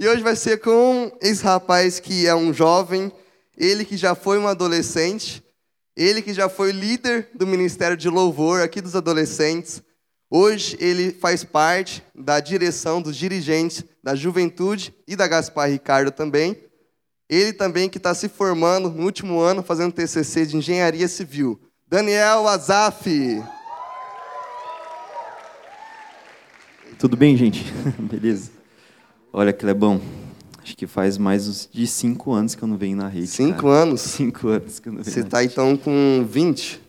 E 0.00 0.06
hoje 0.06 0.22
vai 0.22 0.36
ser 0.36 0.60
com 0.60 1.10
esse 1.20 1.42
rapaz 1.42 1.98
que 1.98 2.24
é 2.24 2.32
um 2.32 2.54
jovem, 2.54 3.10
ele 3.56 3.84
que 3.84 3.96
já 3.96 4.14
foi 4.14 4.38
um 4.38 4.46
adolescente, 4.46 5.42
ele 5.96 6.22
que 6.22 6.32
já 6.32 6.48
foi 6.48 6.70
líder 6.70 7.28
do 7.34 7.44
Ministério 7.44 7.96
de 7.96 8.08
Louvor 8.08 8.60
aqui 8.60 8.80
dos 8.80 8.94
adolescentes. 8.94 9.82
Hoje 10.30 10.76
ele 10.78 11.10
faz 11.10 11.42
parte 11.42 12.00
da 12.14 12.38
direção 12.38 13.02
dos 13.02 13.16
dirigentes 13.16 13.82
da 14.00 14.14
Juventude 14.14 14.94
e 15.04 15.16
da 15.16 15.26
Gaspar 15.26 15.68
Ricardo 15.68 16.12
também. 16.12 16.56
Ele 17.28 17.52
também 17.52 17.88
que 17.88 17.98
está 17.98 18.14
se 18.14 18.28
formando 18.28 18.88
no 18.88 19.02
último 19.02 19.40
ano, 19.40 19.64
fazendo 19.64 19.92
TCC 19.92 20.46
de 20.46 20.56
Engenharia 20.58 21.08
Civil. 21.08 21.60
Daniel 21.88 22.46
Azaf. 22.46 23.42
Tudo 27.00 27.16
bem, 27.16 27.36
gente? 27.36 27.64
Beleza? 27.98 28.57
Olha, 29.32 29.52
Clebão, 29.52 30.00
acho 30.62 30.76
que 30.76 30.86
faz 30.86 31.18
mais 31.18 31.68
de 31.72 31.86
cinco 31.86 32.32
anos 32.32 32.54
que 32.54 32.62
eu 32.62 32.68
não 32.68 32.76
venho 32.76 32.96
na 32.96 33.08
rede. 33.08 33.26
Cinco 33.26 33.62
cara. 33.62 33.82
anos? 33.82 34.00
Cinco 34.02 34.48
anos 34.48 34.78
que 34.78 34.88
eu 34.88 34.92
não 34.92 35.02
venho 35.02 35.12
Você 35.14 35.20
está 35.20 35.44
então 35.44 35.76
com 35.76 36.26
20? 36.28 36.80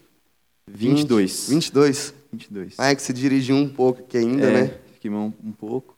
22. 0.68 1.50
22? 1.50 2.14
22. 2.32 2.74
Ah, 2.78 2.92
é 2.92 2.96
que 2.96 3.02
você 3.02 3.12
dirigiu 3.14 3.56
um 3.56 3.68
pouco 3.68 4.02
aqui 4.02 4.18
ainda, 4.18 4.46
é, 4.46 4.54
né? 4.64 4.74
Fiquei 4.94 5.10
um, 5.10 5.34
um 5.44 5.52
pouco. 5.52 5.98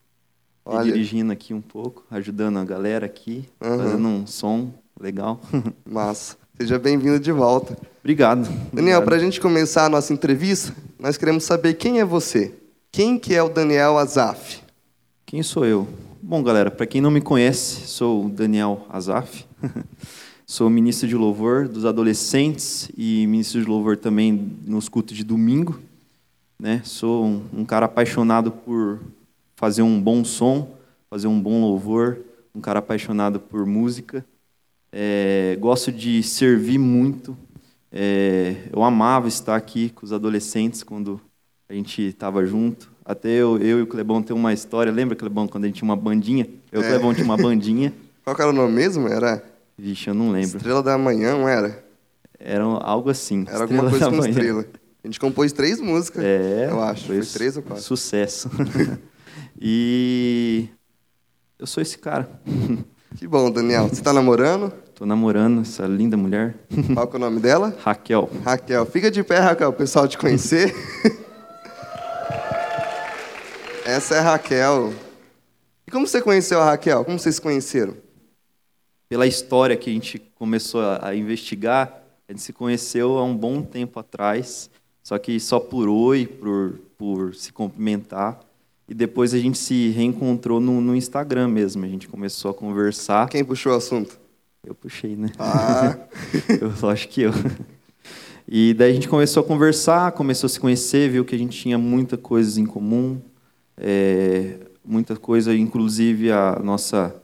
e 0.66 0.70
Olha. 0.70 0.84
dirigindo 0.85 1.32
aqui 1.32 1.54
um 1.54 1.62
pouco, 1.62 2.05
ajudando 2.09 2.58
a 2.58 2.63
galera 2.63 3.05
aqui, 3.05 3.46
Aham. 3.62 3.77
fazendo 3.77 4.08
um 4.08 4.27
som 4.27 4.73
legal. 4.99 5.41
Massa. 5.85 6.38
Seja 6.58 6.77
bem-vindo 6.77 7.20
de 7.20 7.32
volta. 7.32 7.77
Obrigado. 7.99 8.48
Daniel, 8.71 9.02
para 9.04 9.16
a 9.16 9.20
gente 9.20 9.41
começar 9.41 9.85
a 9.85 9.90
nossa 9.90 10.13
entrevista, 10.13 10.76
nós 10.99 11.18
queremos 11.18 11.44
saber 11.44 11.73
quem 11.73 11.99
é 11.99 12.05
você. 12.05 12.54
Quem 12.91 13.18
que 13.18 13.34
é 13.34 13.41
o 13.41 13.49
Daniel 13.49 13.98
Azaf? 13.98 14.62
Quem 15.26 15.41
sou 15.41 15.66
eu? 15.66 15.88
Bom, 16.31 16.41
galera, 16.41 16.71
para 16.71 16.88
quem 16.88 17.02
não 17.02 17.12
me 17.12 17.20
conhece, 17.20 17.85
sou 17.90 18.30
Daniel 18.30 18.88
Azaf. 18.88 19.45
sou 20.48 20.70
ministro 20.70 21.05
de 21.05 21.13
louvor 21.13 21.68
dos 21.68 21.84
adolescentes 21.84 22.90
e 22.98 23.27
ministro 23.27 23.60
de 23.60 23.68
louvor 23.68 23.98
também 23.98 24.32
nos 24.65 24.87
cultos 24.87 25.18
de 25.18 25.26
domingo. 25.26 25.77
Né? 26.57 26.82
Sou 26.85 27.26
um, 27.26 27.43
um 27.52 27.65
cara 27.65 27.85
apaixonado 27.85 28.49
por 28.49 29.02
fazer 29.57 29.82
um 29.82 30.02
bom 30.02 30.24
som, 30.24 30.74
fazer 31.09 31.27
um 31.27 31.37
bom 31.37 31.59
louvor, 31.59 32.20
um 32.55 32.62
cara 32.62 32.79
apaixonado 32.79 33.37
por 33.37 33.65
música. 33.65 34.26
É, 34.90 35.57
gosto 35.59 35.91
de 35.91 36.24
servir 36.24 36.77
muito. 36.77 37.37
É, 37.91 38.70
eu 38.71 38.82
amava 38.84 39.27
estar 39.27 39.57
aqui 39.57 39.90
com 39.90 40.05
os 40.05 40.13
adolescentes 40.13 40.82
quando 40.82 41.20
a 41.68 41.74
gente 41.74 42.02
estava 42.02 42.46
junto. 42.46 42.90
Até 43.05 43.30
eu, 43.30 43.57
eu 43.57 43.80
e 43.80 43.82
o 43.82 43.88
Clebão 43.88 44.21
tem 44.21 44.35
uma 44.35 44.54
história. 44.54 44.91
Lembra, 44.91 45.16
Clebão, 45.16 45.48
quando 45.48 45.63
a 45.63 45.68
gente 45.68 45.77
tinha 45.77 45.90
uma 45.90 45.96
bandinha? 45.96 46.48
Eu 46.71 46.82
e 46.82 46.84
o 46.84 46.88
É. 46.88 46.90
Clebão 46.90 47.13
tinha 47.13 47.26
uma 47.26 47.38
bandinha. 47.38 47.93
Qual 48.24 48.35
era 48.40 48.49
o 48.49 48.54
nome 48.54 48.74
mesmo? 48.74 49.08
Era 49.08 49.43
Vixe, 49.77 50.08
eu 50.10 50.13
não 50.13 50.32
lembro. 50.32 50.58
Estrela 50.58 50.84
da 50.84 50.98
Manhã, 50.98 51.34
não 51.34 51.49
era? 51.49 51.84
Era 52.40 52.63
algo 52.63 53.10
assim. 53.10 53.46
Era 53.48 53.62
alguma 53.63 53.90
coisa 53.90 54.05
com 54.10 54.18
Manhã. 54.18 54.30
estrela. 54.30 54.66
A 55.04 55.08
gente 55.08 55.20
compôs 55.20 55.52
três 55.52 55.80
músicas, 55.82 56.24
É, 56.24 56.68
eu 56.70 56.80
acho. 56.84 57.08
Foi 57.08 57.21
su- 57.24 57.34
três 57.34 57.58
ou 57.58 57.63
quatro. 57.63 57.84
Sucesso. 57.84 58.49
e 59.60 60.68
eu 61.58 61.65
sou 61.68 61.82
esse 61.82 61.98
cara. 61.98 62.30
Que 63.18 63.27
bom, 63.27 63.52
Daniel. 63.52 63.90
Você 63.90 63.96
está 63.96 64.13
namorando? 64.13 64.72
Tô 64.96 65.06
namorando 65.06 65.62
essa 65.63 65.86
linda 65.86 66.16
mulher, 66.16 66.56
Qual 66.94 67.06
que 67.09 67.16
é 67.18 67.18
o 67.18 67.19
nome 67.19 67.41
dela? 67.41 67.75
Raquel. 67.84 68.30
Raquel. 68.46 68.86
Fica 68.86 69.12
de 69.12 69.22
pé, 69.22 69.40
Raquel, 69.40 69.68
o 69.68 69.74
pessoal 69.74 70.08
te 70.08 70.18
conhecer. 70.18 70.74
Essa 73.91 74.16
é 74.16 74.19
a 74.19 74.22
Raquel. 74.22 74.94
E 75.85 75.91
como 75.91 76.07
você 76.07 76.22
conheceu 76.22 76.61
a 76.61 76.63
Raquel? 76.63 77.03
Como 77.03 77.19
vocês 77.19 77.35
se 77.35 77.41
conheceram? 77.41 77.94
Pela 79.09 79.28
história 79.28 79.75
que 79.75 79.89
a 79.89 79.94
gente 79.94 80.17
começou 80.35 80.81
a, 80.81 81.13
investigar, 81.13 82.01
a 82.25 82.31
gente 82.31 82.41
se 82.41 82.53
conheceu 82.53 83.17
há 83.17 83.23
um 83.25 83.35
bom 83.35 83.62
tempo 83.62 84.00
atrás, 84.00 84.69
só 85.03 85.18
que 85.18 85.38
só 85.41 85.59
por 85.59 85.90
oi, 85.90 86.25
por, 86.25 86.80
por 86.97 87.35
se 87.35 87.51
cumprimentar. 87.51 88.40
E 88.88 88.94
depois 88.94 89.34
a 89.34 89.38
gente 89.38 89.57
se 89.57 89.90
reencontrou 89.90 90.62
no, 90.62 90.80
no 90.80 90.96
Instagram 90.96 91.50
mesmo. 91.50 91.84
A 91.84 91.90
gente 91.90 92.07
começou 92.07 92.51
a 92.51 92.53
conversar. 92.53 93.28
Quem 93.28 93.44
puxou 93.44 93.74
o 93.74 93.75
assunto? 93.75 94.18
Eu 94.66 94.74
puxei, 94.74 95.18
né? 95.18 95.31
Ah, 95.38 95.97
eu 96.62 96.72
lógico 96.81 97.12
que 97.12 97.24
eu. 97.24 97.34
E 98.47 98.74
daí 98.74 98.91
a 98.91 98.94
gente 98.94 99.09
começou 99.09 99.44
a 99.44 99.46
conversar, 99.46 100.13
começou 100.13 100.47
a 100.47 100.50
se 100.50 100.62
conhecer, 100.62 101.09
viu 101.09 101.25
que 101.25 101.35
a 101.35 101.38
gente 101.38 101.59
tinha 101.59 101.78
muita 101.78 102.16
coisas 102.16 102.57
em 102.57 102.66
comum, 102.66 103.22
é, 103.78 104.58
muita 104.84 105.16
coisa, 105.16 105.56
inclusive 105.56 106.32
a 106.32 106.59
nossa 106.64 107.16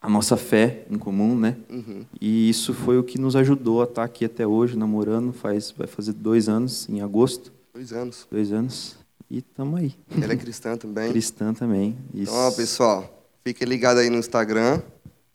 a 0.00 0.08
nossa 0.08 0.36
fé 0.36 0.84
em 0.88 0.96
comum, 0.96 1.36
né? 1.36 1.56
uhum. 1.68 2.04
E 2.20 2.48
isso 2.48 2.72
foi 2.72 2.96
o 2.96 3.02
que 3.02 3.18
nos 3.18 3.34
ajudou 3.34 3.80
a 3.80 3.84
estar 3.84 4.04
aqui 4.04 4.24
até 4.24 4.46
hoje, 4.46 4.76
namorando, 4.76 5.32
faz 5.32 5.72
vai 5.76 5.88
fazer 5.88 6.12
dois 6.12 6.48
anos 6.48 6.88
em 6.88 7.00
agosto, 7.00 7.52
dois 7.74 7.92
anos. 7.92 8.26
dois 8.30 8.52
anos 8.52 8.96
e 9.30 9.38
estamos 9.38 9.80
aí. 9.80 9.94
Ela 10.22 10.34
é 10.34 10.36
cristã 10.36 10.76
também. 10.76 11.10
Cristã 11.10 11.52
também. 11.52 11.96
Isso. 12.14 12.30
Então, 12.30 12.34
ó, 12.34 12.50
pessoal, 12.52 13.28
fique 13.44 13.64
ligado 13.64 13.98
aí 13.98 14.08
no 14.08 14.18
Instagram 14.18 14.80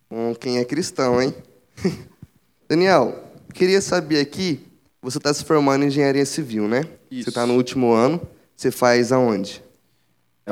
com 0.07 0.35
quem 0.35 0.57
é 0.57 0.65
cristão, 0.65 1.21
hein? 1.21 1.33
Daniel, 2.67 3.21
queria 3.53 3.81
saber 3.81 4.19
aqui, 4.19 4.65
você 5.01 5.17
está 5.17 5.33
se 5.33 5.43
formando 5.43 5.83
em 5.83 5.87
engenharia 5.87 6.25
civil, 6.25 6.67
né? 6.67 6.85
Isso. 7.09 7.25
Você 7.25 7.29
está 7.29 7.45
no 7.45 7.55
último 7.55 7.91
ano. 7.91 8.21
Você 8.55 8.71
faz 8.71 9.11
aonde? 9.11 9.63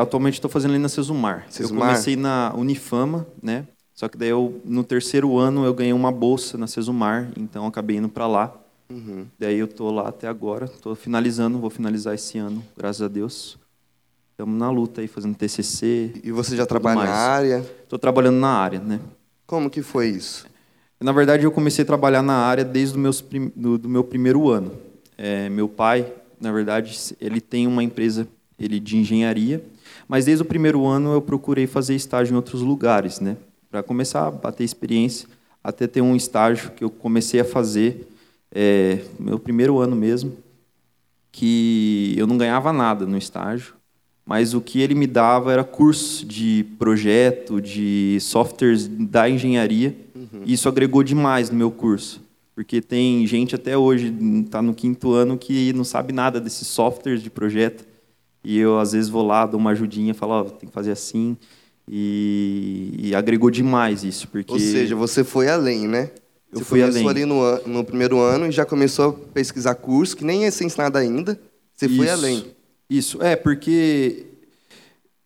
Atualmente 0.01 0.35
estou 0.35 0.49
fazendo 0.49 0.71
ali 0.71 0.79
na 0.79 0.89
Sesumar. 0.89 1.45
Sesumar? 1.49 1.81
Eu 1.81 1.87
comecei 1.93 2.15
na 2.15 2.53
Unifama, 2.55 3.27
né? 3.41 3.67
Só 3.93 4.07
que 4.07 4.17
daí 4.17 4.29
eu, 4.29 4.61
no 4.63 4.83
terceiro 4.83 5.37
ano 5.37 5.65
eu 5.65 5.73
ganhei 5.73 5.91
uma 5.93 6.11
bolsa 6.11 6.57
na 6.57 6.67
Sesumar, 6.67 7.29
então 7.37 7.67
acabei 7.67 7.97
indo 7.97 8.07
para 8.09 8.27
lá. 8.27 8.55
Uhum. 8.89 9.25
Daí 9.37 9.57
eu 9.59 9.67
tô 9.67 9.91
lá 9.91 10.07
até 10.07 10.27
agora, 10.27 10.67
tô 10.67 10.95
finalizando, 10.95 11.59
vou 11.59 11.69
finalizar 11.69 12.15
esse 12.15 12.37
ano, 12.37 12.63
graças 12.77 13.01
a 13.01 13.07
Deus. 13.07 13.57
Estamos 14.31 14.57
na 14.57 14.71
luta 14.71 15.01
aí, 15.01 15.07
fazendo 15.07 15.35
TCC. 15.35 16.13
E 16.23 16.31
você 16.31 16.55
já 16.55 16.65
trabalha 16.65 16.95
mais. 16.95 17.09
na 17.09 17.15
área? 17.17 17.65
Estou 17.83 17.99
trabalhando 17.99 18.37
na 18.37 18.49
área, 18.49 18.79
né? 18.79 18.99
Como 19.45 19.69
que 19.69 19.81
foi 19.81 20.07
isso? 20.07 20.47
Na 20.99 21.11
verdade, 21.11 21.43
eu 21.43 21.51
comecei 21.51 21.83
a 21.83 21.85
trabalhar 21.85 22.21
na 22.21 22.35
área 22.35 22.63
desde 22.63 22.95
o 22.97 22.99
meus 22.99 23.19
prim- 23.21 23.51
do, 23.55 23.77
do 23.77 23.89
meu 23.89 24.03
primeiro 24.03 24.49
ano. 24.49 24.71
É, 25.17 25.49
meu 25.49 25.67
pai, 25.67 26.11
na 26.39 26.51
verdade, 26.53 26.97
ele 27.19 27.41
tem 27.41 27.67
uma 27.67 27.83
empresa 27.83 28.27
ele 28.57 28.79
de 28.79 28.97
engenharia, 28.97 29.61
mas 30.09 30.25
desde 30.25 30.41
o 30.41 30.45
primeiro 30.45 30.87
ano 30.87 31.13
eu 31.13 31.21
procurei 31.21 31.67
fazer 31.67 31.93
estágio 31.93 32.33
em 32.33 32.35
outros 32.35 32.61
lugares, 32.63 33.19
né? 33.19 33.37
Para 33.69 33.83
começar 33.83 34.25
a 34.25 34.31
bater 34.31 34.63
experiência, 34.63 35.29
até 35.63 35.85
ter 35.85 36.01
um 36.01 36.15
estágio 36.15 36.71
que 36.71 36.83
eu 36.83 36.89
comecei 36.89 37.39
a 37.39 37.45
fazer, 37.45 38.07
é, 38.51 39.01
meu 39.19 39.37
primeiro 39.37 39.77
ano 39.77 39.95
mesmo, 39.95 40.35
que 41.31 42.15
eu 42.17 42.25
não 42.25 42.39
ganhava 42.39 42.73
nada 42.73 43.05
no 43.05 43.15
estágio, 43.15 43.75
mas 44.25 44.55
o 44.55 44.61
que 44.61 44.81
ele 44.81 44.95
me 44.95 45.05
dava 45.05 45.53
era 45.53 45.63
curso 45.63 46.25
de 46.25 46.65
projeto, 46.79 47.61
de 47.61 48.17
softwares 48.19 48.87
da 48.87 49.29
engenharia, 49.29 49.95
e 50.43 50.53
isso 50.53 50.67
agregou 50.67 51.03
demais 51.03 51.51
no 51.51 51.57
meu 51.57 51.69
curso, 51.69 52.19
porque 52.55 52.81
tem 52.81 53.27
gente 53.27 53.53
até 53.53 53.77
hoje, 53.77 54.11
está 54.43 54.59
no 54.59 54.73
quinto 54.73 55.13
ano, 55.13 55.37
que 55.37 55.71
não 55.73 55.83
sabe 55.83 56.11
nada 56.13 56.39
desses 56.41 56.67
softwares 56.67 57.21
de 57.21 57.29
projeto, 57.29 57.85
e 58.43 58.57
eu 58.57 58.79
às 58.79 58.91
vezes 58.91 59.09
vou 59.09 59.25
lá, 59.25 59.45
dou 59.45 59.59
uma 59.59 59.71
ajudinha, 59.71 60.13
falo, 60.13 60.33
ó, 60.33 60.43
tem 60.43 60.67
que 60.67 60.73
fazer 60.73 60.91
assim, 60.91 61.37
e, 61.87 62.93
e 62.97 63.15
agregou 63.15 63.49
demais 63.49 64.03
isso, 64.03 64.27
porque... 64.27 64.53
Ou 64.53 64.59
seja, 64.59 64.95
você 64.95 65.23
foi 65.23 65.49
além, 65.49 65.87
né? 65.87 66.11
Eu 66.51 66.59
você 66.59 66.65
fui 66.65 66.79
começou 66.79 67.09
além. 67.09 67.23
ali 67.23 67.25
no, 67.25 67.67
no 67.67 67.83
primeiro 67.83 68.19
ano 68.19 68.47
e 68.47 68.51
já 68.51 68.65
começou 68.65 69.09
a 69.09 69.13
pesquisar 69.33 69.75
curso, 69.75 70.17
que 70.17 70.25
nem 70.25 70.43
ia 70.43 70.51
ser 70.51 70.65
ensinado 70.65 70.97
ainda. 70.97 71.39
Você 71.75 71.87
foi 71.87 72.05
Isso, 72.05 72.13
além. 72.13 72.45
Isso, 72.89 73.23
é, 73.23 73.35
porque 73.35 74.25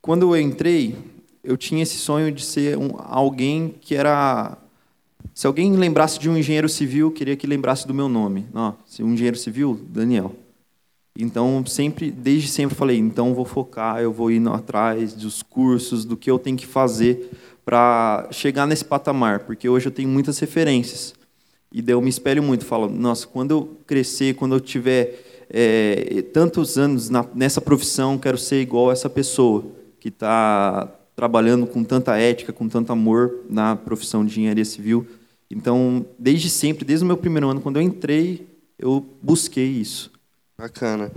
quando 0.01 0.35
eu 0.35 0.41
entrei, 0.41 0.97
eu 1.43 1.55
tinha 1.55 1.81
esse 1.81 1.97
sonho 1.97 2.31
de 2.31 2.43
ser 2.43 2.77
um, 2.77 2.91
alguém 2.97 3.73
que 3.79 3.95
era. 3.95 4.57
Se 5.33 5.47
alguém 5.47 5.73
lembrasse 5.75 6.19
de 6.19 6.29
um 6.29 6.37
engenheiro 6.37 6.67
civil, 6.67 7.07
eu 7.07 7.11
queria 7.11 7.35
que 7.35 7.47
lembrasse 7.47 7.87
do 7.87 7.93
meu 7.93 8.09
nome. 8.09 8.45
Ó, 8.53 8.73
se 8.85 9.01
um 9.01 9.13
engenheiro 9.13 9.37
civil, 9.37 9.79
Daniel. 9.89 10.35
Então, 11.17 11.63
sempre, 11.65 12.09
desde 12.09 12.47
sempre, 12.47 12.75
falei: 12.75 12.97
então 12.97 13.33
vou 13.33 13.45
focar, 13.45 14.01
eu 14.01 14.11
vou 14.11 14.31
indo 14.31 14.51
atrás 14.51 15.13
dos 15.13 15.43
cursos, 15.43 16.05
do 16.05 16.17
que 16.17 16.29
eu 16.29 16.39
tenho 16.39 16.57
que 16.57 16.65
fazer 16.65 17.29
para 17.63 18.27
chegar 18.31 18.65
nesse 18.65 18.83
patamar, 18.83 19.41
porque 19.41 19.69
hoje 19.69 19.87
eu 19.87 19.91
tenho 19.91 20.09
muitas 20.09 20.39
referências. 20.39 21.13
E 21.71 21.81
daí 21.81 21.93
eu 21.93 22.01
me 22.01 22.09
espelho 22.09 22.43
muito, 22.43 22.65
falo, 22.65 22.89
nossa, 22.89 23.25
quando 23.25 23.51
eu 23.51 23.77
crescer, 23.87 24.35
quando 24.35 24.55
eu 24.55 24.59
tiver 24.59 25.45
é, 25.49 26.23
tantos 26.33 26.77
anos 26.77 27.09
na, 27.09 27.25
nessa 27.33 27.61
profissão, 27.61 28.17
quero 28.17 28.37
ser 28.37 28.61
igual 28.61 28.91
essa 28.91 29.09
pessoa 29.09 29.65
que 29.99 30.09
está 30.09 30.87
trabalhando 31.15 31.65
com 31.65 31.83
tanta 31.83 32.17
ética, 32.17 32.51
com 32.51 32.67
tanto 32.67 32.91
amor 32.91 33.39
na 33.49 33.75
profissão 33.75 34.25
de 34.25 34.31
engenharia 34.31 34.65
civil. 34.65 35.07
Então, 35.49 36.05
desde 36.17 36.49
sempre, 36.49 36.83
desde 36.85 37.03
o 37.03 37.07
meu 37.07 37.17
primeiro 37.17 37.49
ano, 37.49 37.61
quando 37.61 37.77
eu 37.77 37.81
entrei, 37.81 38.47
eu 38.77 39.05
busquei 39.21 39.67
isso. 39.67 40.11
Bacana. 40.63 41.11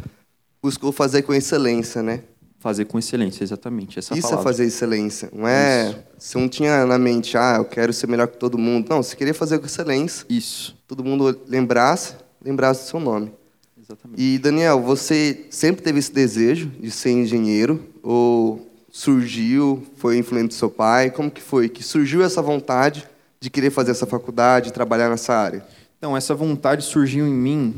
Buscou 0.60 0.90
fazer 0.90 1.22
com 1.22 1.32
excelência, 1.32 2.02
né? 2.02 2.22
Fazer 2.58 2.84
com 2.84 2.98
excelência, 2.98 3.44
exatamente. 3.44 3.96
Essa 3.96 4.12
Isso 4.14 4.22
palavra. 4.22 4.40
é 4.40 4.44
fazer 4.44 4.64
excelência. 4.64 5.30
Não 5.32 5.46
é. 5.46 5.90
Isso. 5.90 5.98
Você 6.18 6.38
não 6.38 6.48
tinha 6.48 6.84
na 6.84 6.98
mente, 6.98 7.38
ah, 7.38 7.54
eu 7.58 7.64
quero 7.64 7.92
ser 7.92 8.08
melhor 8.08 8.26
que 8.26 8.38
todo 8.38 8.58
mundo. 8.58 8.88
Não, 8.90 9.00
você 9.04 9.14
queria 9.14 9.32
fazer 9.32 9.60
com 9.60 9.66
excelência. 9.66 10.26
Isso, 10.28 10.76
Todo 10.88 11.04
mundo 11.04 11.40
lembrasse, 11.46 12.14
lembrasse 12.44 12.84
do 12.86 12.88
seu 12.90 12.98
nome. 12.98 13.32
exatamente. 13.80 14.20
E 14.20 14.36
Daniel, 14.38 14.80
você 14.82 15.46
sempre 15.48 15.80
teve 15.80 16.00
esse 16.00 16.12
desejo 16.12 16.66
de 16.80 16.90
ser 16.90 17.10
engenheiro 17.12 17.86
ou 18.02 18.68
surgiu, 18.90 19.86
foi 19.96 20.18
influente 20.18 20.48
do 20.48 20.54
seu 20.54 20.70
pai? 20.70 21.10
Como 21.12 21.30
que 21.30 21.40
foi 21.40 21.68
que 21.68 21.84
surgiu 21.84 22.20
essa 22.24 22.42
vontade 22.42 23.06
de 23.38 23.48
querer 23.48 23.70
fazer 23.70 23.92
essa 23.92 24.06
faculdade, 24.06 24.72
trabalhar 24.72 25.08
nessa 25.08 25.34
área? 25.34 25.64
Então, 25.98 26.16
essa 26.16 26.34
vontade 26.34 26.82
surgiu 26.84 27.24
em 27.28 27.32
mim, 27.32 27.74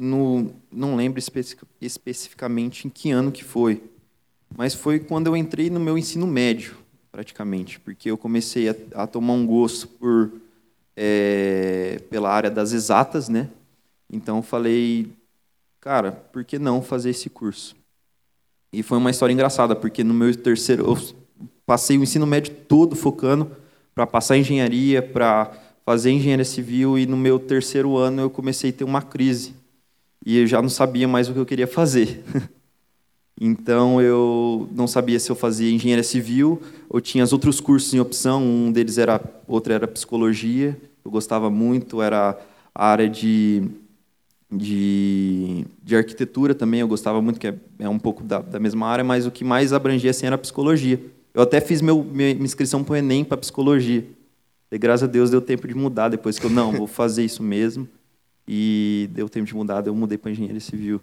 no, 0.00 0.50
não 0.72 0.96
lembro 0.96 1.18
especi- 1.18 1.58
especificamente 1.78 2.86
em 2.86 2.90
que 2.90 3.10
ano 3.10 3.30
que 3.30 3.44
foi, 3.44 3.82
mas 4.56 4.74
foi 4.74 4.98
quando 4.98 5.26
eu 5.26 5.36
entrei 5.36 5.68
no 5.68 5.78
meu 5.78 5.98
ensino 5.98 6.26
médio, 6.26 6.74
praticamente, 7.12 7.78
porque 7.78 8.10
eu 8.10 8.16
comecei 8.16 8.70
a, 8.70 8.74
a 8.94 9.06
tomar 9.06 9.34
um 9.34 9.46
gosto 9.46 9.86
por, 9.88 10.32
é, 10.96 12.00
pela 12.08 12.30
área 12.30 12.50
das 12.50 12.72
exatas, 12.72 13.28
né? 13.28 13.50
Então, 14.10 14.42
falei, 14.42 15.12
cara, 15.80 16.12
por 16.12 16.44
que 16.44 16.58
não 16.58 16.80
fazer 16.80 17.10
esse 17.10 17.28
curso? 17.28 17.76
E 18.72 18.82
foi 18.82 18.96
uma 18.96 19.10
história 19.10 19.34
engraçada, 19.34 19.76
porque 19.76 20.02
no 20.02 20.14
meu 20.14 20.34
terceiro, 20.34 20.86
eu 20.86 20.96
passei 21.66 21.98
o 21.98 22.02
ensino 22.02 22.26
médio 22.26 22.54
todo 22.66 22.96
focando 22.96 23.54
para 23.94 24.06
passar 24.06 24.38
engenharia, 24.38 25.02
para 25.02 25.52
fazer 25.84 26.10
engenharia 26.10 26.44
civil, 26.44 26.98
e 26.98 27.04
no 27.04 27.18
meu 27.18 27.38
terceiro 27.38 27.98
ano 27.98 28.22
eu 28.22 28.30
comecei 28.30 28.70
a 28.70 28.72
ter 28.72 28.84
uma 28.84 29.02
crise. 29.02 29.59
E 30.24 30.38
eu 30.38 30.46
já 30.46 30.60
não 30.60 30.68
sabia 30.68 31.08
mais 31.08 31.28
o 31.28 31.32
que 31.32 31.38
eu 31.38 31.46
queria 31.46 31.66
fazer. 31.66 32.22
Então 33.42 34.02
eu 34.02 34.68
não 34.70 34.86
sabia 34.86 35.18
se 35.18 35.32
eu 35.32 35.34
fazia 35.34 35.72
engenharia 35.72 36.04
civil 36.04 36.60
ou 36.90 37.00
tinha 37.00 37.24
os 37.24 37.32
outros 37.32 37.58
cursos 37.58 37.94
em 37.94 37.98
opção. 37.98 38.42
Um 38.42 38.70
deles 38.70 38.98
era, 38.98 39.18
outro 39.48 39.72
era 39.72 39.88
psicologia. 39.88 40.78
Eu 41.02 41.10
gostava 41.10 41.48
muito. 41.48 42.02
Era 42.02 42.38
a 42.74 42.86
área 42.86 43.08
de 43.08 43.66
de, 44.50 45.64
de 45.82 45.96
arquitetura 45.96 46.54
também. 46.54 46.80
Eu 46.80 46.88
gostava 46.88 47.22
muito 47.22 47.38
que 47.38 47.46
é, 47.46 47.54
é 47.78 47.88
um 47.88 47.98
pouco 47.98 48.24
da, 48.24 48.40
da 48.40 48.58
mesma 48.58 48.86
área, 48.86 49.04
mas 49.04 49.26
o 49.26 49.30
que 49.30 49.44
mais 49.44 49.72
abrangia 49.72 50.10
assim 50.10 50.26
era 50.26 50.36
psicologia. 50.36 51.00
Eu 51.32 51.42
até 51.42 51.60
fiz 51.60 51.80
meu, 51.80 52.02
minha 52.02 52.30
inscrição 52.32 52.82
para 52.82 52.94
o 52.94 52.96
Enem 52.96 53.24
para 53.24 53.36
psicologia. 53.36 54.04
E 54.72 54.78
graças 54.78 55.08
a 55.08 55.10
Deus 55.10 55.30
deu 55.30 55.40
tempo 55.40 55.68
de 55.68 55.74
mudar 55.74 56.08
depois 56.08 56.38
que 56.38 56.46
eu 56.46 56.50
não 56.50 56.72
vou 56.72 56.86
fazer 56.86 57.24
isso 57.24 57.42
mesmo. 57.42 57.88
E 58.52 59.08
deu 59.12 59.28
tempo 59.28 59.46
de 59.46 59.54
mudar, 59.54 59.86
eu 59.86 59.94
mudei 59.94 60.18
para 60.18 60.32
engenharia 60.32 60.58
civil. 60.60 61.00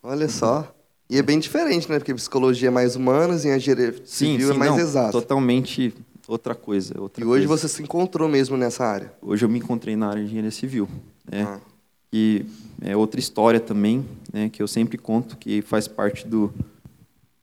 Olha 0.00 0.28
só. 0.28 0.72
E 1.10 1.18
é 1.18 1.22
bem 1.22 1.40
diferente, 1.40 1.90
né? 1.90 1.98
Porque 1.98 2.14
psicologia 2.14 2.68
é 2.68 2.70
mais 2.70 2.94
humanas 2.94 3.44
e 3.44 3.48
engenharia 3.48 3.92
Sim, 4.04 4.34
civil 4.34 4.48
sim, 4.50 4.54
é 4.54 4.58
mais 4.58 4.70
não, 4.70 4.78
exata. 4.78 5.10
totalmente 5.10 5.92
outra 6.28 6.54
coisa. 6.54 6.94
Outra 7.00 7.22
E 7.22 7.26
hoje 7.26 7.48
coisa. 7.48 7.62
você 7.62 7.68
se 7.74 7.82
encontrou 7.82 8.28
mesmo 8.28 8.56
nessa 8.56 8.84
área. 8.84 9.12
Hoje 9.20 9.44
eu 9.44 9.48
me 9.48 9.58
encontrei 9.58 9.96
na 9.96 10.06
área 10.08 10.20
de 10.22 10.26
engenharia 10.28 10.52
civil, 10.52 10.88
né? 11.28 11.42
Ah. 11.42 11.58
que 12.12 12.46
é 12.80 12.96
outra 12.96 13.18
história 13.18 13.58
também, 13.58 14.04
né, 14.32 14.48
que 14.48 14.62
eu 14.62 14.68
sempre 14.68 14.96
conto, 14.96 15.36
que 15.36 15.62
faz 15.62 15.88
parte 15.88 16.24
do 16.28 16.52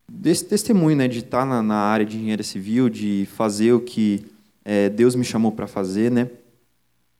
desse 0.08 0.44
testemunho, 0.46 0.96
né, 0.96 1.08
de 1.08 1.18
estar 1.18 1.44
na, 1.44 1.62
na 1.62 1.76
área 1.76 2.06
de 2.06 2.16
engenharia 2.16 2.44
civil, 2.44 2.88
de 2.88 3.28
fazer 3.36 3.72
o 3.74 3.80
que 3.80 4.24
é, 4.64 4.88
Deus 4.88 5.14
me 5.14 5.24
chamou 5.24 5.52
para 5.52 5.66
fazer, 5.66 6.10
né? 6.10 6.30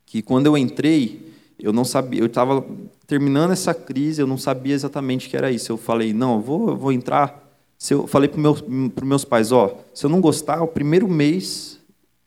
Que 0.06 0.23
quando 0.23 0.46
eu 0.46 0.56
entrei, 0.56 1.31
eu 1.62 1.73
não 1.73 1.85
sabia, 1.85 2.20
eu 2.20 2.26
estava 2.26 2.64
terminando 3.06 3.53
essa 3.53 3.73
crise, 3.73 4.20
eu 4.20 4.26
não 4.26 4.38
sabia 4.38 4.75
exatamente 4.75 5.26
o 5.26 5.31
que 5.31 5.37
era 5.37 5.50
isso. 5.50 5.70
Eu 5.70 5.76
falei, 5.76 6.12
não, 6.12 6.35
eu 6.35 6.41
vou, 6.41 6.69
eu 6.70 6.76
vou 6.76 6.93
entrar. 6.93 7.41
Se 7.79 7.94
eu 7.94 8.06
falei 8.06 8.29
para 8.29 8.41
meus, 8.41 8.62
os 8.62 9.03
meus 9.03 9.25
pais, 9.25 9.53
ó, 9.53 9.79
se 9.94 10.05
eu 10.05 10.11
não 10.11 10.20
gostar, 10.20 10.62
o 10.62 10.69
primeiro 10.69 11.09
mês 11.09 11.79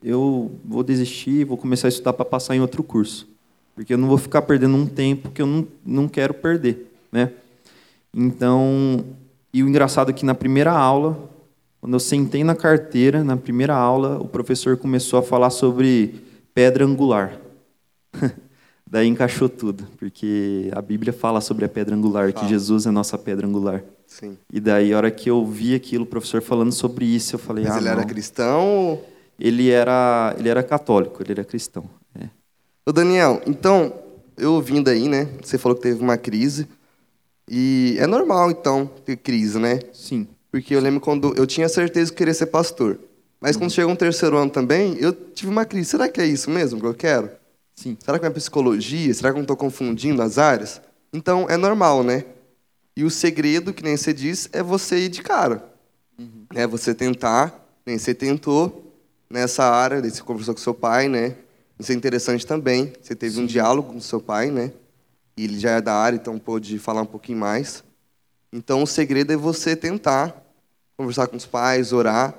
eu 0.03 0.51
vou 0.63 0.83
desistir, 0.83 1.45
vou 1.45 1.57
começar 1.57 1.87
a 1.87 1.89
estudar 1.89 2.13
para 2.13 2.25
passar 2.25 2.55
em 2.55 2.61
outro 2.61 2.83
curso 2.83 3.27
porque 3.75 3.93
eu 3.93 3.97
não 3.97 4.07
vou 4.07 4.17
ficar 4.17 4.41
perdendo 4.43 4.75
um 4.75 4.87
tempo 4.87 5.29
que 5.29 5.41
eu 5.41 5.45
não, 5.45 5.67
não 5.85 6.07
quero 6.07 6.33
perder, 6.33 6.89
né? 7.11 7.31
Então, 8.13 9.03
e 9.53 9.61
o 9.61 9.67
engraçado 9.67 10.09
é 10.09 10.13
que 10.13 10.25
na 10.25 10.33
primeira 10.33 10.71
aula, 10.71 11.19
quando 11.81 11.93
eu 11.93 11.99
sentei 11.99 12.41
na 12.41 12.55
carteira, 12.55 13.21
na 13.21 13.35
primeira 13.35 13.75
aula, 13.75 14.17
o 14.17 14.27
professor 14.27 14.77
começou 14.77 15.19
a 15.19 15.23
falar 15.23 15.49
sobre 15.49 16.23
pedra 16.53 16.85
angular. 16.85 17.37
Daí 18.89 19.07
encaixou 19.07 19.49
tudo, 19.49 19.87
porque 19.97 20.69
a 20.73 20.81
Bíblia 20.81 21.11
fala 21.11 21.41
sobre 21.41 21.65
a 21.65 21.69
pedra 21.69 21.95
angular, 21.95 22.31
que. 22.31 22.47
Jesus 22.47 22.85
é 22.85 22.89
a 22.89 22.91
nossa 22.91 23.17
pedra 23.17 23.47
angular. 23.47 23.83
Sim. 24.05 24.37
E 24.53 24.59
daí, 24.59 24.93
a 24.93 24.97
hora 24.97 25.11
que 25.11 25.29
eu 25.29 25.43
vi 25.45 25.73
aquilo, 25.73 26.03
o 26.03 26.07
professor 26.07 26.41
falando 26.41 26.71
sobre 26.71 27.05
isso, 27.05 27.35
eu 27.35 27.39
falei, 27.39 27.63
Mas 27.63 27.75
ah, 27.75 27.79
ele 27.79 27.89
era 27.89 28.01
não. 28.01 28.07
cristão 28.07 28.67
ou... 28.67 29.09
Ele 29.37 29.69
era, 29.69 30.33
ele 30.39 30.47
era 30.47 30.63
católico, 30.63 31.21
ele 31.21 31.33
era 31.33 31.43
cristão. 31.43 31.83
é. 32.17 32.29
Ô 32.85 32.91
Daniel, 32.93 33.41
então, 33.45 33.91
eu 34.37 34.53
ouvindo 34.53 34.87
aí, 34.89 35.09
né? 35.09 35.27
Você 35.43 35.57
falou 35.57 35.75
que 35.75 35.81
teve 35.81 36.01
uma 36.01 36.17
crise. 36.17 36.67
E 37.49 37.97
é 37.99 38.07
normal, 38.07 38.49
então, 38.51 38.89
ter 39.03 39.17
crise, 39.17 39.59
né? 39.59 39.79
Sim, 39.91 40.27
Porque 40.51 40.73
eu 40.73 40.79
lembro 40.79 41.01
quando 41.01 41.35
eu 41.35 41.45
tinha 41.45 41.67
certeza 41.67 42.11
que 42.11 42.17
queria 42.17 42.33
ser 42.33 42.45
pastor. 42.45 42.97
Mas 43.41 43.57
quando 43.57 43.71
chegou 43.71 43.91
um 43.91 43.95
terceiro 43.95 44.37
ano 44.37 44.49
também, 44.49 44.95
eu 44.99 45.11
tive 45.11 45.51
uma 45.51 45.65
crise. 45.65 45.89
Será 45.89 46.07
que 46.07 46.21
é 46.21 46.25
isso 46.25 46.49
mesmo 46.49 46.79
que 46.79 46.85
eu 46.85 46.93
quero? 46.93 47.29
Sim. 47.75 47.97
Será 48.03 48.17
que 48.19 48.25
é 48.25 48.29
psicologia? 48.29 49.13
Será 49.13 49.29
que 49.29 49.33
eu 49.33 49.39
não 49.39 49.43
estou 49.43 49.57
confundindo 49.57 50.21
as 50.21 50.37
áreas? 50.37 50.81
Então, 51.13 51.45
é 51.49 51.57
normal, 51.57 52.03
né? 52.03 52.25
E 52.95 53.03
o 53.03 53.09
segredo, 53.09 53.73
que 53.73 53.83
nem 53.83 53.97
você 53.97 54.13
disse, 54.13 54.49
é 54.53 54.63
você 54.63 55.05
ir 55.05 55.09
de 55.09 55.21
cara. 55.21 55.69
É 56.53 56.65
você 56.65 56.93
tentar, 56.95 57.67
nem 57.85 57.97
você 57.97 58.13
tentou 58.13 58.93
nessa 59.29 59.65
área, 59.65 60.01
daí 60.01 60.09
você 60.11 60.21
conversou 60.21 60.53
com 60.53 60.61
seu 60.61 60.73
pai, 60.73 61.09
né? 61.09 61.35
Isso 61.77 61.91
é 61.91 61.95
interessante 61.95 62.45
também. 62.47 62.93
Você 63.01 63.13
teve 63.15 63.39
um 63.39 63.45
diálogo 63.45 63.91
com 63.93 63.99
seu 63.99 64.21
pai, 64.21 64.49
né? 64.49 64.71
E 65.35 65.43
ele 65.43 65.59
já 65.59 65.71
é 65.71 65.81
da 65.81 65.93
área, 65.93 66.15
então 66.15 66.39
pôde 66.39 66.79
falar 66.79 67.01
um 67.01 67.05
pouquinho 67.05 67.37
mais. 67.37 67.83
Então, 68.53 68.81
o 68.81 68.87
segredo 68.87 69.33
é 69.33 69.35
você 69.35 69.75
tentar 69.75 70.41
conversar 70.95 71.27
com 71.27 71.35
os 71.35 71.45
pais, 71.45 71.91
orar. 71.91 72.33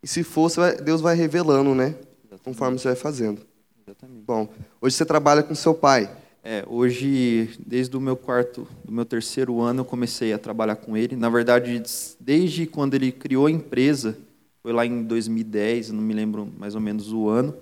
E 0.00 0.06
se 0.06 0.22
for, 0.22 0.48
vai- 0.50 0.76
Deus 0.76 1.00
vai 1.00 1.16
revelando, 1.16 1.74
né? 1.74 1.96
Conforme 2.44 2.78
você 2.78 2.88
vai 2.88 2.96
fazendo. 2.96 3.44
Exatamente. 3.84 4.22
Bom, 4.24 4.48
hoje 4.80 4.96
você 4.96 5.04
trabalha 5.04 5.42
com 5.42 5.54
seu 5.54 5.74
pai. 5.74 6.10
É, 6.42 6.64
hoje, 6.66 7.50
desde 7.66 7.96
o 7.96 8.00
meu 8.00 8.16
quarto, 8.16 8.66
do 8.84 8.92
meu 8.92 9.04
terceiro 9.04 9.60
ano, 9.60 9.80
eu 9.80 9.84
comecei 9.84 10.32
a 10.32 10.38
trabalhar 10.38 10.76
com 10.76 10.96
ele. 10.96 11.16
Na 11.16 11.28
verdade, 11.28 11.82
desde 12.18 12.66
quando 12.66 12.94
ele 12.94 13.12
criou 13.12 13.46
a 13.46 13.50
empresa, 13.50 14.16
foi 14.62 14.72
lá 14.72 14.86
em 14.86 15.02
2010, 15.02 15.88
eu 15.88 15.94
não 15.94 16.02
me 16.02 16.14
lembro 16.14 16.48
mais 16.58 16.74
ou 16.74 16.80
menos 16.80 17.12
o 17.12 17.28
ano. 17.28 17.54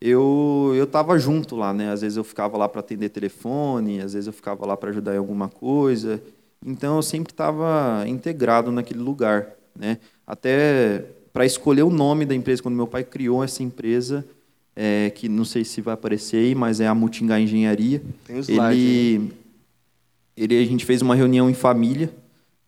Eu 0.00 0.72
eu 0.74 0.84
estava 0.84 1.18
junto 1.18 1.56
lá, 1.56 1.72
né? 1.72 1.90
Às 1.90 2.00
vezes 2.02 2.16
eu 2.16 2.24
ficava 2.24 2.56
lá 2.58 2.68
para 2.68 2.80
atender 2.80 3.08
telefone, 3.10 4.00
às 4.00 4.12
vezes 4.12 4.26
eu 4.26 4.32
ficava 4.32 4.66
lá 4.66 4.76
para 4.76 4.90
ajudar 4.90 5.14
em 5.14 5.18
alguma 5.18 5.48
coisa. 5.48 6.22
Então 6.64 6.96
eu 6.96 7.02
sempre 7.02 7.32
estava 7.32 8.04
integrado 8.06 8.72
naquele 8.72 9.00
lugar, 9.00 9.54
né? 9.74 9.98
Até 10.26 11.04
para 11.32 11.44
escolher 11.44 11.82
o 11.82 11.90
nome 11.90 12.24
da 12.24 12.34
empresa, 12.34 12.62
quando 12.62 12.76
meu 12.76 12.86
pai 12.86 13.02
criou 13.02 13.42
essa 13.42 13.62
empresa, 13.62 14.24
é, 14.76 15.10
que 15.10 15.28
não 15.28 15.44
sei 15.44 15.64
se 15.64 15.80
vai 15.80 15.94
aparecer 15.94 16.38
aí, 16.38 16.54
mas 16.54 16.80
é 16.80 16.86
a 16.86 16.94
Mutingá 16.94 17.38
Engenharia. 17.38 18.02
Tem 18.26 18.36
o 18.36 18.40
slide, 18.40 18.76
Ele, 18.76 19.32
ele, 20.36 20.58
a 20.58 20.66
gente 20.66 20.84
fez 20.84 21.00
uma 21.00 21.14
reunião 21.14 21.48
em 21.48 21.54
família, 21.54 22.12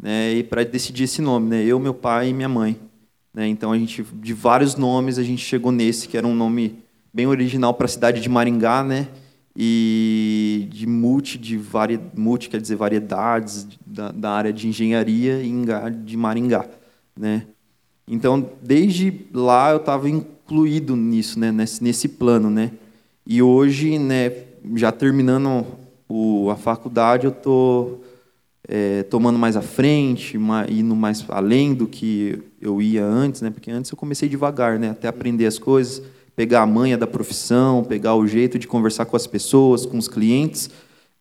né, 0.01 0.35
e 0.35 0.45
para 0.45 0.63
decidir 0.63 1.05
esse 1.05 1.21
nome, 1.23 1.49
né, 1.49 1.65
eu, 1.65 1.81
meu 1.81 1.95
pai 1.95 2.29
e 2.29 2.33
minha 2.33 2.49
mãe, 2.49 2.79
né, 3.35 3.49
então 3.49 3.73
a 3.73 3.79
gente 3.79 4.05
de 4.15 4.33
vários 4.35 4.77
nomes 4.77 5.19
a 5.19 5.23
gente 5.23 5.43
chegou 5.43 5.73
nesse 5.73 6.07
que 6.07 6.17
era 6.17 6.27
um 6.27 6.35
nome 6.35 6.79
bem 7.13 7.27
original 7.27 7.73
para 7.73 7.87
a 7.87 7.89
cidade 7.89 8.21
de 8.21 8.29
Maringá, 8.29 8.85
né, 8.85 9.09
e 9.57 10.69
de 10.71 10.87
multi 10.87 11.39
de 11.39 11.57
vari, 11.57 11.99
multi 12.15 12.51
quer 12.51 12.61
dizer 12.61 12.77
variedades 12.77 13.67
da, 13.87 14.13
da 14.13 14.31
área 14.31 14.53
de 14.53 14.69
engenharia 14.69 15.43
e 15.43 15.51
de 16.05 16.17
Maringá, 16.17 16.69
né. 17.19 17.47
Então, 18.07 18.51
desde 18.63 19.27
lá 19.33 19.71
eu 19.71 19.79
estava 19.79 20.09
incluído 20.47 20.95
nisso, 20.95 21.39
né, 21.41 21.51
nesse, 21.51 21.83
nesse 21.83 22.09
plano, 22.09 22.49
né. 22.49 22.71
E 23.27 23.43
hoje, 23.43 23.99
né, 23.99 24.33
já 24.77 24.93
terminando 24.93 25.67
o, 26.09 26.49
a 26.51 26.57
faculdade, 26.57 27.27
eu 27.27 27.33
tô 27.33 27.99
é, 28.69 29.03
tomando 29.05 29.39
mais 29.39 29.57
à 29.57 29.63
frente, 29.63 30.39
indo 30.69 30.95
mais 30.95 31.25
além 31.29 31.75
do 31.75 31.87
que 31.89 32.41
eu 32.61 32.81
ia 32.81 33.05
antes, 33.05 33.41
né? 33.43 33.51
Porque 33.51 33.71
antes 33.71 33.91
eu 33.91 33.97
comecei 33.97 34.29
devagar, 34.29 34.79
né? 34.79 34.91
Até 34.91 35.09
aprender 35.09 35.47
as 35.47 35.59
coisas, 35.59 36.03
pegar 36.37 36.63
a 36.63 36.67
manha 36.67 36.97
da 36.97 37.07
profissão, 37.07 37.83
pegar 37.83 38.15
o 38.15 38.27
jeito 38.27 38.59
de 38.59 38.69
conversar 38.69 39.07
com 39.07 39.17
as 39.17 39.27
pessoas, 39.27 39.85
com 39.85 39.99
os 39.99 40.07
clientes. 40.09 40.71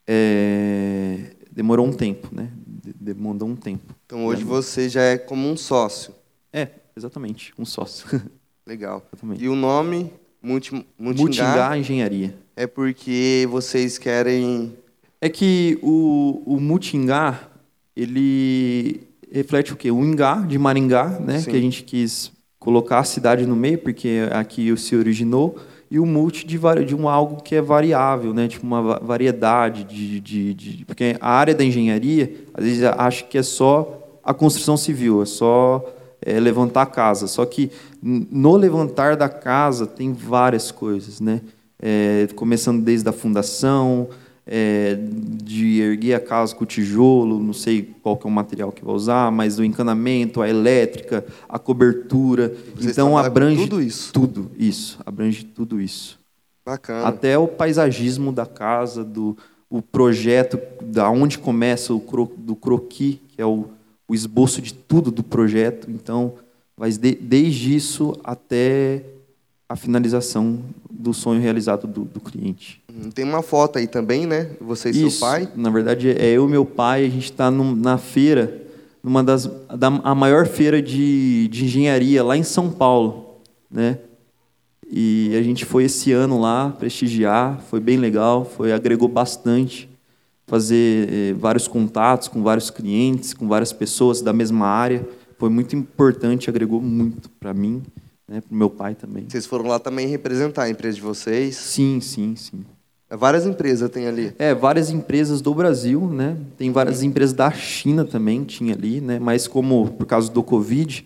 É, 0.07 1.31
demorou 1.51 1.87
um 1.87 1.93
tempo, 1.93 2.29
né? 2.31 2.51
De- 2.83 2.93
Demandou 2.93 3.47
um 3.47 3.55
tempo. 3.55 3.95
Então 4.05 4.25
hoje 4.25 4.43
você 4.43 4.87
já 4.87 5.01
é 5.01 5.17
como 5.17 5.47
um 5.49 5.57
sócio. 5.57 6.13
É, 6.53 6.67
exatamente, 6.95 7.53
um 7.57 7.65
sócio. 7.65 8.07
Legal. 8.67 9.03
Exatamente. 9.13 9.43
E 9.43 9.49
o 9.49 9.55
nome 9.55 10.11
Mutingá, 10.41 10.83
Mutingá 10.99 11.77
Engenharia. 11.77 12.35
é 12.55 12.65
porque 12.67 13.47
vocês 13.49 13.97
querem. 13.97 14.73
É 15.21 15.29
que 15.29 15.77
o, 15.81 16.41
o 16.45 16.59
Mutingá, 16.59 17.39
ele, 17.95 19.01
reflete 19.31 19.73
o 19.73 19.75
quê? 19.75 19.89
O 19.91 20.03
Ingá, 20.03 20.35
de 20.41 20.57
Maringá, 20.57 21.07
né? 21.19 21.39
Sim. 21.39 21.51
Que 21.51 21.57
a 21.57 21.61
gente 21.61 21.83
quis 21.83 22.31
colocar 22.59 22.99
a 22.99 23.03
cidade 23.03 23.45
no 23.45 23.55
meio, 23.55 23.77
porque 23.77 24.21
aqui 24.31 24.75
se 24.77 24.95
originou, 24.95 25.57
e 25.89 25.99
o 25.99 26.05
multi 26.05 26.45
de, 26.45 26.57
de 26.85 26.95
um 26.95 27.07
algo 27.07 27.41
que 27.43 27.55
é 27.55 27.61
variável, 27.61 28.33
né? 28.33 28.47
Tipo 28.47 28.65
uma 28.65 28.81
va- 28.81 28.99
variedade 29.01 29.83
de, 29.83 30.19
de, 30.19 30.53
de- 30.53 30.85
Porque 30.85 31.15
a 31.21 31.29
área 31.31 31.53
da 31.53 31.63
engenharia, 31.63 32.33
às 32.53 32.63
vezes, 32.65 32.83
acha 32.83 33.23
que 33.25 33.37
é 33.37 33.43
só 33.43 34.19
a 34.23 34.33
construção 34.33 34.75
civil, 34.77 35.21
é 35.21 35.25
só 35.25 35.83
é, 36.21 36.39
levantar 36.39 36.83
a 36.83 36.85
casa. 36.85 37.27
Só 37.27 37.45
que 37.45 37.71
no 38.01 38.55
levantar 38.55 39.15
da 39.15 39.29
casa 39.29 39.85
tem 39.85 40.13
várias 40.13 40.71
coisas, 40.71 41.19
né? 41.19 41.41
É, 41.81 42.27
começando 42.35 42.81
desde 42.81 43.07
a 43.09 43.11
fundação, 43.11 44.09
é, 44.47 44.97
de 45.43 45.81
erguer 45.81 46.13
a 46.13 46.19
casa 46.19 46.55
com 46.55 46.65
tijolo, 46.65 47.41
não 47.41 47.53
sei 47.53 47.95
qual 48.01 48.15
que 48.15 48.27
é 48.27 48.29
o 48.29 48.33
material 48.33 48.71
que 48.71 48.85
vai 48.85 48.93
usar, 48.93 49.31
mas 49.31 49.57
o 49.57 49.63
encanamento, 49.63 50.41
a 50.41 50.49
elétrica, 50.49 51.25
a 51.49 51.57
cobertura. 51.57 52.53
Vocês 52.75 52.91
então 52.91 53.17
abrange 53.17 53.63
tudo 53.63 53.81
isso? 53.81 54.13
Tudo 54.13 54.51
isso, 54.57 54.99
abrange 55.05 55.43
tudo 55.43 55.81
isso. 55.81 56.19
Bacana. 56.65 57.07
Até 57.07 57.37
o 57.37 57.47
paisagismo 57.47 58.31
da 58.31 58.45
casa, 58.45 59.03
do 59.03 59.37
o 59.69 59.81
projeto, 59.81 60.59
da 60.81 61.09
onde 61.09 61.37
começa 61.37 61.93
o 61.93 61.99
cro, 61.99 62.31
do 62.37 62.55
croqui, 62.55 63.19
que 63.29 63.41
é 63.41 63.45
o, 63.45 63.65
o 64.07 64.13
esboço 64.13 64.61
de 64.61 64.73
tudo 64.73 65.11
do 65.11 65.23
projeto. 65.23 65.89
Então, 65.89 66.33
vai 66.77 66.91
de, 66.91 67.15
desde 67.15 67.75
isso 67.75 68.13
até 68.23 69.03
a 69.67 69.75
finalização 69.75 70.59
do 70.89 71.13
sonho 71.13 71.41
realizado 71.41 71.87
do, 71.87 72.05
do 72.05 72.19
cliente. 72.19 72.81
Hum, 72.91 73.09
Tem 73.09 73.25
uma 73.25 73.41
foto 73.41 73.77
aí 73.77 73.87
também, 73.87 74.25
né? 74.25 74.51
Você 74.61 74.89
e 74.89 74.91
Isso, 74.91 75.19
seu 75.19 75.27
pai. 75.27 75.49
Na 75.55 75.69
verdade, 75.69 76.09
é 76.09 76.29
eu 76.31 76.47
e 76.47 76.51
meu 76.51 76.65
pai, 76.65 77.05
a 77.05 77.09
gente 77.09 77.25
está 77.25 77.49
na 77.49 77.97
feira, 77.97 78.61
numa 79.03 79.23
das 79.23 79.45
da, 79.77 79.87
a 80.03 80.15
maior 80.15 80.45
feira 80.45 80.81
de, 80.81 81.47
de 81.47 81.65
engenharia 81.65 82.23
lá 82.23 82.37
em 82.37 82.43
São 82.43 82.69
Paulo, 82.69 83.39
né? 83.69 83.99
E 84.89 85.35
a 85.35 85.41
gente 85.41 85.65
foi 85.65 85.85
esse 85.85 86.11
ano 86.11 86.39
lá 86.39 86.69
prestigiar, 86.69 87.59
foi 87.69 87.79
bem 87.79 87.97
legal, 87.97 88.45
foi 88.45 88.71
agregou 88.71 89.07
bastante, 89.07 89.89
fazer 90.47 91.09
eh, 91.11 91.33
vários 91.33 91.67
contatos 91.67 92.27
com 92.27 92.43
vários 92.43 92.69
clientes, 92.69 93.33
com 93.33 93.47
várias 93.47 93.73
pessoas 93.73 94.21
da 94.21 94.31
mesma 94.31 94.67
área, 94.67 95.07
foi 95.37 95.49
muito 95.49 95.75
importante, 95.75 96.49
agregou 96.49 96.81
muito 96.81 97.29
para 97.31 97.53
mim, 97.53 97.81
né? 98.27 98.41
Para 98.41 98.57
meu 98.57 98.69
pai 98.69 98.95
também. 98.95 99.25
Vocês 99.27 99.45
foram 99.45 99.67
lá 99.67 99.79
também 99.79 100.07
representar 100.07 100.63
a 100.63 100.69
empresa 100.69 100.95
de 100.95 101.01
vocês. 101.01 101.55
Sim, 101.55 101.99
sim, 101.99 102.35
sim. 102.35 102.63
Várias 103.09 103.45
empresas 103.45 103.89
tem 103.89 104.07
ali. 104.07 104.33
É, 104.39 104.53
várias 104.53 104.89
empresas 104.89 105.39
do 105.41 105.53
Brasil, 105.53 106.01
né? 106.07 106.37
Tem 106.57 106.71
várias 106.71 107.03
empresas 107.03 107.33
da 107.33 107.51
China 107.51 108.03
também, 108.03 108.43
tinha 108.43 108.73
ali, 108.73 108.99
né? 108.99 109.19
Mas 109.19 109.47
como 109.47 109.91
por 109.91 110.05
causa 110.05 110.31
do 110.31 110.41
Covid, 110.41 111.05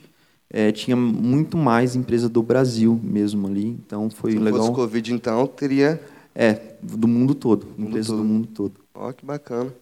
é, 0.50 0.72
tinha 0.72 0.96
muito 0.96 1.58
mais 1.58 1.96
empresa 1.96 2.29
do 2.29 2.41
Brasil 2.41 3.00
mesmo 3.03 3.48
ali. 3.48 3.67
Então 3.86 4.10
foi 4.10 4.31
Se 4.31 4.39
legal. 4.39 4.62
fosse 4.62 4.74
Covid, 4.74 5.13
então, 5.13 5.46
teria... 5.48 6.01
É, 6.36 6.75
do 6.81 7.08
mundo 7.08 7.36
todo, 7.36 7.65
Mundo 7.77 7.89
empresas 7.89 8.08
todo. 8.08 8.17
do 8.19 8.24
mundo 8.24 8.48
todo. 8.48 8.74
Ó, 9.00 9.13
que 9.13 9.25
bacana. 9.25 9.74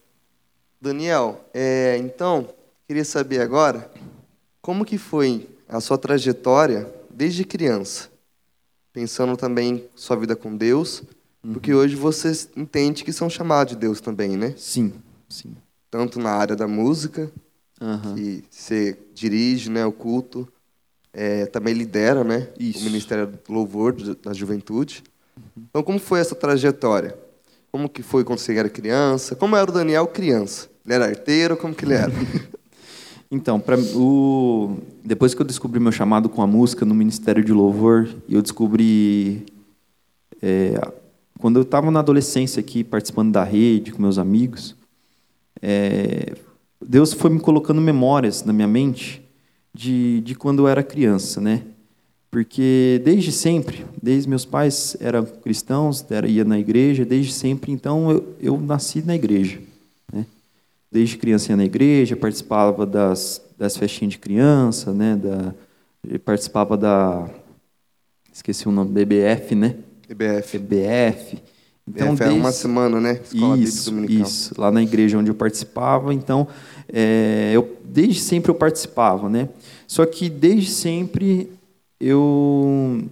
Daniel, 0.80 1.44
é, 1.52 1.96
então, 1.98 2.48
queria 2.86 3.04
saber 3.04 3.40
agora, 3.40 3.90
como 4.62 4.84
que 4.84 4.96
foi 4.96 5.48
a 5.68 5.80
sua 5.80 5.98
trajetória 5.98 6.88
desde 7.10 7.44
criança? 7.44 8.08
Pensando 8.92 9.36
também 9.36 9.84
sua 9.96 10.14
vida 10.14 10.36
com 10.36 10.56
Deus, 10.56 11.02
porque 11.52 11.74
hoje 11.74 11.96
você 11.96 12.30
entende 12.56 13.02
que 13.02 13.12
são 13.12 13.28
chamados 13.28 13.72
de 13.72 13.80
Deus 13.80 14.00
também, 14.00 14.36
né? 14.36 14.54
Sim, 14.56 14.92
sim. 15.28 15.56
Tanto 15.90 16.20
na 16.20 16.30
área 16.30 16.54
da 16.54 16.68
música, 16.68 17.28
Aham. 17.80 18.14
que 18.14 18.44
você 18.48 18.96
dirige 19.12 19.68
né, 19.68 19.84
o 19.84 19.90
culto, 19.90 20.46
é, 21.12 21.44
também 21.46 21.74
lidera 21.74 22.22
né, 22.22 22.48
Isso. 22.56 22.78
o 22.78 22.82
Ministério 22.84 23.26
do 23.26 23.52
Louvor 23.52 23.94
da 24.22 24.32
Juventude. 24.32 25.02
Então, 25.56 25.82
como 25.82 25.98
foi 25.98 26.20
essa 26.20 26.36
trajetória? 26.36 27.18
Como 27.70 27.88
que 27.88 28.02
foi 28.02 28.24
quando 28.24 28.38
você 28.38 28.54
era 28.54 28.68
criança? 28.68 29.36
Como 29.36 29.56
era 29.56 29.70
o 29.70 29.74
Daniel 29.74 30.06
criança? 30.06 30.68
Ele 30.84 30.94
era 30.94 31.06
arteiro? 31.06 31.56
Como 31.56 31.74
que 31.74 31.84
ele 31.84 31.94
era? 31.94 32.12
Então, 33.30 33.60
pra, 33.60 33.76
o, 33.94 34.78
depois 35.04 35.34
que 35.34 35.42
eu 35.42 35.44
descobri 35.44 35.78
meu 35.78 35.92
chamado 35.92 36.30
com 36.30 36.40
a 36.40 36.46
música 36.46 36.86
no 36.86 36.94
Ministério 36.94 37.44
de 37.44 37.52
Louvor, 37.52 38.08
eu 38.26 38.40
descobri. 38.40 39.44
é, 40.40 40.80
quando 41.38 41.56
eu 41.56 41.62
estava 41.62 41.90
na 41.90 42.00
adolescência 42.00 42.58
aqui, 42.58 42.82
participando 42.82 43.30
da 43.30 43.44
rede 43.44 43.92
com 43.92 44.00
meus 44.00 44.16
amigos, 44.16 44.74
é, 45.60 46.34
Deus 46.80 47.12
foi 47.12 47.28
me 47.30 47.38
colocando 47.38 47.80
memórias 47.80 48.44
na 48.44 48.52
minha 48.52 48.66
mente 48.66 49.22
de, 49.74 50.22
de 50.22 50.34
quando 50.34 50.60
eu 50.60 50.68
era 50.68 50.82
criança, 50.82 51.38
né? 51.40 51.64
Porque 52.30 53.00
desde 53.04 53.32
sempre, 53.32 53.86
desde 54.02 54.28
meus 54.28 54.44
pais 54.44 54.96
eram 55.00 55.24
cristãos, 55.24 56.04
era, 56.10 56.28
ia 56.28 56.44
na 56.44 56.58
igreja, 56.58 57.04
desde 57.04 57.32
sempre, 57.32 57.72
então 57.72 58.10
eu, 58.10 58.34
eu 58.40 58.60
nasci 58.60 59.02
na 59.02 59.14
igreja, 59.14 59.58
né? 60.12 60.26
Desde 60.92 61.16
criança 61.16 61.52
ia 61.52 61.56
na 61.56 61.64
igreja, 61.64 62.16
participava 62.16 62.84
das, 62.84 63.40
das 63.56 63.76
festinhas 63.76 64.12
de 64.12 64.18
criança, 64.18 64.92
né? 64.92 65.16
Da, 65.16 66.18
participava 66.18 66.76
da, 66.76 67.30
esqueci 68.32 68.68
o 68.68 68.72
nome, 68.72 68.90
BBF, 68.90 69.54
né? 69.54 69.76
IBF. 70.08 70.58
BBF. 70.58 71.38
Então, 71.86 72.16
é 72.20 72.30
uma 72.30 72.52
semana, 72.52 73.00
né? 73.00 73.20
Escola 73.24 73.56
Isso, 73.56 74.04
isso, 74.04 74.54
lá 74.60 74.70
na 74.70 74.82
igreja 74.82 75.18
onde 75.18 75.30
eu 75.30 75.34
participava. 75.34 76.12
Então, 76.12 76.46
é, 76.92 77.50
eu, 77.54 77.78
desde 77.84 78.20
sempre 78.20 78.50
eu 78.50 78.54
participava, 78.54 79.28
né? 79.28 79.48
Só 79.86 80.04
que 80.04 80.28
desde 80.28 80.70
sempre 80.70 81.50
eu 82.00 83.04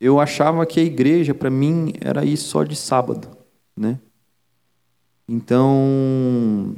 eu 0.00 0.20
achava 0.20 0.66
que 0.66 0.78
a 0.78 0.84
igreja 0.84 1.34
para 1.34 1.50
mim 1.50 1.92
era 2.00 2.24
ir 2.24 2.36
só 2.36 2.62
de 2.62 2.76
sábado, 2.76 3.28
né? 3.76 3.98
Então, 5.28 6.76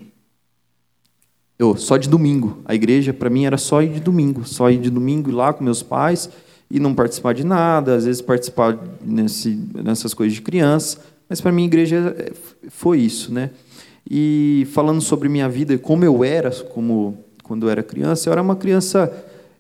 eu 1.59 1.77
só 1.77 1.97
de 1.97 2.09
domingo. 2.09 2.63
A 2.65 2.75
igreja 2.75 3.13
para 3.13 3.29
mim 3.29 3.45
era 3.45 3.59
só 3.59 3.83
ir 3.83 3.93
de 3.93 4.01
domingo, 4.01 4.45
só 4.45 4.71
ir 4.71 4.79
de 4.79 4.89
domingo 4.89 5.31
ir 5.31 5.35
lá 5.35 5.53
com 5.53 5.65
meus 5.65 5.83
pais 5.83 6.31
e 6.71 6.79
não 6.79 6.95
participar 6.95 7.35
de 7.35 7.45
nada, 7.45 7.97
às 7.97 8.05
vezes 8.05 8.23
participar 8.23 8.79
nesse, 9.03 9.59
nessas 9.75 10.15
coisas 10.15 10.35
de 10.35 10.43
criança, 10.43 11.01
mas 11.29 11.41
para 11.41 11.51
mim 11.51 11.63
a 11.63 11.67
igreja 11.67 12.15
é, 12.17 12.33
foi 12.69 13.01
isso, 13.01 13.33
né? 13.33 13.51
E 14.09 14.67
falando 14.73 15.01
sobre 15.01 15.29
minha 15.29 15.49
vida 15.49 15.77
como 15.79 16.05
eu 16.05 16.23
era, 16.23 16.51
como 16.51 17.19
quando 17.43 17.67
eu 17.67 17.71
era 17.71 17.83
criança, 17.83 18.29
eu 18.29 18.33
era 18.33 18.43
uma 18.43 18.57
criança, 18.57 19.11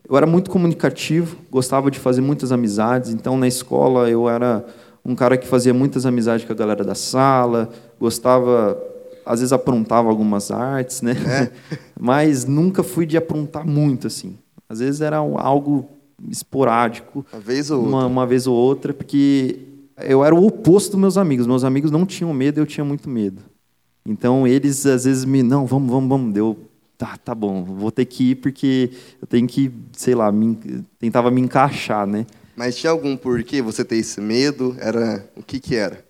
eu 0.08 0.16
era 0.16 0.26
muito 0.26 0.50
comunicativo, 0.50 1.36
gostava 1.50 1.90
de 1.90 1.98
fazer 1.98 2.20
muitas 2.20 2.50
amizades, 2.52 3.12
então 3.12 3.36
na 3.36 3.46
escola 3.46 4.08
eu 4.08 4.28
era 4.28 4.64
um 5.04 5.14
cara 5.14 5.36
que 5.36 5.46
fazia 5.46 5.72
muitas 5.74 6.06
amizades 6.06 6.44
com 6.46 6.52
a 6.52 6.56
galera 6.56 6.82
da 6.84 6.94
sala, 6.94 7.68
gostava, 8.00 8.78
às 9.24 9.40
vezes 9.40 9.52
aprontava 9.52 10.08
algumas 10.08 10.50
artes, 10.50 11.02
né? 11.02 11.14
Mas 11.98 12.44
nunca 12.44 12.82
fui 12.82 13.06
de 13.06 13.16
aprontar 13.16 13.66
muito 13.66 14.06
assim. 14.06 14.36
Às 14.68 14.80
vezes 14.80 15.00
era 15.00 15.16
algo 15.16 15.88
esporádico, 16.30 17.24
Uma 17.32 17.40
vez 17.40 17.70
ou 17.70 17.78
outra. 17.80 17.96
uma, 17.96 18.06
uma 18.06 18.26
vez 18.26 18.46
ou 18.46 18.54
outra, 18.54 18.92
porque 18.92 19.60
eu 20.04 20.24
era 20.24 20.34
o 20.34 20.46
oposto 20.46 20.92
dos 20.92 21.00
meus 21.00 21.16
amigos. 21.16 21.46
Meus 21.46 21.64
amigos 21.64 21.90
não 21.90 22.04
tinham 22.04 22.32
medo, 22.34 22.58
eu 22.60 22.66
tinha 22.66 22.84
muito 22.84 23.08
medo. 23.08 23.42
Então 24.06 24.46
eles 24.46 24.84
às 24.86 25.04
vezes 25.04 25.24
me, 25.24 25.42
não, 25.42 25.66
vamos, 25.66 25.90
vamos, 25.90 26.08
vamos. 26.08 26.32
Deu, 26.34 26.56
tá, 26.98 27.16
tá 27.16 27.34
bom, 27.34 27.62
vou 27.62 27.92
ter 27.92 28.04
que 28.04 28.32
ir 28.32 28.34
porque 28.34 28.90
eu 29.22 29.26
tenho 29.28 29.46
que, 29.46 29.70
sei 29.92 30.16
lá, 30.16 30.30
me, 30.32 30.58
tentava 30.98 31.30
me 31.30 31.40
encaixar, 31.40 32.06
né? 32.06 32.26
Mas 32.56 32.76
tinha 32.76 32.90
algum 32.90 33.16
porquê 33.16 33.62
você 33.62 33.84
ter 33.84 33.96
esse 33.96 34.20
medo? 34.20 34.76
Era 34.80 35.24
o 35.36 35.42
que 35.42 35.60
que 35.60 35.76
era? 35.76 36.04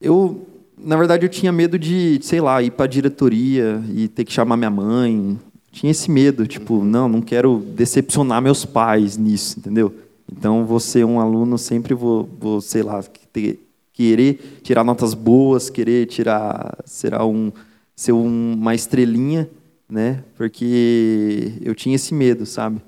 Eu, 0.00 0.48
na 0.78 0.96
verdade, 0.96 1.26
eu 1.26 1.28
tinha 1.28 1.52
medo 1.52 1.78
de, 1.78 2.18
sei 2.22 2.40
lá, 2.40 2.62
ir 2.62 2.70
para 2.70 2.86
a 2.86 2.88
diretoria 2.88 3.84
e 3.94 4.08
ter 4.08 4.24
que 4.24 4.32
chamar 4.32 4.56
minha 4.56 4.70
mãe. 4.70 5.38
Tinha 5.70 5.90
esse 5.90 6.10
medo, 6.10 6.46
tipo, 6.46 6.82
não, 6.82 7.06
não 7.06 7.20
quero 7.20 7.58
decepcionar 7.58 8.40
meus 8.40 8.64
pais 8.64 9.18
nisso, 9.18 9.58
entendeu? 9.58 9.94
Então, 10.32 10.64
vou 10.64 10.80
ser 10.80 11.04
um 11.04 11.20
aluno, 11.20 11.58
sempre 11.58 11.92
vou, 11.92 12.26
vou 12.40 12.62
sei 12.62 12.82
lá, 12.82 13.02
ter, 13.30 13.60
querer 13.92 14.60
tirar 14.62 14.82
notas 14.82 15.12
boas, 15.12 15.68
querer 15.68 16.06
tirar, 16.06 16.78
será 16.86 17.26
um, 17.26 17.52
ser 17.94 18.12
um, 18.12 18.54
uma 18.54 18.74
estrelinha, 18.74 19.46
né? 19.90 20.22
Porque 20.36 21.54
eu 21.60 21.74
tinha 21.74 21.96
esse 21.96 22.14
medo, 22.14 22.46
sabe? 22.46 22.80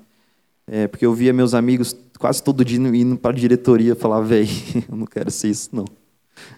É, 0.65 0.87
porque 0.87 1.05
eu 1.05 1.13
via 1.13 1.33
meus 1.33 1.53
amigos 1.53 1.95
quase 2.17 2.41
todo 2.41 2.63
dia 2.63 2.77
indo 2.79 3.17
para 3.17 3.31
a 3.31 3.37
diretoria 3.37 3.95
falar, 3.95 4.21
velho, 4.21 4.47
eu 4.89 4.95
não 4.95 5.05
quero 5.05 5.29
ser 5.29 5.49
isso, 5.49 5.69
não. 5.73 5.85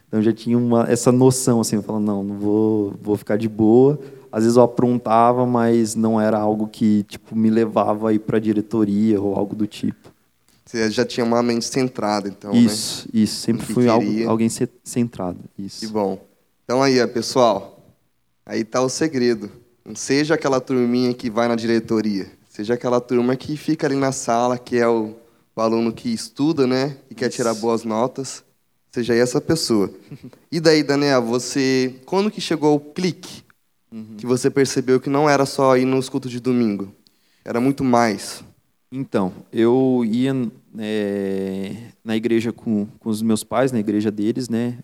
Então 0.07 0.21
já 0.21 0.31
tinha 0.31 0.57
uma, 0.57 0.83
essa 0.89 1.11
noção, 1.11 1.59
assim, 1.59 1.81
falando, 1.81 2.05
não, 2.05 2.23
não 2.23 2.37
vou, 2.37 2.93
vou 3.01 3.17
ficar 3.17 3.37
de 3.37 3.49
boa. 3.49 3.99
Às 4.31 4.43
vezes 4.43 4.57
eu 4.57 4.63
aprontava, 4.63 5.45
mas 5.45 5.95
não 5.95 6.19
era 6.19 6.37
algo 6.37 6.67
que 6.67 7.03
tipo 7.03 7.35
me 7.35 7.49
levava 7.49 8.09
a 8.09 8.13
ir 8.13 8.19
para 8.19 8.37
a 8.37 8.39
diretoria 8.39 9.19
ou 9.19 9.35
algo 9.35 9.55
do 9.55 9.65
tipo. 9.65 10.13
Você 10.65 10.89
já 10.89 11.05
tinha 11.05 11.25
uma 11.25 11.41
mente 11.43 11.65
centrada, 11.65 12.27
então, 12.27 12.51
né? 12.51 12.59
isso, 12.59 13.07
isso. 13.13 13.41
Sempre 13.41 13.65
que 13.65 13.73
fui 13.73 13.87
algo, 13.87 14.27
alguém 14.27 14.49
ce- 14.49 14.69
centrado. 14.83 15.39
Que 15.55 15.63
Isso. 15.63 15.91
bom. 15.91 16.19
Então 16.63 16.81
aí, 16.81 17.05
pessoal, 17.07 17.79
aí 18.45 18.63
tá 18.63 18.81
o 18.81 18.89
segredo. 18.89 19.49
Seja 19.93 20.33
aquela 20.33 20.59
turminha 20.59 21.13
que 21.13 21.29
vai 21.29 21.47
na 21.47 21.55
diretoria, 21.55 22.31
seja 22.49 22.73
aquela 22.73 22.99
turma 22.99 23.35
que 23.35 23.55
fica 23.55 23.85
ali 23.85 23.95
na 23.95 24.11
sala, 24.11 24.57
que 24.57 24.77
é 24.77 24.87
o, 24.87 25.13
o 25.55 25.61
aluno 25.61 25.93
que 25.93 26.09
estuda, 26.09 26.65
né, 26.65 26.97
e 27.09 27.13
quer 27.13 27.29
tirar 27.29 27.53
boas 27.53 27.83
notas. 27.83 28.43
Seja 28.91 29.13
essa 29.13 29.41
pessoa. 29.41 29.91
E 30.51 30.59
daí, 30.61 30.83
Daniel, 30.83 31.21
você, 31.21 31.99
quando 32.05 32.31
que 32.31 32.39
chegou 32.39 32.75
o 32.75 32.79
clique, 32.79 33.43
uhum. 33.91 34.15
que 34.17 34.25
você 34.25 34.49
percebeu 34.49 35.01
que 35.01 35.09
não 35.09 35.29
era 35.29 35.45
só 35.45 35.75
ir 35.75 35.83
nos 35.83 36.07
cultos 36.07 36.31
de 36.31 36.39
domingo, 36.39 36.95
era 37.43 37.59
muito 37.59 37.83
mais? 37.83 38.41
Então, 38.89 39.33
eu 39.51 40.03
ia 40.05 40.33
é, 40.77 41.75
na 42.01 42.15
igreja 42.15 42.53
com, 42.53 42.87
com 42.99 43.09
os 43.09 43.21
meus 43.21 43.43
pais, 43.43 43.73
na 43.73 43.79
igreja 43.79 44.09
deles, 44.09 44.47
né? 44.47 44.79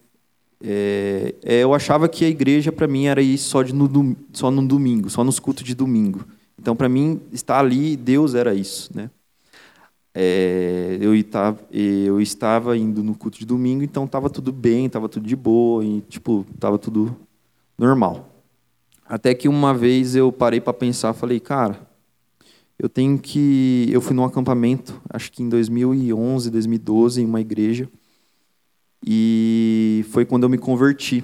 É, 0.64 1.36
é, 1.44 1.64
eu 1.64 1.74
achava 1.74 2.08
que 2.08 2.24
a 2.24 2.30
igreja 2.30 2.72
para 2.72 2.88
mim 2.88 3.06
era 3.06 3.22
ir 3.22 3.38
só, 3.38 3.64
de, 3.64 3.74
no, 3.74 4.16
só 4.32 4.52
no 4.52 4.66
domingo, 4.66 5.10
só 5.10 5.24
nos 5.24 5.40
cultos 5.40 5.64
de 5.64 5.74
domingo. 5.74 6.26
Então, 6.60 6.76
para 6.76 6.88
mim, 6.88 7.20
estar 7.32 7.60
ali, 7.60 7.98
Deus 7.98 8.36
era 8.36 8.54
isso, 8.54 8.92
né? 8.96 9.10
É, 10.14 10.98
eu, 11.00 11.16
estava, 11.16 11.60
eu 11.72 12.20
estava 12.20 12.78
indo 12.78 13.02
no 13.02 13.16
culto 13.16 13.40
de 13.40 13.46
domingo, 13.46 13.82
então 13.82 14.04
estava 14.04 14.30
tudo 14.30 14.52
bem, 14.52 14.86
estava 14.86 15.08
tudo 15.08 15.26
de 15.26 15.36
boa, 15.36 15.84
e, 15.84 16.02
tipo, 16.02 16.46
estava 16.54 16.78
tudo 16.78 17.16
normal. 17.78 18.30
Até 19.06 19.34
que 19.34 19.48
uma 19.48 19.74
vez 19.74 20.16
eu 20.16 20.32
parei 20.32 20.62
para 20.62 20.74
pensar, 20.74 21.14
falei, 21.14 21.40
cara, 21.40 21.80
eu 22.78 22.90
tenho 22.90 23.18
que. 23.20 23.88
Eu 23.92 24.02
fui 24.02 24.16
num 24.16 24.24
acampamento, 24.24 25.02
acho 25.10 25.32
que 25.32 25.44
em 25.44 25.50
2011, 25.50 26.50
2012, 26.50 27.22
em 27.22 27.26
uma 27.26 27.40
igreja. 27.40 27.90
E 29.06 30.06
foi 30.12 30.26
quando 30.26 30.44
eu 30.44 30.50
me 30.50 30.58
converti. 30.58 31.24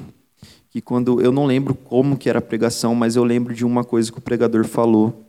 Que 0.70 0.82
quando 0.82 1.22
eu 1.22 1.32
não 1.32 1.46
lembro 1.46 1.74
como 1.74 2.18
que 2.18 2.30
era 2.30 2.40
a 2.40 2.42
pregação, 2.42 2.94
mas 2.94 3.16
eu 3.16 3.24
lembro 3.24 3.54
de 3.54 3.66
uma 3.66 3.84
coisa 3.84 4.12
que 4.12 4.18
o 4.18 4.22
pregador 4.22 4.66
falou. 4.66 5.26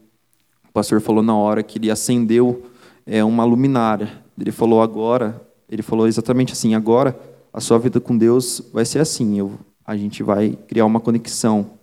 O 0.69 0.73
pastor 0.73 1.01
falou 1.01 1.23
na 1.23 1.37
hora 1.37 1.63
que 1.63 1.79
ele 1.79 1.91
acendeu 1.91 2.65
é, 3.07 3.23
uma 3.25 3.45
luminária. 3.45 4.11
Ele 4.39 4.53
falou 4.53 4.83
agora, 4.83 5.41
ele 5.69 5.83
falou 5.83 6.07
exatamente 6.07 6.53
assim, 6.53 6.75
agora 6.75 7.19
a 7.53 7.61
sua 7.61 7.79
vida 7.79 8.01
com 8.01 8.17
Deus 8.17 8.63
vai 8.73 8.85
ser 8.85 9.01
assim. 9.01 9.39
Eu, 9.39 9.53
a 9.85 9.97
gente 9.97 10.23
vai 10.23 10.57
criar 10.69 10.85
uma 10.85 11.01
conexão. 11.01 11.79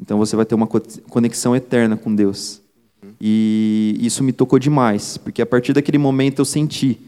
Então 0.00 0.18
você 0.18 0.34
vai 0.36 0.44
ter 0.44 0.54
uma 0.54 0.66
conexão 0.66 1.54
eterna 1.54 1.96
com 1.96 2.14
Deus. 2.14 2.60
E 3.20 3.96
isso 4.00 4.24
me 4.24 4.32
tocou 4.32 4.58
demais, 4.58 5.16
porque 5.16 5.40
a 5.40 5.46
partir 5.46 5.72
daquele 5.72 5.98
momento 5.98 6.40
eu 6.40 6.44
senti 6.44 6.98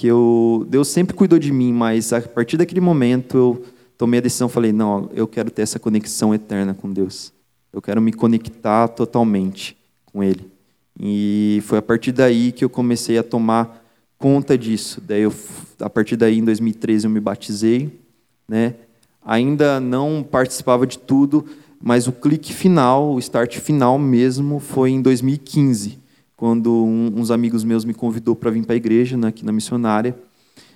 que 0.00 0.06
eu, 0.06 0.66
Deus 0.66 0.88
sempre 0.88 1.14
cuidou 1.14 1.38
de 1.38 1.52
mim, 1.52 1.74
mas 1.74 2.10
a 2.10 2.22
partir 2.22 2.56
daquele 2.56 2.80
momento 2.80 3.36
eu 3.36 3.64
tomei 3.98 4.16
a 4.16 4.22
decisão, 4.22 4.48
falei, 4.48 4.72
não, 4.72 5.10
eu 5.12 5.28
quero 5.28 5.50
ter 5.50 5.60
essa 5.60 5.78
conexão 5.78 6.34
eterna 6.34 6.72
com 6.72 6.90
Deus. 6.90 7.34
Eu 7.70 7.82
quero 7.82 8.00
me 8.00 8.10
conectar 8.10 8.88
totalmente 8.88 9.76
com 10.06 10.24
Ele. 10.24 10.50
E 10.98 11.62
foi 11.66 11.76
a 11.76 11.82
partir 11.82 12.12
daí 12.12 12.50
que 12.50 12.64
eu 12.64 12.70
comecei 12.70 13.18
a 13.18 13.22
tomar 13.22 13.84
conta 14.16 14.56
disso. 14.56 15.02
Daí 15.06 15.20
eu, 15.20 15.34
a 15.78 15.90
partir 15.90 16.16
daí, 16.16 16.38
em 16.38 16.44
2013, 16.46 17.04
eu 17.06 17.10
me 17.10 17.20
batizei, 17.20 18.00
né? 18.48 18.76
Ainda 19.22 19.78
não 19.80 20.22
participava 20.22 20.86
de 20.86 20.98
tudo, 20.98 21.44
mas 21.78 22.06
o 22.06 22.12
clique 22.12 22.54
final, 22.54 23.12
o 23.12 23.18
start 23.18 23.58
final 23.58 23.98
mesmo, 23.98 24.60
foi 24.60 24.92
em 24.92 25.02
2015, 25.02 25.98
quando 26.40 26.72
um, 26.72 27.12
uns 27.20 27.30
amigos 27.30 27.64
meus 27.64 27.84
me 27.84 27.92
convidou 27.92 28.34
para 28.34 28.50
vir 28.50 28.64
para 28.64 28.72
a 28.72 28.76
igreja, 28.76 29.14
né, 29.14 29.28
aqui 29.28 29.44
na 29.44 29.52
missionária. 29.52 30.16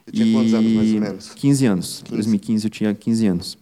Você 0.04 0.12
tinha 0.12 0.26
e... 0.26 0.32
quantos 0.34 0.52
anos, 0.52 0.72
mais 0.72 0.92
ou 0.92 1.00
menos? 1.00 1.30
15 1.30 1.64
anos. 1.66 2.02
15. 2.04 2.16
2015 2.16 2.66
eu 2.66 2.70
tinha 2.70 2.94
15 2.94 3.26
anos. 3.26 3.58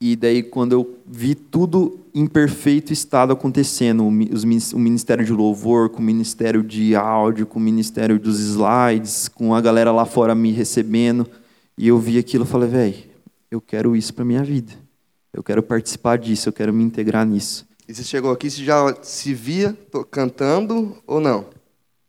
E 0.00 0.16
daí, 0.16 0.42
quando 0.42 0.72
eu 0.72 0.98
vi 1.06 1.34
tudo 1.34 2.00
em 2.14 2.26
perfeito 2.26 2.90
estado 2.90 3.34
acontecendo, 3.34 4.02
o 4.02 4.10
Ministério 4.78 5.26
de 5.26 5.32
Louvor, 5.32 5.90
com 5.90 5.98
o 5.98 6.02
Ministério 6.02 6.62
de 6.62 6.96
Áudio, 6.96 7.44
com 7.44 7.58
o 7.58 7.62
Ministério 7.62 8.18
dos 8.18 8.40
Slides, 8.40 9.28
com 9.28 9.54
a 9.54 9.60
galera 9.60 9.92
lá 9.92 10.06
fora 10.06 10.34
me 10.34 10.52
recebendo, 10.52 11.28
e 11.76 11.88
eu 11.88 11.98
vi 11.98 12.16
aquilo 12.16 12.44
e 12.44 12.48
falei, 12.48 12.66
velho, 12.70 12.94
eu 13.50 13.60
quero 13.60 13.94
isso 13.94 14.14
para 14.14 14.24
minha 14.24 14.42
vida. 14.42 14.72
Eu 15.34 15.42
quero 15.42 15.62
participar 15.62 16.16
disso, 16.16 16.48
eu 16.48 16.52
quero 16.54 16.72
me 16.72 16.82
integrar 16.82 17.26
nisso. 17.26 17.67
E 17.88 17.94
você 17.94 18.04
chegou 18.04 18.30
aqui, 18.30 18.50
você 18.50 18.62
já 18.62 18.94
se 19.00 19.32
via 19.32 19.74
cantando 20.10 20.98
ou 21.06 21.20
não? 21.20 21.46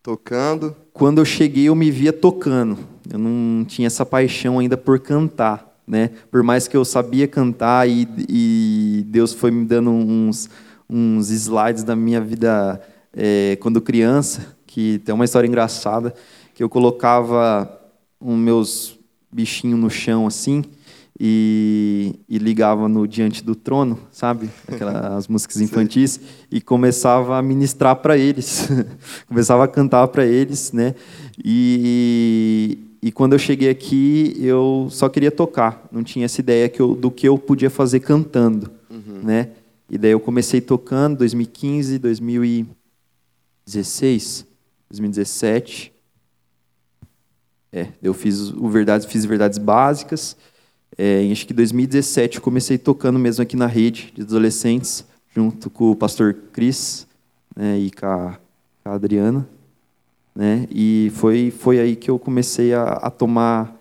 Tocando? 0.04 0.76
Quando 0.92 1.20
eu 1.20 1.26
cheguei, 1.26 1.70
eu 1.70 1.76
me 1.76 1.89
via 1.89 2.12
tocando. 2.12 2.78
Eu 3.10 3.18
não 3.18 3.63
tinha 3.63 3.88
essa 3.88 4.06
paixão 4.06 4.60
ainda 4.60 4.76
por 4.76 5.00
cantar. 5.00 5.80
Né? 5.88 6.10
Por 6.30 6.44
mais 6.44 6.68
que 6.68 6.76
eu 6.76 6.84
sabia 6.84 7.30
cantar 7.30 7.88
e, 7.88 8.06
e 8.28 9.06
Deus 9.08 9.32
foi 9.32 9.52
me 9.52 9.63
dando 9.63 9.89
uns, 9.89 10.50
uns 10.89 11.30
slides 11.30 11.84
da 11.84 11.96
minha 11.96 12.20
vida 12.20 12.82
é, 13.15 13.58
quando 13.62 13.80
criança, 13.80 14.58
que 14.68 15.00
tem 15.00 15.15
uma 15.15 15.24
história 15.24 15.48
engraçada, 15.48 16.13
que 16.54 16.62
eu 16.62 16.68
colocava 16.68 17.72
os 18.20 18.38
meus 18.38 19.00
bichinhos 19.32 19.80
no 19.80 19.89
chão 19.89 20.28
assim, 20.28 20.62
e, 21.19 22.15
e, 22.29 22.38
ligava 22.38 22.88
no 22.88 23.05
Diante 23.05 23.43
do 23.43 23.53
Trono, 23.53 23.99
sabe? 24.10 24.49
Aquelas 24.65 25.27
músicas 25.27 25.60
infantis, 25.60 26.17
e 26.49 26.62
começava 26.62 27.38
a 27.38 27.41
ministrar 27.41 27.97
para 27.97 28.17
eles, 28.17 28.69
começava 29.27 29.65
a 29.65 29.67
cantar 29.67 30.08
para 30.08 30.25
eles, 30.25 30.71
né? 30.71 30.95
E, 31.43 32.77
e 33.01 33.12
quando 33.12 33.34
eu 33.34 33.39
cheguei 33.39 33.69
aqui, 33.69 34.34
eu 34.39 34.88
só 34.89 35.10
queria 35.10 35.32
tocar, 35.32 35.86
não 35.91 36.03
tinha 36.03 36.23
essa 36.23 36.39
ideia 36.39 36.69
que 36.69 36.82
eu, 36.82 36.95
do 36.95 37.12
que 37.12 37.27
eu 37.27 37.38
podia 37.38 37.69
fazer 37.69 37.99
cantando, 37.99 38.71
uhum. 38.89 39.19
né? 39.21 39.49
E 39.89 39.97
daí 39.97 40.12
eu 40.12 40.21
comecei 40.21 40.62
tocando 40.62 41.17
2015, 41.17 41.99
2016, 41.99 44.45
2017. 44.89 45.91
É, 47.71 47.89
eu 48.01 48.13
fiz 48.13 48.51
o 48.51 48.69
verdades, 48.69 49.05
fiz 49.05 49.25
verdades 49.25 49.58
básicas. 49.58 50.38
É, 50.97 51.21
em 51.21 51.32
acho 51.32 51.47
que 51.47 51.54
2017 51.54 52.38
eu 52.38 52.41
comecei 52.41 52.78
tocando 52.78 53.17
mesmo 53.17 53.41
aqui 53.41 53.56
na 53.56 53.67
rede 53.67 54.12
de 54.15 54.21
adolescentes, 54.21 55.06
junto 55.36 55.69
com 55.69 55.91
o 55.91 55.95
pastor 55.95 56.34
Cris 56.52 57.08
né, 57.56 57.78
e 57.78 57.91
com 57.91 58.06
a, 58.06 58.38
com 58.84 58.89
a, 58.89 58.93
Adriana. 58.95 59.47
Né, 60.36 60.67
e 60.69 61.12
foi, 61.15 61.52
foi 61.52 61.80
aí 61.80 61.95
que 61.95 62.10
eu 62.10 62.17
comecei 62.17 62.73
a, 62.73 62.84
a 62.84 63.10
tomar 63.10 63.75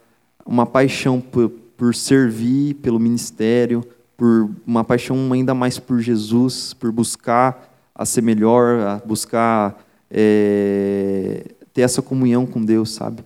uma 0.44 0.66
paixão 0.66 1.20
por, 1.20 1.50
por 1.76 1.94
servir 1.94 2.74
pelo 2.74 2.98
ministério, 2.98 3.84
por 4.16 4.50
uma 4.66 4.82
paixão 4.82 5.32
ainda 5.32 5.54
mais 5.54 5.78
por 5.78 6.00
Jesus, 6.00 6.74
por 6.74 6.90
buscar 6.90 7.68
a 7.94 8.04
ser 8.04 8.22
melhor, 8.22 8.80
a 8.80 8.96
buscar 9.04 9.84
é, 10.10 11.44
ter 11.72 11.82
essa 11.82 12.02
comunhão 12.02 12.46
com 12.46 12.64
Deus, 12.64 12.90
sabe? 12.92 13.24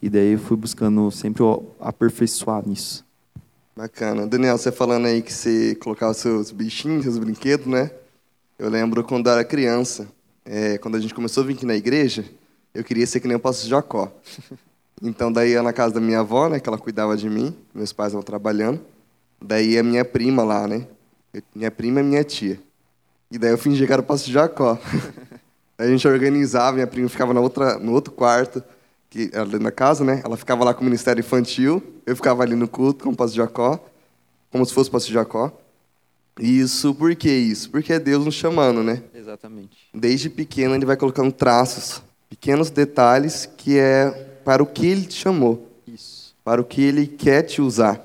E 0.00 0.08
daí 0.08 0.32
eu 0.32 0.38
fui 0.38 0.56
buscando 0.56 1.10
sempre 1.10 1.42
aperfeiçoar 1.80 2.66
nisso. 2.66 3.04
Bacana. 3.74 4.26
Daniel, 4.26 4.58
você 4.58 4.70
falando 4.70 5.06
aí 5.06 5.22
que 5.22 5.32
você 5.32 5.74
colocava 5.76 6.12
seus 6.12 6.50
bichinhos, 6.50 7.04
seus 7.04 7.16
brinquedos, 7.16 7.66
né? 7.66 7.90
Eu 8.58 8.68
lembro 8.68 9.02
quando 9.02 9.28
eu 9.28 9.32
era 9.32 9.44
criança, 9.44 10.06
é, 10.44 10.76
quando 10.76 10.96
a 10.96 11.00
gente 11.00 11.14
começou 11.14 11.42
a 11.42 11.46
vir 11.46 11.54
aqui 11.54 11.64
na 11.64 11.74
igreja, 11.74 12.22
eu 12.74 12.84
queria 12.84 13.06
ser 13.06 13.20
que 13.20 13.26
nem 13.26 13.36
o 13.36 13.40
pastor 13.40 13.68
Jacó. 13.68 14.12
Então, 15.04 15.32
daí 15.32 15.50
ia 15.50 15.62
na 15.64 15.72
casa 15.72 15.94
da 15.94 16.00
minha 16.00 16.20
avó, 16.20 16.48
né, 16.48 16.60
que 16.60 16.68
ela 16.68 16.78
cuidava 16.78 17.16
de 17.16 17.28
mim, 17.28 17.52
meus 17.74 17.92
pais 17.92 18.10
estavam 18.10 18.22
trabalhando. 18.22 18.80
Daí 19.40 19.76
a 19.76 19.82
minha 19.82 20.04
prima 20.04 20.44
lá, 20.44 20.68
né? 20.68 20.86
Minha 21.52 21.72
prima 21.72 21.98
e 21.98 22.02
minha 22.04 22.22
tia. 22.22 22.60
E 23.28 23.36
daí 23.36 23.50
eu 23.50 23.58
fingia 23.58 23.84
que 23.84 23.92
era 23.92 24.00
o 24.00 24.04
pastor 24.04 24.32
Jacó. 24.32 24.78
A 25.76 25.88
gente 25.88 26.06
organizava, 26.06 26.74
minha 26.74 26.86
prima 26.86 27.08
ficava 27.08 27.34
na 27.34 27.40
outra, 27.40 27.80
no 27.80 27.90
outro 27.90 28.12
quarto 28.12 28.62
que 29.12 29.28
era 29.30 29.44
dentro 29.44 29.64
da 29.64 29.70
casa, 29.70 30.02
né? 30.02 30.22
Ela 30.24 30.38
ficava 30.38 30.64
lá 30.64 30.72
com 30.72 30.80
o 30.80 30.84
Ministério 30.84 31.20
Infantil, 31.20 31.82
eu 32.06 32.16
ficava 32.16 32.42
ali 32.42 32.56
no 32.56 32.66
culto 32.66 33.04
com 33.04 33.10
o 33.10 33.16
pastor 33.16 33.44
Jacó, 33.44 33.78
como 34.50 34.64
se 34.64 34.72
fosse 34.72 34.88
o 34.88 34.92
pastor 34.92 35.12
Jacó. 35.12 35.52
Isso, 36.40 36.94
por 36.94 37.14
que 37.14 37.30
isso? 37.30 37.68
Porque 37.68 37.92
é 37.92 37.98
Deus 37.98 38.24
nos 38.24 38.34
chamando, 38.34 38.82
né? 38.82 39.02
Exatamente. 39.14 39.76
Desde 39.92 40.30
pequeno 40.30 40.74
ele 40.74 40.86
vai 40.86 40.96
colocando 40.96 41.30
traços, 41.30 42.00
pequenos 42.30 42.70
detalhes 42.70 43.44
que 43.54 43.78
é 43.78 44.10
para 44.46 44.62
o 44.62 44.66
que 44.66 44.86
ele 44.86 45.04
te 45.04 45.16
chamou. 45.16 45.70
Isso. 45.86 46.34
Para 46.42 46.62
o 46.62 46.64
que 46.64 46.80
ele 46.80 47.06
quer 47.06 47.42
te 47.42 47.60
usar. 47.60 48.00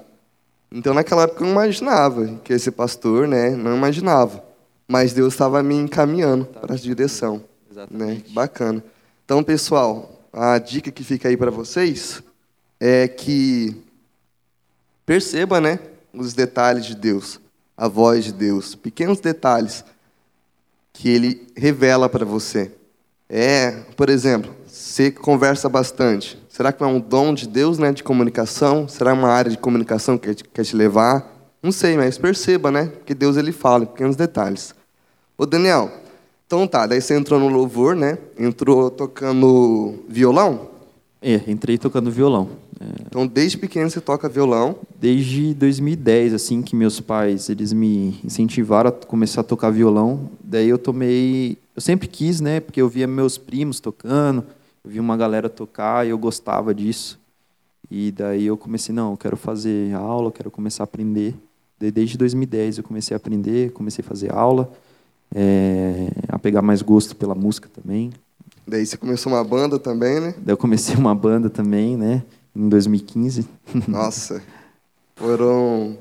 Então 0.70 0.93
naquela 0.93 1.24
época 1.24 1.41
eu 1.41 1.46
não 1.46 1.54
imaginava 1.54 2.38
que 2.43 2.52
ia 2.52 2.60
ser 2.60 2.72
pastor, 2.72 3.30
né? 3.30 3.52
Não 3.52 3.78
imaginava. 3.78 4.43
Mas 4.86 5.13
Deus 5.13 5.34
estava 5.34 5.63
me 5.63 5.76
encaminhando 5.76 6.43
tá. 6.43 6.60
para 6.60 6.76
essa 6.76 6.84
direção. 6.84 7.38
Né? 7.38 7.43
Exatamente. 7.72 8.28
Né? 8.28 8.34
Bacana. 8.34 8.84
Então, 9.24 9.41
pessoal, 9.41 10.16
a 10.38 10.60
dica 10.60 10.91
que 10.91 11.04
fica 11.04 11.28
aí 11.28 11.36
para 11.36 11.50
vocês 11.50 12.21
é 12.80 13.08
que 13.08 13.76
perceba, 15.04 15.60
né, 15.60 15.80
os 16.13 16.34
detalhes 16.34 16.86
de 16.86 16.95
Deus, 16.95 17.39
a 17.76 17.88
voz 17.88 18.26
de 18.26 18.34
Deus, 18.34 18.76
pequenos 18.76 19.19
detalhes 19.19 19.84
que 20.93 21.10
ele 21.10 21.47
revela 21.56 22.08
para 22.08 22.23
você. 22.23 22.71
É, 23.28 23.71
por 23.95 24.10
exemplo, 24.10 24.56
você 24.67 25.10
conversa 25.10 25.67
bastante. 25.67 26.39
Será 26.50 26.71
que 26.71 26.84
é 26.84 26.86
um 26.86 27.00
dom 27.00 27.34
de 27.34 27.47
Deus, 27.47 27.80
né, 27.80 27.91
de 27.91 28.04
comunicação? 28.04 28.88
Será 28.88 29.13
uma 29.13 29.30
área 29.30 29.50
de 29.50 29.58
comunicação 29.58 30.17
que 30.17 30.36
quer 30.36 30.63
te 30.63 30.76
levar? 30.76 31.36
Não 31.63 31.71
sei, 31.71 31.97
mas 31.97 32.17
perceba, 32.17 32.69
né, 32.69 32.91
que 33.06 33.15
Deus 33.15 33.38
ele 33.38 33.52
fala 33.52 33.86
em 33.86 33.88
pequenos 33.88 34.15
detalhes. 34.15 34.73
Ô, 35.36 35.47
Daniel, 35.47 35.91
então 36.47 36.65
tá, 36.65 36.88
daí 36.88 37.01
você 37.01 37.13
entrou 37.13 37.38
no 37.38 37.49
louvor, 37.49 37.93
né? 37.93 38.17
Entrou 38.39 38.89
tocando 38.89 39.99
violão? 40.07 40.69
É, 41.21 41.41
entrei 41.45 41.77
tocando 41.77 42.10
violão. 42.10 42.47
É, 42.79 42.86
Então, 43.05 43.27
desde 43.27 43.57
pequeno 43.57 43.89
você 43.89 43.99
toca 43.99 44.29
violão. 44.29 44.77
desde 44.97 45.53
2010, 45.53 46.33
assim, 46.33 46.62
que 46.62 46.73
meus 46.73 47.01
pais, 47.01 47.49
eles 47.49 47.73
me 47.73 48.17
incentivaram 48.23 48.89
a 48.89 48.91
começar 48.93 49.41
a 49.41 49.43
tocar 49.43 49.71
violão. 49.71 50.29
Daí 50.41 50.69
eu 50.69 50.77
tomei... 50.77 51.57
Eu 51.75 51.81
sempre 51.81 52.07
quis, 52.07 52.39
né? 52.39 52.62
Porque 52.62 52.81
eu 52.81 52.88
via 52.88 53.07
meus 53.07 53.38
primos 53.38 53.81
tocando, 53.81 54.43
eu 54.86 54.91
via 54.91 55.01
uma 55.01 55.17
galera 55.17 55.49
tocar 55.49 56.07
e 56.07 56.12
eu 56.12 56.17
gostava 56.17 56.73
disso. 56.73 57.19
E 57.91 58.10
daí 58.12 58.45
eu 58.45 58.55
comecei, 58.55 58.95
não, 58.95 59.12
eu 59.12 59.17
quero 59.17 59.36
fazer 59.36 59.93
aula, 59.93 60.27
eu 60.27 60.31
quero 60.31 60.49
começar 60.49 60.83
a 60.83 60.86
aprender. 60.86 61.36
Daí, 61.77 61.91
desde 61.91 62.17
2010 62.17 62.77
eu 62.77 62.83
comecei 62.86 63.13
a 63.13 63.17
aprender, 63.17 63.71
comecei 63.71 64.03
a 64.03 64.07
fazer 64.07 64.33
aula, 64.33 64.71
é, 65.33 66.10
a 66.38 66.39
pegar 66.39 66.62
mais 66.62 66.82
gosto 66.82 67.15
pela 67.15 67.36
música 67.36 67.69
também. 67.73 68.12
Daí 68.65 68.86
você 68.86 68.97
começou 68.97 69.32
uma 69.34 69.43
banda 69.43 69.78
também, 69.80 70.19
né? 70.19 70.34
Daí 70.38 70.54
eu 70.54 70.58
comecei 70.58 70.95
uma 70.95 71.13
banda 71.15 71.50
também, 71.50 71.95
né? 71.97 72.23
Em 72.56 72.67
2015. 72.69 73.47
Nossa, 73.88 74.41
foram 75.15 75.97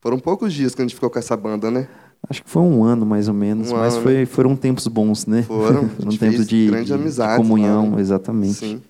foram 0.00 0.18
poucos 0.18 0.52
dias 0.52 0.74
que 0.74 0.82
a 0.82 0.84
gente 0.84 0.94
ficou 0.94 1.08
com 1.10 1.18
essa 1.18 1.36
banda, 1.36 1.70
né? 1.70 1.88
Acho 2.28 2.42
que 2.42 2.48
foi 2.50 2.62
um 2.62 2.82
ano 2.84 3.04
mais 3.04 3.28
ou 3.28 3.34
menos, 3.34 3.70
Um 3.70 3.76
mas 3.76 3.94
ano, 3.94 4.02
foi, 4.02 4.26
foram 4.26 4.56
tempos 4.56 4.86
bons, 4.86 5.26
né? 5.26 5.42
Foram. 5.42 5.88
Foram 5.96 6.16
tempos 6.16 6.46
de, 6.46 6.66
grande 6.66 6.82
de- 6.84 6.88
de 6.88 6.94
amizade 6.94 7.36
comunhão, 7.36 7.90
lá, 7.90 7.96
né? 7.96 8.00
exatamente. 8.00 8.54
Sim. 8.54 8.82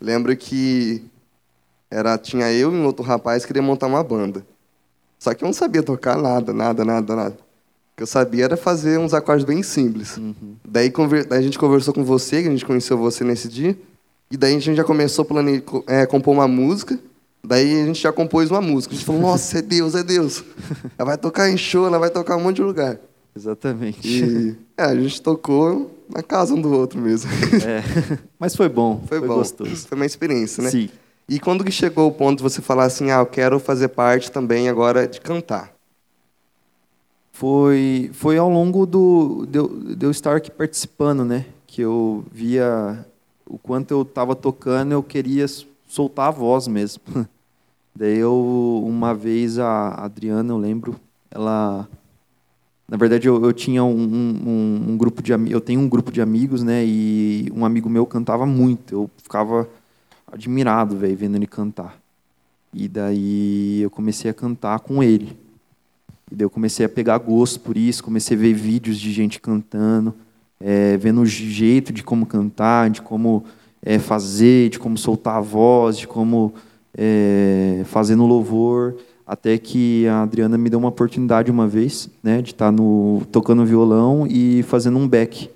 Lembro 0.00 0.36
que 0.36 1.02
era 1.90 2.16
tinha 2.18 2.50
eu 2.52 2.72
e 2.72 2.76
um 2.76 2.84
outro 2.84 3.04
rapaz 3.04 3.42
que 3.44 3.48
queria 3.48 3.62
montar 3.62 3.86
uma 3.86 4.02
banda. 4.02 4.44
Só 5.18 5.32
que 5.32 5.44
eu 5.44 5.46
não 5.46 5.52
sabia 5.52 5.82
tocar 5.82 6.16
nada, 6.18 6.52
nada, 6.52 6.84
nada, 6.84 7.14
nada. 7.16 7.36
Que 8.02 8.04
eu 8.04 8.06
sabia 8.08 8.46
era 8.46 8.56
fazer 8.56 8.98
uns 8.98 9.14
acordes 9.14 9.44
bem 9.46 9.62
simples. 9.62 10.16
Uhum. 10.16 10.56
Daí, 10.66 10.90
conver- 10.90 11.24
daí 11.24 11.38
a 11.38 11.42
gente 11.42 11.56
conversou 11.56 11.94
com 11.94 12.02
você, 12.02 12.42
que 12.42 12.48
a 12.48 12.50
gente 12.50 12.64
conheceu 12.66 12.98
você 12.98 13.22
nesse 13.22 13.48
dia. 13.48 13.78
E 14.28 14.36
daí 14.36 14.56
a 14.56 14.58
gente 14.58 14.74
já 14.74 14.82
começou 14.82 15.22
a 15.22 15.26
plane... 15.26 15.62
é, 15.86 16.04
compor 16.04 16.34
uma 16.34 16.48
música. 16.48 16.98
Daí 17.46 17.80
a 17.80 17.86
gente 17.86 18.02
já 18.02 18.12
compôs 18.12 18.50
uma 18.50 18.60
música. 18.60 18.92
A 18.92 18.96
gente 18.96 19.06
falou, 19.06 19.20
nossa, 19.20 19.60
é 19.60 19.62
Deus, 19.62 19.94
é 19.94 20.02
Deus. 20.02 20.42
Ela 20.98 21.10
vai 21.10 21.16
tocar 21.16 21.48
em 21.48 21.56
show, 21.56 21.86
ela 21.86 21.96
vai 22.00 22.10
tocar 22.10 22.36
em 22.36 22.40
um 22.40 22.42
monte 22.42 22.56
de 22.56 22.62
lugar. 22.62 22.98
Exatamente. 23.36 24.00
E 24.04 24.56
é, 24.76 24.82
a 24.82 24.96
gente 24.96 25.22
tocou 25.22 25.96
na 26.12 26.24
casa 26.24 26.54
um 26.54 26.60
do 26.60 26.72
outro 26.72 27.00
mesmo. 27.00 27.30
É. 27.64 28.18
Mas 28.36 28.56
foi 28.56 28.68
bom, 28.68 29.00
Foi, 29.06 29.20
foi, 29.20 29.28
bom. 29.28 29.34
gostoso. 29.36 29.86
Foi 29.86 29.94
uma 29.94 30.06
experiência, 30.06 30.60
né? 30.60 30.70
Sim. 30.70 30.90
E 31.28 31.38
quando 31.38 31.62
que 31.62 31.70
chegou 31.70 32.08
o 32.08 32.12
ponto 32.12 32.38
de 32.38 32.42
você 32.42 32.60
falar 32.60 32.82
assim, 32.84 33.12
ah, 33.12 33.20
eu 33.20 33.26
quero 33.26 33.60
fazer 33.60 33.86
parte 33.88 34.32
também 34.32 34.68
agora 34.68 35.06
de 35.06 35.20
cantar? 35.20 35.72
Foi, 37.32 38.10
foi 38.12 38.36
ao 38.36 38.48
longo 38.48 38.86
do 38.86 39.46
de 39.46 40.04
eu, 40.04 40.10
estar 40.10 40.36
aqui 40.36 40.50
participando, 40.50 41.24
né? 41.24 41.46
Que 41.66 41.80
eu 41.80 42.24
via 42.30 43.04
o 43.46 43.58
quanto 43.58 43.90
eu 43.90 44.02
estava 44.02 44.36
tocando, 44.36 44.92
eu 44.92 45.02
queria 45.02 45.46
soltar 45.88 46.28
a 46.28 46.30
voz 46.30 46.68
mesmo. 46.68 47.02
Daí 47.96 48.18
eu, 48.18 48.84
uma 48.86 49.14
vez, 49.14 49.58
a 49.58 49.88
Adriana, 50.04 50.52
eu 50.52 50.58
lembro, 50.58 50.96
ela... 51.30 51.88
Na 52.88 52.96
verdade, 52.96 53.26
eu, 53.26 53.42
eu 53.42 53.52
tinha 53.52 53.82
um, 53.82 53.96
um, 53.96 54.90
um 54.90 54.96
grupo 54.96 55.22
de 55.22 55.32
eu 55.32 55.60
tenho 55.60 55.80
um 55.80 55.88
grupo 55.88 56.12
de 56.12 56.20
amigos, 56.20 56.62
né? 56.62 56.84
E 56.84 57.50
um 57.54 57.64
amigo 57.64 57.88
meu 57.88 58.04
cantava 58.04 58.44
muito, 58.44 58.94
eu 58.94 59.10
ficava 59.16 59.68
admirado, 60.30 60.96
velho, 60.96 61.16
vendo 61.16 61.36
ele 61.36 61.46
cantar. 61.46 61.98
E 62.72 62.88
daí 62.88 63.80
eu 63.80 63.90
comecei 63.90 64.30
a 64.30 64.34
cantar 64.34 64.80
com 64.80 65.02
ele. 65.02 65.41
E 66.32 66.34
daí 66.34 66.46
eu 66.46 66.50
comecei 66.50 66.86
a 66.86 66.88
pegar 66.88 67.18
gosto 67.18 67.60
por 67.60 67.76
isso, 67.76 68.02
comecei 68.02 68.34
a 68.34 68.40
ver 68.40 68.54
vídeos 68.54 68.98
de 68.98 69.12
gente 69.12 69.38
cantando, 69.38 70.14
é, 70.58 70.96
vendo 70.96 71.20
o 71.20 71.26
jeito 71.26 71.92
de 71.92 72.02
como 72.02 72.24
cantar, 72.24 72.88
de 72.88 73.02
como 73.02 73.44
é, 73.82 73.98
fazer, 73.98 74.70
de 74.70 74.78
como 74.78 74.96
soltar 74.96 75.36
a 75.36 75.40
voz, 75.42 75.98
de 75.98 76.08
como 76.08 76.54
é, 76.96 77.82
fazer 77.84 78.16
no 78.16 78.26
louvor, 78.26 78.96
até 79.26 79.58
que 79.58 80.06
a 80.06 80.22
Adriana 80.22 80.56
me 80.56 80.70
deu 80.70 80.78
uma 80.78 80.88
oportunidade 80.88 81.50
uma 81.50 81.68
vez, 81.68 82.08
né, 82.22 82.40
de 82.40 82.52
estar 82.52 82.72
no 82.72 83.20
tocando 83.30 83.62
violão 83.66 84.26
e 84.26 84.62
fazendo 84.62 84.96
um 84.96 85.06
back. 85.06 85.50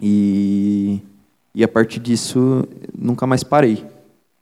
E, 0.00 1.02
e 1.54 1.62
a 1.62 1.68
partir 1.68 2.00
disso 2.00 2.66
nunca 2.98 3.26
mais 3.26 3.44
parei. 3.44 3.84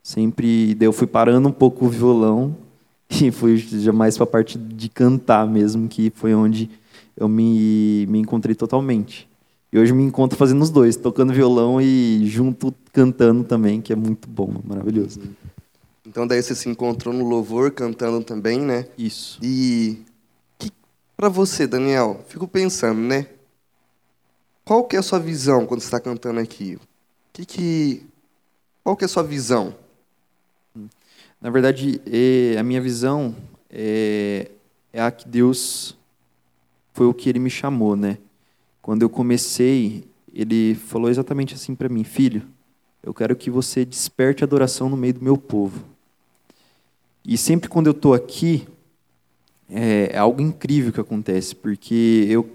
Sempre, 0.01 0.77
daí 0.77 0.87
eu 0.87 0.93
fui 0.93 1.09
parando 1.09 1.49
um 1.49 1.53
pouco 1.53 1.87
o 1.87 1.89
violão 1.89 2.68
e 3.11 3.31
fui 3.31 3.57
já 3.57 3.93
mais 3.93 4.17
para 4.17 4.25
a 4.25 4.29
parte 4.29 4.59
de 4.59 4.89
cantar 4.89 5.47
mesmo, 5.47 5.89
que 5.89 6.11
foi 6.15 6.35
onde 6.35 6.71
eu 7.17 7.29
me, 7.29 8.07
me 8.09 8.19
encontrei 8.19 8.55
totalmente. 8.55 9.29
E 9.73 9.79
hoje 9.79 9.93
me 9.93 10.03
encontro 10.03 10.39
fazendo 10.39 10.63
os 10.63 10.71
dois, 10.71 10.97
tocando 10.97 11.33
violão 11.33 11.81
e 11.81 12.25
junto 12.27 12.75
cantando 12.93 13.45
também, 13.45 13.81
que 13.81 13.93
é 13.93 13.97
muito 13.97 14.29
bom, 14.29 14.55
maravilhoso. 14.65 15.21
Então 16.07 16.27
daí 16.27 16.43
você 16.43 16.55
se 16.55 16.69
encontrou 16.69 17.13
no 17.13 17.29
louvor 17.29 17.71
cantando 17.71 18.25
também, 18.25 18.61
né? 18.61 18.87
Isso. 18.97 19.39
E 19.43 20.03
que 20.59 20.71
para 21.17 21.29
você, 21.29 21.67
Daniel, 21.67 22.25
fico 22.29 22.49
pensando, 22.49 23.01
né? 23.01 23.27
Qual 24.65 24.85
que 24.85 24.97
é 24.97 24.99
a 24.99 25.03
sua 25.03 25.19
visão 25.19 25.67
quando 25.67 25.81
você 25.81 25.87
está 25.87 26.01
cantando 26.01 26.41
aqui? 26.41 26.79
Que 27.33 27.45
que 27.45 28.07
qual 28.83 28.97
que 28.97 29.05
é 29.05 29.07
a 29.07 29.09
sua 29.09 29.23
visão? 29.23 29.75
Na 31.41 31.51
verdade, 31.51 32.01
é, 32.05 32.59
a 32.59 32.65
minha 32.65 32.81
visão 32.81 33.35
é, 33.71 34.51
é 34.93 35.01
a 35.01 35.11
que 35.11 35.29
Deus 35.29 35.97
foi 36.93 37.07
o 37.07 37.15
que 37.15 37.29
Ele 37.29 37.39
me 37.39 37.49
chamou, 37.49 37.95
né? 37.95 38.19
Quando 38.83 39.03
eu 39.03 39.09
comecei, 39.09 40.05
Ele 40.35 40.75
falou 40.75 41.09
exatamente 41.09 41.55
assim 41.55 41.77
para 41.77 41.89
mim, 41.89 42.03
filho, 42.03 42.43
eu 43.03 43.15
quero 43.15 43.37
que 43.37 43.51
você 43.51 43.85
desperte 43.85 44.43
adoração 44.43 44.89
no 44.89 44.97
meio 44.97 45.15
do 45.15 45.23
meu 45.23 45.37
povo. 45.37 45.85
E 47.25 47.39
sempre 47.39 47.69
quando 47.69 47.87
eu 47.87 47.93
estou 47.93 48.15
aqui, 48.15 48.67
é, 49.71 50.11
é 50.13 50.19
algo 50.19 50.43
incrível 50.43 50.93
que 50.93 51.01
acontece, 51.01 51.55
porque 51.55 52.27
eu, 52.29 52.51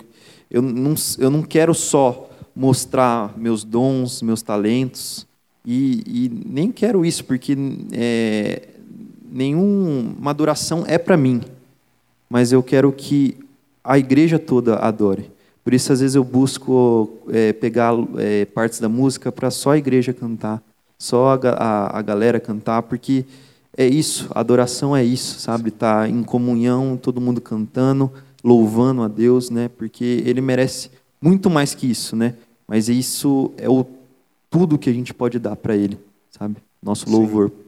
eu, 0.51 0.61
não, 0.61 0.93
eu 1.19 1.29
não 1.29 1.41
quero 1.41 1.73
só 1.73 2.29
mostrar 2.53 3.37
meus 3.37 3.63
dons, 3.63 4.21
meus 4.21 4.41
talentos, 4.41 5.25
e, 5.65 6.03
e 6.05 6.29
nem 6.29 6.71
quero 6.71 7.05
isso, 7.05 7.23
porque 7.23 7.55
é, 7.93 8.72
nenhuma 9.33 10.29
adoração 10.29 10.83
é 10.87 10.97
para 10.97 11.17
mim, 11.17 11.41
mas 12.29 12.51
eu 12.51 12.61
quero 12.61 12.91
que 12.91 13.35
a 13.83 13.97
igreja 13.97 14.37
toda 14.37 14.75
adore. 14.75 15.31
Por 15.63 15.73
isso, 15.73 15.91
às 15.91 16.01
vezes, 16.01 16.15
eu 16.15 16.23
busco 16.23 17.09
é, 17.29 17.51
pegar 17.53 17.93
é, 18.17 18.45
partes 18.45 18.79
da 18.79 18.87
música 18.87 19.31
para 19.31 19.49
só 19.49 19.71
a 19.71 19.77
igreja 19.77 20.13
cantar, 20.13 20.61
só 20.99 21.33
a, 21.33 21.39
a, 21.49 21.99
a 21.99 22.01
galera 22.01 22.39
cantar, 22.39 22.83
porque 22.83 23.25
é 23.75 23.87
isso, 23.87 24.27
a 24.31 24.39
adoração 24.39 24.95
é 24.95 25.03
isso, 25.03 25.39
sabe? 25.39 25.71
Tá 25.71 26.07
em 26.07 26.21
comunhão, 26.21 26.95
todo 26.95 27.19
mundo 27.19 27.41
cantando, 27.41 28.11
louvando 28.43 29.01
a 29.01 29.07
Deus, 29.07 29.49
né? 29.49 29.69
Porque 29.69 30.21
Ele 30.25 30.41
merece 30.41 30.91
muito 31.21 31.49
mais 31.49 31.73
que 31.73 31.89
isso, 31.89 32.15
né? 32.15 32.35
Mas 32.67 32.89
isso 32.89 33.51
é 33.57 33.69
o 33.69 33.85
tudo 34.49 34.77
que 34.77 34.89
a 34.89 34.93
gente 34.93 35.13
pode 35.13 35.39
dar 35.39 35.55
para 35.55 35.75
Ele, 35.75 35.97
sabe? 36.29 36.57
Nosso 36.81 37.05
Sim. 37.05 37.62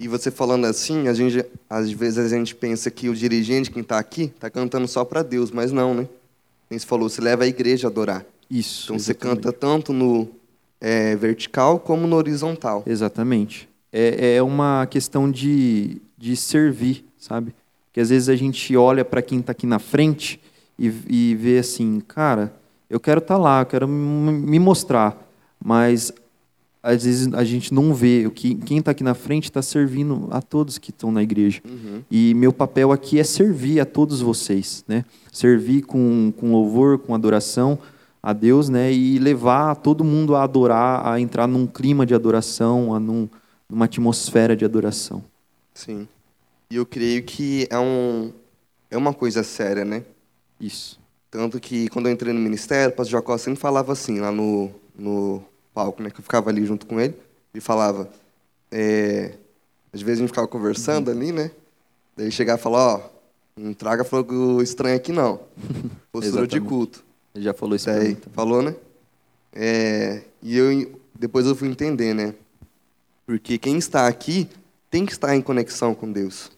E 0.00 0.08
você 0.08 0.30
falando 0.30 0.64
assim, 0.64 1.08
a 1.08 1.12
gente, 1.12 1.44
às 1.68 1.90
vezes 1.90 2.16
a 2.16 2.26
gente 2.26 2.54
pensa 2.54 2.90
que 2.90 3.10
o 3.10 3.14
dirigente, 3.14 3.70
quem 3.70 3.82
está 3.82 3.98
aqui, 3.98 4.32
está 4.34 4.48
cantando 4.48 4.88
só 4.88 5.04
para 5.04 5.22
Deus, 5.22 5.50
mas 5.50 5.72
não, 5.72 5.92
né? 5.92 6.08
Como 6.66 6.80
você 6.80 6.86
falou, 6.86 7.06
você 7.06 7.20
leva 7.20 7.44
a 7.44 7.46
igreja 7.46 7.86
a 7.86 7.90
adorar. 7.90 8.24
Isso. 8.50 8.84
Então 8.84 8.98
você 8.98 9.10
exatamente. 9.10 9.42
canta 9.42 9.52
tanto 9.52 9.92
no 9.92 10.26
é, 10.80 11.14
vertical 11.16 11.78
como 11.78 12.06
no 12.06 12.16
horizontal. 12.16 12.82
Exatamente. 12.86 13.68
É, 13.92 14.36
é 14.36 14.42
uma 14.42 14.86
questão 14.86 15.30
de, 15.30 16.00
de 16.16 16.34
servir, 16.34 17.04
sabe? 17.18 17.54
Que 17.92 18.00
às 18.00 18.08
vezes 18.08 18.30
a 18.30 18.36
gente 18.36 18.74
olha 18.74 19.04
para 19.04 19.20
quem 19.20 19.40
está 19.40 19.52
aqui 19.52 19.66
na 19.66 19.78
frente 19.78 20.40
e, 20.78 20.90
e 21.10 21.34
vê 21.34 21.58
assim, 21.58 22.00
cara, 22.00 22.54
eu 22.88 22.98
quero 22.98 23.18
estar 23.18 23.36
lá, 23.36 23.60
eu 23.60 23.66
quero 23.66 23.86
me 23.86 24.32
me 24.32 24.58
mostrar, 24.58 25.30
mas 25.62 26.10
às 26.82 27.04
vezes 27.04 27.32
a 27.34 27.44
gente 27.44 27.74
não 27.74 27.92
vê 27.94 28.26
o 28.26 28.30
que 28.30 28.54
quem 28.54 28.78
está 28.78 28.92
aqui 28.92 29.04
na 29.04 29.14
frente 29.14 29.44
está 29.44 29.60
servindo 29.60 30.28
a 30.30 30.40
todos 30.40 30.78
que 30.78 30.90
estão 30.90 31.12
na 31.12 31.22
igreja. 31.22 31.60
Uhum. 31.68 32.02
E 32.10 32.32
meu 32.34 32.52
papel 32.52 32.90
aqui 32.90 33.18
é 33.18 33.24
servir 33.24 33.80
a 33.80 33.84
todos 33.84 34.20
vocês, 34.20 34.84
né? 34.88 35.04
Servir 35.30 35.82
com, 35.82 36.32
com 36.36 36.52
louvor, 36.52 36.98
com 36.98 37.14
adoração 37.14 37.78
a 38.22 38.32
Deus, 38.32 38.68
né? 38.68 38.92
E 38.92 39.18
levar 39.18 39.76
todo 39.76 40.02
mundo 40.02 40.34
a 40.34 40.42
adorar, 40.42 41.06
a 41.06 41.20
entrar 41.20 41.46
num 41.46 41.66
clima 41.66 42.06
de 42.06 42.14
adoração, 42.14 42.94
a 42.94 43.00
num, 43.00 43.28
numa 43.68 43.84
atmosfera 43.84 44.56
de 44.56 44.64
adoração. 44.64 45.22
Sim. 45.74 46.08
E 46.70 46.76
eu 46.76 46.86
creio 46.86 47.22
que 47.24 47.66
é, 47.68 47.78
um, 47.78 48.32
é 48.90 48.96
uma 48.96 49.12
coisa 49.12 49.42
séria, 49.42 49.84
né? 49.84 50.02
Isso. 50.58 50.98
Tanto 51.30 51.60
que 51.60 51.88
quando 51.88 52.06
eu 52.06 52.12
entrei 52.12 52.32
no 52.32 52.40
ministério, 52.40 52.92
o 52.92 52.96
pastor 52.96 53.20
Jacó 53.20 53.36
sempre 53.36 53.60
falava 53.60 53.92
assim, 53.92 54.18
lá 54.18 54.32
no, 54.32 54.70
no 54.98 55.42
palco, 55.74 56.02
né? 56.02 56.10
Que 56.10 56.20
eu 56.20 56.22
ficava 56.22 56.50
ali 56.50 56.64
junto 56.66 56.86
com 56.86 57.00
ele. 57.00 57.14
Ele 57.54 57.60
falava... 57.60 58.08
é, 58.70 59.34
às 59.92 60.00
vezes 60.02 60.18
a 60.18 60.22
gente 60.22 60.28
ficava 60.28 60.46
conversando 60.48 61.10
ali, 61.10 61.32
né? 61.32 61.50
Daí 62.16 62.30
chegava 62.30 62.58
e 62.58 62.62
falava, 62.62 63.04
ó... 63.04 63.20
Não 63.56 63.74
traga 63.74 64.04
fogo 64.04 64.62
estranho 64.62 64.96
aqui, 64.96 65.12
não. 65.12 65.40
Postura 66.12 66.46
de 66.46 66.60
culto. 66.60 67.04
Ele 67.34 67.44
já 67.44 67.52
falou 67.52 67.76
isso 67.76 67.84
pra 67.86 67.94
Daí, 67.94 68.08
mim. 68.10 68.14
também. 68.14 68.34
falou, 68.34 68.62
né? 68.62 68.74
É, 69.52 70.22
e 70.42 70.56
eu 70.56 70.98
depois 71.18 71.44
eu 71.44 71.54
fui 71.54 71.68
entender, 71.68 72.14
né? 72.14 72.34
Porque 73.26 73.58
quem 73.58 73.76
está 73.76 74.06
aqui 74.06 74.48
tem 74.90 75.04
que 75.04 75.12
estar 75.12 75.36
em 75.36 75.42
conexão 75.42 75.94
com 75.94 76.10
Deus. 76.10 76.50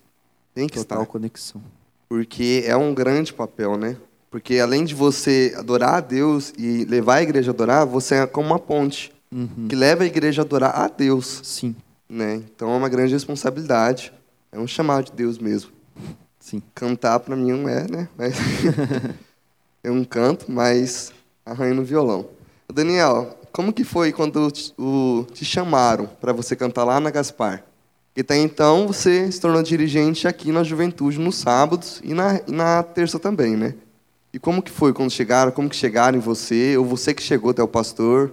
Tem 0.54 0.68
que 0.68 0.78
Total 0.78 1.02
estar. 1.02 1.10
conexão. 1.10 1.60
Porque 2.08 2.62
é 2.66 2.76
um 2.76 2.94
grande 2.94 3.32
papel, 3.32 3.76
né? 3.76 3.96
Porque 4.32 4.58
além 4.58 4.82
de 4.84 4.94
você 4.94 5.54
adorar 5.56 5.96
a 5.96 6.00
Deus 6.00 6.54
e 6.58 6.86
levar 6.86 7.16
a 7.16 7.22
igreja 7.22 7.50
a 7.50 7.54
adorar, 7.54 7.86
você 7.86 8.14
é 8.16 8.26
como 8.26 8.48
uma 8.48 8.58
ponte 8.58 9.12
Uhum. 9.30 9.66
que 9.68 9.74
leva 9.74 10.02
a 10.02 10.06
igreja 10.06 10.42
a 10.42 10.44
adorar 10.44 10.74
a 10.78 10.88
Deus, 10.88 11.40
Sim, 11.42 11.74
né? 12.06 12.34
Então 12.54 12.70
é 12.70 12.76
uma 12.76 12.88
grande 12.88 13.14
responsabilidade. 13.14 14.12
É 14.50 14.58
um 14.58 14.66
chamado 14.66 15.06
de 15.06 15.12
Deus 15.12 15.38
mesmo. 15.38 15.70
sim. 16.38 16.62
Cantar 16.74 17.18
para 17.20 17.34
mim 17.36 17.52
não 17.52 17.66
é, 17.68 17.86
né? 17.90 18.08
Mas 18.16 18.34
eu 19.84 19.94
não 19.94 20.04
canto, 20.04 20.50
mas 20.50 21.12
arranho 21.46 21.74
no 21.74 21.82
violão. 21.84 22.26
Daniel, 22.72 23.38
como 23.52 23.72
que 23.72 23.84
foi 23.84 24.12
quando 24.12 24.50
te, 24.50 24.72
o, 24.78 25.26
te 25.32 25.44
chamaram 25.46 26.06
para 26.20 26.32
você 26.32 26.54
cantar 26.56 26.84
lá 26.84 27.00
na 27.00 27.10
Gaspar? 27.10 27.64
E 28.14 28.20
até 28.20 28.36
então 28.36 28.86
você 28.86 29.30
se 29.32 29.40
tornou 29.40 29.62
dirigente 29.62 30.28
aqui 30.28 30.52
na 30.52 30.62
Juventude 30.62 31.18
nos 31.18 31.36
sábados 31.36 32.00
e 32.04 32.12
na, 32.12 32.40
e 32.46 32.52
na 32.52 32.82
terça 32.82 33.18
também, 33.18 33.56
né? 33.56 33.74
E 34.32 34.38
como 34.38 34.62
que 34.62 34.70
foi 34.70 34.94
quando 34.94 35.10
chegaram? 35.10 35.52
Como 35.52 35.68
que 35.68 35.76
chegaram 35.76 36.16
em 36.16 36.20
você? 36.20 36.74
Ou 36.78 36.86
você 36.86 37.12
que 37.12 37.22
chegou 37.22 37.50
até 37.50 37.62
o 37.62 37.68
pastor? 37.68 38.32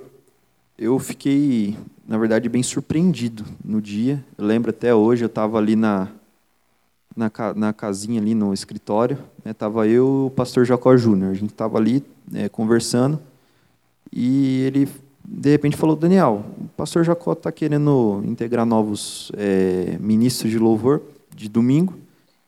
Eu 0.77 0.97
fiquei, 0.97 1.77
na 2.07 2.17
verdade, 2.17 2.47
bem 2.47 2.63
surpreendido 2.63 3.43
no 3.63 3.81
dia. 3.81 4.23
Eu 4.37 4.45
lembro 4.45 4.69
até 4.69 4.95
hoje, 4.95 5.25
eu 5.25 5.27
estava 5.27 5.57
ali 5.57 5.75
na, 5.75 6.07
na, 7.13 7.29
na 7.53 7.73
casinha, 7.73 8.21
ali 8.21 8.33
no 8.33 8.53
escritório. 8.53 9.17
Né, 9.43 9.53
tava 9.53 9.87
eu 9.87 10.23
e 10.23 10.27
o 10.27 10.29
pastor 10.29 10.63
Jacó 10.63 10.95
Júnior. 10.95 11.31
A 11.31 11.33
gente 11.33 11.51
estava 11.51 11.77
ali 11.77 12.01
é, 12.33 12.47
conversando 12.47 13.19
e 14.09 14.61
ele, 14.61 14.87
de 15.25 15.49
repente, 15.49 15.75
falou: 15.75 15.97
Daniel, 15.97 16.45
o 16.61 16.67
pastor 16.77 17.03
Jacó 17.03 17.33
está 17.33 17.51
querendo 17.51 18.23
integrar 18.25 18.65
novos 18.65 19.33
é, 19.35 19.97
ministros 19.99 20.49
de 20.49 20.57
louvor 20.57 21.01
de 21.35 21.49
domingo 21.49 21.93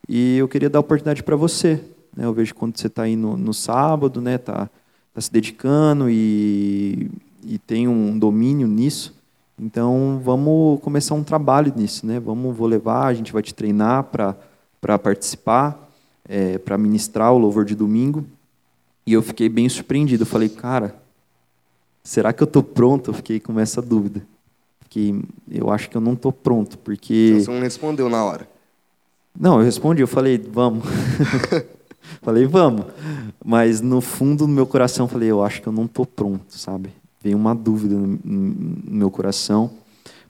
e 0.07 0.37
eu 0.37 0.47
queria 0.47 0.69
dar 0.69 0.79
oportunidade 0.79 1.21
para 1.21 1.35
você. 1.35 1.81
Né? 2.15 2.25
Eu 2.25 2.33
vejo 2.33 2.53
quando 2.55 2.77
você 2.77 2.87
está 2.87 3.03
aí 3.03 3.15
no, 3.15 3.37
no 3.37 3.53
sábado, 3.53 4.21
né? 4.21 4.37
Tá, 4.37 4.69
tá 5.13 5.21
se 5.21 5.31
dedicando 5.31 6.09
e, 6.09 7.09
e 7.43 7.57
tem 7.57 7.87
um 7.87 8.17
domínio 8.17 8.67
nisso. 8.67 9.15
Então 9.59 10.19
vamos 10.23 10.79
começar 10.81 11.13
um 11.13 11.23
trabalho 11.23 11.71
nisso, 11.75 12.05
né? 12.05 12.19
Vamos, 12.19 12.55
vou 12.55 12.67
levar, 12.67 13.05
a 13.05 13.13
gente 13.13 13.31
vai 13.31 13.41
te 13.43 13.53
treinar 13.53 14.05
para 14.05 14.35
para 14.81 14.97
participar, 14.97 15.91
é, 16.27 16.57
para 16.57 16.75
ministrar 16.75 17.31
o 17.31 17.37
louvor 17.37 17.63
de 17.63 17.75
domingo. 17.75 18.25
E 19.05 19.13
eu 19.13 19.21
fiquei 19.21 19.47
bem 19.47 19.69
surpreendido. 19.69 20.23
Eu 20.23 20.27
falei, 20.27 20.49
cara, 20.49 20.95
será 22.03 22.33
que 22.33 22.41
eu 22.41 22.47
tô 22.47 22.63
pronto? 22.63 23.11
Eu 23.11 23.13
fiquei 23.13 23.39
com 23.39 23.59
essa 23.59 23.79
dúvida. 23.79 24.25
Fiquei, 24.81 25.21
eu 25.49 25.69
acho 25.69 25.87
que 25.87 25.95
eu 25.95 26.01
não 26.01 26.15
tô 26.15 26.31
pronto, 26.31 26.79
porque 26.79 27.37
Você 27.39 27.51
não 27.51 27.61
respondeu 27.61 28.09
na 28.09 28.25
hora. 28.25 28.49
não, 29.39 29.59
eu 29.59 29.65
respondi, 29.65 30.01
eu 30.01 30.07
falei, 30.07 30.37
vamos. 30.39 30.83
falei, 32.21 32.45
vamos. 32.45 32.85
Mas 33.43 33.81
no 33.81 34.01
fundo 34.01 34.45
do 34.45 34.47
meu 34.47 34.65
coração, 34.65 35.07
falei, 35.07 35.29
eu 35.29 35.43
acho 35.43 35.61
que 35.61 35.67
eu 35.67 35.73
não 35.73 35.85
estou 35.85 36.05
pronto, 36.05 36.45
sabe? 36.49 36.89
Veio 37.23 37.37
uma 37.37 37.53
dúvida 37.53 37.95
no, 37.95 38.19
no 38.23 38.95
meu 38.97 39.11
coração, 39.11 39.71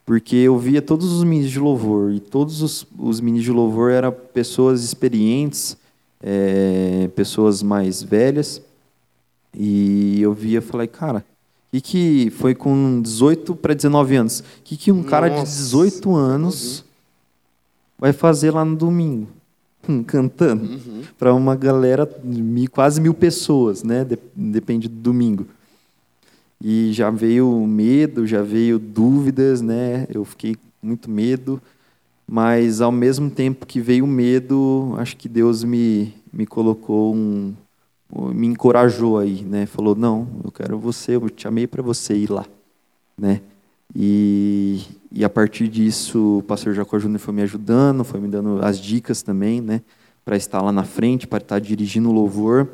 porque 0.06 0.36
eu 0.36 0.58
via 0.58 0.82
todos 0.82 1.12
os 1.12 1.24
ministros 1.24 1.54
de 1.54 1.60
louvor, 1.60 2.12
e 2.12 2.20
todos 2.20 2.62
os, 2.62 2.88
os 2.98 3.22
ministros 3.22 3.54
de 3.54 3.60
louvor 3.60 3.92
eram 3.92 4.12
pessoas 4.12 4.84
experientes, 4.84 5.78
é, 6.22 7.10
pessoas 7.16 7.64
mais 7.64 8.04
velhas, 8.04 8.62
e 9.54 10.22
eu 10.22 10.34
via, 10.34 10.62
falei, 10.62 10.88
cara, 10.88 11.26
o 11.74 11.78
que, 11.78 11.82
que 11.82 12.30
foi 12.32 12.54
com 12.54 13.02
18 13.02 13.56
para 13.56 13.74
19 13.74 14.16
anos? 14.16 14.40
O 14.40 14.44
que, 14.64 14.76
que 14.76 14.92
um 14.92 15.04
cara 15.04 15.30
de 15.30 15.38
Nossa, 15.38 15.52
18 15.52 16.14
anos 16.14 16.84
vai 17.98 18.12
fazer 18.12 18.52
lá 18.52 18.66
no 18.66 18.76
domingo? 18.76 19.28
Hum, 19.88 20.04
Cantando 20.04 20.64
Uhum. 20.66 21.02
para 21.18 21.34
uma 21.34 21.56
galera, 21.56 22.10
mi- 22.24 22.68
quase 22.68 23.02
mil 23.02 23.14
pessoas, 23.14 23.84
né? 23.84 24.06
De- 24.06 24.20
Depende 24.36 24.88
do 24.88 24.96
domingo. 24.96 25.46
E 26.64 26.92
já 26.94 27.10
veio 27.10 27.50
medo, 27.66 28.28
já 28.28 28.42
veio 28.42 28.78
dúvidas, 28.78 29.62
né? 29.62 30.06
Eu 30.14 30.24
fiquei 30.24 30.56
muito 30.82 31.10
medo, 31.10 31.60
mas 32.28 32.82
ao 32.82 32.92
mesmo 32.92 33.30
tempo 33.32 33.66
que 33.66 33.82
veio 33.82 34.06
medo, 34.06 34.94
acho 34.98 35.18
que 35.18 35.28
Deus 35.28 35.64
me, 35.64 36.14
me 36.32 36.46
colocou 36.46 37.16
um, 37.16 37.54
me 38.34 38.46
encorajou 38.48 39.18
aí, 39.18 39.42
né? 39.44 39.66
Falou 39.66 39.96
não, 39.96 40.28
eu 40.44 40.52
quero 40.52 40.78
você, 40.78 41.16
eu 41.16 41.30
te 41.30 41.44
chamei 41.44 41.66
para 41.66 41.82
você 41.82 42.14
ir 42.16 42.30
lá, 42.32 42.46
né? 43.18 43.42
E, 43.96 44.82
e 45.12 45.24
a 45.24 45.30
partir 45.30 45.68
disso, 45.68 46.40
o 46.40 46.44
pastor 46.44 46.74
Jacó 46.74 46.98
Júnior 46.98 47.20
foi 47.20 47.34
me 47.34 47.42
ajudando, 47.42 48.04
foi 48.04 48.20
me 48.20 48.28
dando 48.28 48.64
as 48.64 48.80
dicas 48.80 49.22
também, 49.22 49.62
né? 49.62 49.82
Para 50.24 50.38
estar 50.38 50.62
lá 50.62 50.72
na 50.72 50.84
frente, 50.84 51.28
para 51.28 51.40
estar 51.40 51.60
dirigindo 51.60 52.10
o 52.10 52.14
louvor. 52.14 52.70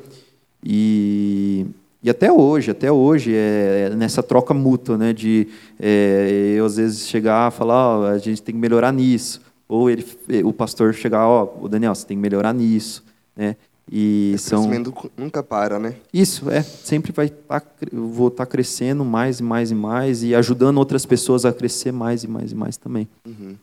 E, 0.63 1.65
e 2.03 2.09
até 2.09 2.31
hoje, 2.31 2.71
até 2.71 2.91
hoje, 2.91 3.33
é 3.33 3.91
nessa 3.95 4.21
troca 4.21 4.53
mútua, 4.53 4.97
né? 4.97 5.13
De 5.13 5.47
é, 5.79 6.53
eu 6.57 6.65
às 6.65 6.77
vezes 6.77 7.07
chegar 7.07 7.51
e 7.51 7.55
falar, 7.55 7.99
ó, 7.99 8.05
a 8.07 8.17
gente 8.17 8.41
tem 8.41 8.53
que 8.53 8.61
melhorar 8.61 8.91
nisso. 8.91 9.41
Ou 9.67 9.89
ele, 9.89 10.05
o 10.43 10.53
pastor 10.53 10.93
chegar, 10.93 11.27
ó, 11.27 11.57
o 11.59 11.67
Daniel, 11.67 11.93
você 11.93 12.05
tem 12.05 12.15
que 12.15 12.21
melhorar 12.21 12.53
nisso, 12.53 13.03
né? 13.35 13.55
E 13.89 14.33
O 14.35 14.39
são 14.39 14.63
crescimento 14.63 15.11
nunca 15.15 15.41
para, 15.41 15.79
né? 15.79 15.95
isso, 16.13 16.49
é. 16.49 16.61
Sempre 16.61 17.11
vai 17.13 17.29
tá, 17.29 17.61
vou 17.91 18.27
estar 18.27 18.45
crescendo 18.45 19.05
mais 19.05 19.39
e 19.39 19.43
mais 19.43 19.71
e 19.71 19.75
mais 19.75 20.23
e 20.23 20.35
ajudando 20.35 20.77
outras 20.77 21.05
pessoas 21.05 21.45
a 21.45 21.53
crescer 21.53 21.93
mais 21.93 22.23
e 22.23 22.27
mais 22.27 22.51
e 22.51 22.55
mais 22.55 22.75
também. 22.75 23.07
Uhum. 23.25 23.55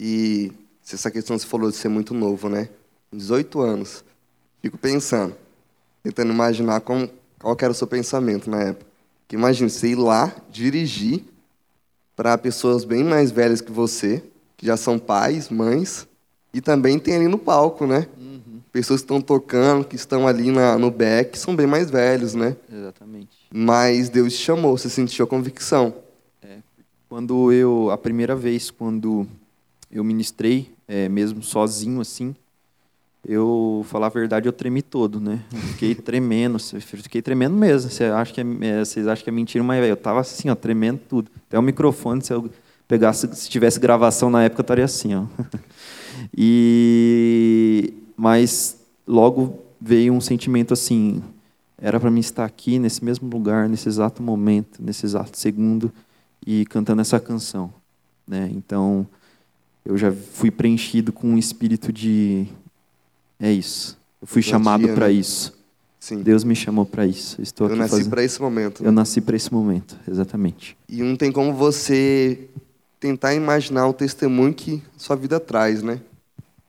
E 0.00 0.52
se 0.82 0.94
essa 0.94 1.10
questão 1.10 1.36
que 1.36 1.42
você 1.42 1.48
falou 1.48 1.70
de 1.70 1.76
ser 1.76 1.88
muito 1.88 2.14
novo, 2.14 2.48
né? 2.48 2.68
18 3.12 3.60
anos. 3.60 4.02
Fico 4.62 4.78
pensando, 4.78 5.34
tentando 6.02 6.32
imaginar 6.32 6.80
como, 6.80 7.08
qual 7.38 7.56
era 7.60 7.72
o 7.72 7.74
seu 7.74 7.86
pensamento 7.86 8.48
na 8.48 8.60
época. 8.60 8.86
Que 9.28 9.36
imagina, 9.36 9.68
você 9.68 9.88
ir 9.88 9.96
lá, 9.96 10.34
dirigir 10.50 11.24
para 12.16 12.38
pessoas 12.38 12.84
bem 12.84 13.04
mais 13.04 13.30
velhas 13.30 13.60
que 13.60 13.72
você, 13.72 14.22
que 14.56 14.64
já 14.64 14.76
são 14.76 14.98
pais, 14.98 15.48
mães, 15.48 16.06
e 16.54 16.60
também 16.60 16.98
tem 16.98 17.16
ali 17.16 17.28
no 17.28 17.38
palco, 17.38 17.86
né? 17.86 18.06
Pessoas 18.72 19.00
que 19.00 19.04
estão 19.04 19.20
tocando, 19.20 19.84
que 19.84 19.96
estão 19.96 20.26
ali 20.26 20.50
na, 20.50 20.78
no 20.78 20.90
back, 20.90 21.38
são 21.38 21.54
bem 21.54 21.66
mais 21.66 21.90
velhos, 21.90 22.34
né? 22.34 22.56
Exatamente. 22.72 23.36
Mas 23.52 24.08
Deus 24.08 24.32
te 24.32 24.38
chamou, 24.38 24.78
você 24.78 24.88
sentiu 24.88 25.24
a 25.24 25.28
convicção. 25.28 25.94
Quando 27.12 27.52
eu 27.52 27.90
a 27.90 27.98
primeira 27.98 28.34
vez 28.34 28.70
quando 28.70 29.26
eu 29.90 30.02
ministrei, 30.02 30.72
é, 30.88 31.10
mesmo 31.10 31.42
sozinho 31.42 32.00
assim, 32.00 32.34
eu 33.28 33.84
falar 33.86 34.06
a 34.06 34.08
verdade, 34.08 34.48
eu 34.48 34.52
tremi 34.52 34.80
todo, 34.80 35.20
né? 35.20 35.44
Eu 35.52 35.58
fiquei 35.58 35.92
tremendo, 35.94 36.58
fiquei 36.58 37.20
tremendo 37.20 37.54
mesmo. 37.54 37.90
Você 37.90 38.04
acha 38.04 38.32
que 38.32 38.40
é, 38.40 38.44
é, 38.62 38.78
vocês 38.82 39.06
acham 39.06 39.24
que 39.24 39.28
é 39.28 39.32
mentira, 39.32 39.62
mas 39.62 39.86
eu 39.86 39.94
tava 39.94 40.20
assim, 40.20 40.48
ó, 40.48 40.54
tremendo 40.54 41.00
tudo. 41.06 41.30
Até 41.46 41.58
o 41.58 41.62
microfone, 41.62 42.24
se 42.24 42.32
eu 42.32 42.48
pegasse, 42.88 43.28
se 43.36 43.50
tivesse 43.50 43.78
gravação 43.78 44.30
na 44.30 44.44
época, 44.44 44.60
eu 44.60 44.64
estaria 44.64 44.84
assim, 44.86 45.14
ó. 45.14 45.26
E 46.34 47.92
mas 48.16 48.76
logo 49.06 49.58
veio 49.80 50.12
um 50.12 50.20
sentimento 50.20 50.72
assim, 50.72 51.22
era 51.78 51.98
para 51.98 52.10
mim 52.10 52.20
estar 52.20 52.44
aqui 52.44 52.78
nesse 52.78 53.04
mesmo 53.04 53.28
lugar, 53.28 53.68
nesse 53.68 53.88
exato 53.88 54.22
momento, 54.22 54.82
nesse 54.82 55.04
exato 55.04 55.36
segundo 55.38 55.92
e 56.46 56.64
cantando 56.66 57.00
essa 57.00 57.18
canção, 57.18 57.72
né? 58.26 58.50
Então 58.52 59.06
eu 59.84 59.96
já 59.98 60.12
fui 60.12 60.50
preenchido 60.50 61.12
com 61.12 61.28
um 61.28 61.38
espírito 61.38 61.92
de 61.92 62.46
é 63.40 63.50
isso. 63.50 63.98
Eu 64.20 64.28
fui 64.28 64.40
chamado 64.40 64.88
para 64.90 65.08
né? 65.08 65.12
isso. 65.12 65.52
Sim. 65.98 66.22
Deus 66.22 66.44
me 66.44 66.54
chamou 66.54 66.86
para 66.86 67.06
isso. 67.06 67.40
Estou 67.42 67.66
eu 67.66 67.72
aqui 67.72 67.80
nasci 67.80 67.90
fazendo... 67.90 68.10
para 68.10 68.24
esse 68.24 68.40
momento. 68.40 68.82
né? 68.82 68.88
Eu 68.88 68.92
nasci 68.92 69.20
para 69.20 69.36
esse 69.36 69.52
momento, 69.52 69.96
exatamente. 70.08 70.76
E 70.88 71.02
não 71.02 71.16
tem 71.16 71.30
como 71.30 71.52
você 71.52 72.48
tentar 72.98 73.34
imaginar 73.34 73.88
o 73.88 73.92
testemunho 73.92 74.54
que 74.54 74.80
sua 74.96 75.16
vida 75.16 75.40
traz, 75.40 75.82
né? 75.82 76.00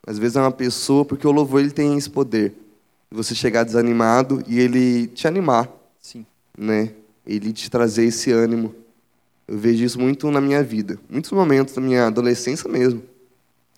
Às 0.06 0.18
vezes 0.20 0.36
é 0.36 0.42
uma 0.42 0.52
pessoa, 0.52 1.06
porque 1.06 1.26
o 1.26 1.32
louvor 1.32 1.62
ele 1.62 1.72
tem 1.72 1.98
esse 1.98 2.10
poder. 2.10 2.50
de 3.10 3.18
Você 3.18 3.34
chegar 3.34 3.64
desanimado 3.64 4.44
e 4.48 4.60
ele 4.60 5.08
te 5.08 5.28
animar, 5.28 5.70
Sim. 6.00 6.26
né? 6.58 6.92
Ele 7.26 7.54
te 7.54 7.70
trazer 7.72 8.06
esse 8.06 8.32
ânimo. 8.32 8.76
Eu 9.48 9.58
vejo 9.58 9.84
isso 9.84 10.00
muito 10.00 10.30
na 10.30 10.42
minha 10.42 10.62
vida. 10.62 11.00
Muitos 11.10 11.32
momentos 11.32 11.74
da 11.74 11.82
minha 11.82 12.08
adolescência 12.08 12.70
mesmo. 12.70 13.02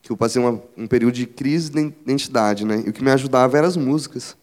Que 0.02 0.12
eu 0.12 0.18
passei 0.18 0.42
uma, 0.42 0.62
um 0.76 0.88
período 0.88 1.14
de 1.14 1.26
crise 1.26 1.70
de 1.72 1.80
identidade, 1.80 2.66
né? 2.66 2.84
E 2.86 2.90
o 2.90 2.94
que 2.94 3.04
me 3.04 3.12
ajudava 3.12 3.58
eram 3.58 3.68
as 3.68 3.78
músicas. 3.78 4.36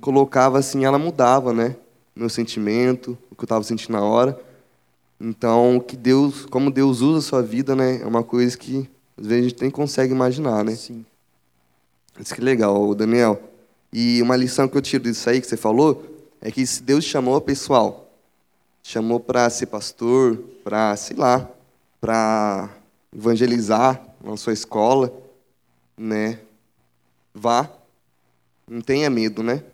Colocava 0.00 0.58
assim, 0.58 0.84
ela 0.84 0.98
mudava, 0.98 1.52
né? 1.52 1.76
Meu 2.14 2.28
sentimento, 2.28 3.16
o 3.30 3.34
que 3.34 3.42
eu 3.42 3.44
estava 3.44 3.62
sentindo 3.64 3.92
na 3.92 4.02
hora. 4.02 4.38
Então, 5.20 5.76
o 5.76 5.80
que 5.80 5.96
Deus, 5.96 6.46
como 6.46 6.70
Deus 6.70 7.00
usa 7.00 7.18
a 7.18 7.22
sua 7.22 7.42
vida, 7.42 7.76
né? 7.76 8.00
É 8.02 8.06
uma 8.06 8.22
coisa 8.22 8.56
que 8.56 8.88
às 9.16 9.26
vezes 9.26 9.46
a 9.46 9.48
gente 9.48 9.62
nem 9.62 9.70
consegue 9.70 10.12
imaginar, 10.12 10.64
né? 10.64 10.74
Sim. 10.74 11.04
Isso 12.20 12.34
que 12.34 12.40
legal, 12.42 12.94
Daniel. 12.94 13.40
E 13.90 14.20
uma 14.20 14.36
lição 14.36 14.68
que 14.68 14.76
eu 14.76 14.82
tiro 14.82 15.04
disso 15.04 15.28
aí 15.30 15.40
que 15.40 15.46
você 15.46 15.56
falou 15.56 16.04
é 16.40 16.50
que 16.50 16.66
se 16.66 16.82
Deus 16.82 17.02
chamou 17.02 17.40
pessoal, 17.40 18.10
chamou 18.82 19.18
para 19.18 19.48
ser 19.48 19.66
pastor, 19.66 20.36
para, 20.62 20.94
sei 20.96 21.16
lá, 21.16 21.48
para 21.98 22.68
evangelizar 23.14 24.00
na 24.22 24.36
sua 24.36 24.52
escola, 24.52 25.10
né? 25.96 26.38
Vá. 27.34 27.70
Não 28.68 28.82
tenha 28.82 29.08
medo, 29.08 29.42
né? 29.42 29.64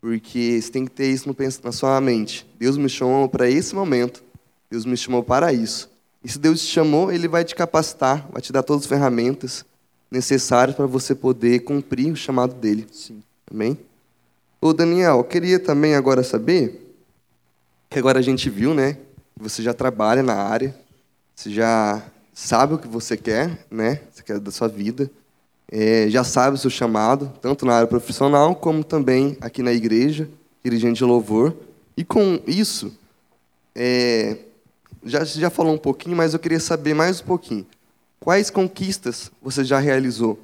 Porque 0.00 0.60
você 0.60 0.70
tem 0.70 0.84
que 0.84 0.90
ter 0.90 1.06
isso 1.06 1.32
na 1.62 1.72
sua 1.72 2.00
mente. 2.00 2.46
Deus 2.58 2.76
me 2.76 2.88
chamou 2.88 3.28
para 3.28 3.48
esse 3.48 3.74
momento. 3.74 4.24
Deus 4.68 4.84
me 4.84 4.96
chamou 4.96 5.22
para 5.22 5.52
isso. 5.52 5.88
E 6.22 6.28
se 6.28 6.38
Deus 6.38 6.60
te 6.60 6.66
chamou, 6.66 7.12
Ele 7.12 7.28
vai 7.28 7.44
te 7.44 7.54
capacitar, 7.54 8.28
vai 8.30 8.42
te 8.42 8.52
dar 8.52 8.64
todas 8.64 8.82
as 8.82 8.88
ferramentas 8.88 9.64
necessárias 10.10 10.76
para 10.76 10.86
você 10.86 11.14
poder 11.14 11.60
cumprir 11.60 12.12
o 12.12 12.16
chamado 12.16 12.54
dele. 12.54 12.86
Sim. 12.92 13.22
Amém? 13.50 13.78
Ô 14.60 14.72
Daniel, 14.72 15.18
eu 15.18 15.24
queria 15.24 15.58
também 15.58 15.94
agora 15.94 16.22
saber, 16.22 16.94
que 17.90 17.98
agora 17.98 18.18
a 18.18 18.22
gente 18.22 18.48
viu, 18.50 18.74
né? 18.74 18.98
Você 19.38 19.62
já 19.62 19.74
trabalha 19.74 20.22
na 20.22 20.34
área, 20.34 20.74
você 21.34 21.50
já 21.50 22.02
sabe 22.32 22.74
o 22.74 22.78
que 22.78 22.88
você 22.88 23.16
quer, 23.16 23.66
né? 23.70 24.00
Você 24.12 24.22
quer 24.22 24.40
da 24.40 24.50
sua 24.50 24.68
vida, 24.68 25.10
é, 25.70 26.08
já 26.08 26.24
sabe 26.24 26.56
o 26.56 26.58
seu 26.58 26.70
chamado, 26.70 27.32
tanto 27.40 27.66
na 27.66 27.74
área 27.74 27.86
profissional 27.86 28.54
como 28.54 28.84
também 28.84 29.36
aqui 29.40 29.62
na 29.62 29.72
igreja, 29.72 30.28
dirigente 30.64 30.98
de 30.98 31.04
louvor. 31.04 31.54
E 31.96 32.04
com 32.04 32.40
isso, 32.46 32.92
é, 33.74 34.36
já, 35.04 35.24
já 35.24 35.50
falou 35.50 35.74
um 35.74 35.78
pouquinho, 35.78 36.16
mas 36.16 36.34
eu 36.34 36.38
queria 36.38 36.60
saber 36.60 36.94
mais 36.94 37.20
um 37.20 37.24
pouquinho. 37.24 37.66
Quais 38.26 38.50
conquistas 38.50 39.30
você 39.40 39.62
já 39.62 39.78
realizou? 39.78 40.36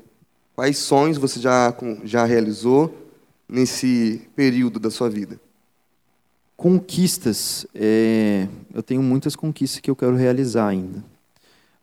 Quais 0.55 0.79
sonhos 0.79 1.19
você 1.19 1.41
já, 1.41 1.77
já 2.05 2.25
realizou 2.25 3.11
nesse 3.49 4.23
período 4.37 4.79
da 4.79 4.89
sua 4.89 5.11
vida? 5.11 5.41
Conquistas. 6.57 7.67
É, 7.75 8.47
eu 8.73 8.85
tenho 8.85 9.03
muitas 9.03 9.35
conquistas 9.35 9.81
que 9.81 9.91
eu 9.91 9.97
quero 9.97 10.15
realizar 10.15 10.69
ainda. 10.69 11.03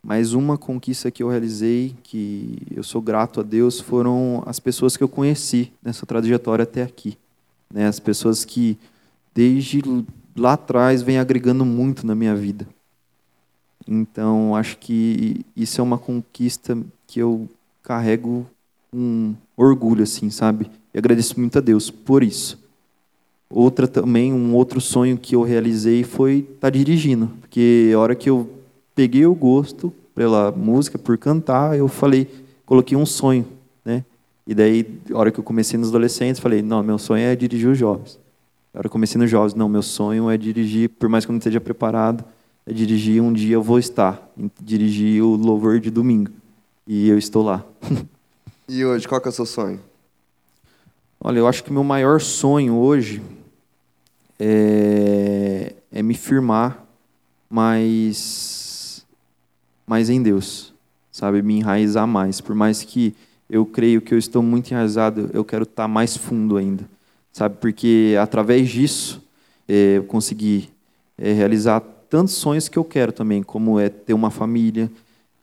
Mas 0.02 0.32
uma 0.32 0.58
conquista 0.58 1.12
que 1.12 1.22
eu 1.22 1.28
realizei, 1.28 1.94
que 2.02 2.60
eu 2.74 2.82
sou 2.82 3.02
grato 3.02 3.42
a 3.42 3.44
Deus, 3.44 3.82
foram 3.82 4.42
as 4.46 4.58
pessoas 4.58 4.96
que 4.96 5.04
eu 5.04 5.10
conheci 5.10 5.70
nessa 5.84 6.06
trajetória 6.06 6.64
até 6.64 6.82
aqui. 6.82 7.18
Né? 7.70 7.88
As 7.88 8.00
pessoas 8.00 8.46
que, 8.46 8.78
desde 9.36 9.84
lá 10.34 10.54
atrás, 10.54 11.02
vêm 11.02 11.20
agregando 11.20 11.66
muito 11.66 12.08
na 12.08 12.16
minha 12.16 12.38
vida. 12.38 12.66
Então, 13.92 14.56
acho 14.56 14.78
que 14.78 15.44
isso 15.56 15.82
é 15.82 15.84
uma 15.84 15.98
conquista 15.98 16.78
que 17.08 17.20
eu 17.20 17.50
carrego 17.82 18.46
um 18.94 19.34
orgulho, 19.58 20.04
assim, 20.04 20.30
sabe? 20.30 20.70
E 20.94 20.98
agradeço 21.00 21.40
muito 21.40 21.58
a 21.58 21.62
Deus 21.62 21.90
por 21.90 22.22
isso. 22.22 22.60
Outra 23.50 23.88
também, 23.88 24.32
um 24.32 24.54
outro 24.54 24.80
sonho 24.80 25.18
que 25.18 25.36
eu 25.36 25.42
realizei 25.42 26.04
foi 26.04 26.38
estar 26.38 26.54
tá 26.60 26.70
dirigindo, 26.70 27.32
porque 27.42 27.90
a 27.96 27.98
hora 27.98 28.14
que 28.14 28.30
eu 28.30 28.48
peguei 28.94 29.26
o 29.26 29.34
gosto 29.34 29.92
pela 30.14 30.52
música, 30.52 31.00
por 31.00 31.18
cantar, 31.18 31.76
eu 31.76 31.88
falei, 31.88 32.28
coloquei 32.68 32.96
um 32.96 33.08
sonho, 33.08 33.48
né? 33.84 34.06
E 34.46 34.54
daí, 34.54 34.86
a 35.12 35.18
hora 35.18 35.32
que 35.32 35.40
eu 35.40 35.44
comecei 35.44 35.80
nos 35.80 35.90
adolescentes, 35.90 36.40
falei, 36.40 36.62
não, 36.62 36.84
meu 36.84 37.00
sonho 37.00 37.24
é 37.24 37.36
dirigir 37.36 37.70
os 37.70 37.78
jovens. 37.78 38.20
A 38.72 38.78
hora 38.78 38.84
que 38.84 38.88
eu 38.88 38.92
comecei 38.92 39.20
nos 39.20 39.32
jovens, 39.32 39.56
não, 39.56 39.68
meu 39.68 39.82
sonho 39.82 40.30
é 40.30 40.38
dirigir, 40.38 40.90
por 40.90 41.10
mais 41.10 41.26
que 41.26 41.32
eu 41.32 41.34
não 41.34 41.40
esteja 41.40 41.60
preparado, 41.60 42.24
é 42.70 42.74
dirigir 42.74 43.20
um 43.20 43.34
dia 43.34 43.56
eu 43.56 43.64
vou 43.64 43.80
estar, 43.80 44.32
dirigir 44.62 45.24
o 45.24 45.36
louvor 45.36 45.80
de 45.80 45.90
domingo. 45.90 46.30
E 46.86 47.10
eu 47.10 47.18
estou 47.18 47.44
lá. 47.44 47.66
E 48.68 48.86
hoje, 48.86 49.08
qual 49.08 49.20
que 49.20 49.28
é 49.28 49.32
o 49.32 49.34
seu 49.34 49.48
sonho? 49.48 49.80
Olha, 51.20 51.40
eu 51.40 51.48
acho 51.48 51.64
que 51.64 51.74
meu 51.74 51.84
maior 51.84 52.22
sonho 52.22 52.76
hoje 52.76 53.24
é, 54.38 55.74
é 55.92 56.04
me 56.04 56.14
firmar 56.14 56.86
mais, 57.50 59.04
mais 59.88 60.08
em 60.12 60.22
Deus, 60.22 60.72
sabe? 61.12 61.42
Me 61.42 61.58
enraizar 61.58 62.06
mais. 62.06 62.40
Por 62.40 62.54
mais 62.54 62.84
que 62.84 63.16
eu 63.50 63.66
creio 63.66 64.00
que 64.00 64.14
eu 64.14 64.20
estou 64.20 64.44
muito 64.44 64.70
enraizado, 64.70 65.32
eu 65.34 65.44
quero 65.44 65.64
estar 65.64 65.88
mais 65.88 66.16
fundo 66.16 66.56
ainda, 66.56 66.88
sabe? 67.34 67.58
Porque 67.60 68.16
através 68.22 68.70
disso 68.70 69.24
é, 69.68 69.98
eu 69.98 70.04
consegui 70.04 70.70
é, 71.18 71.34
realizar 71.34 71.82
tantos 72.10 72.34
sonhos 72.34 72.68
que 72.68 72.78
eu 72.78 72.84
quero 72.84 73.12
também, 73.12 73.44
como 73.44 73.80
é 73.80 73.90
ter 73.90 74.14
uma 74.14 74.32
família, 74.32 74.90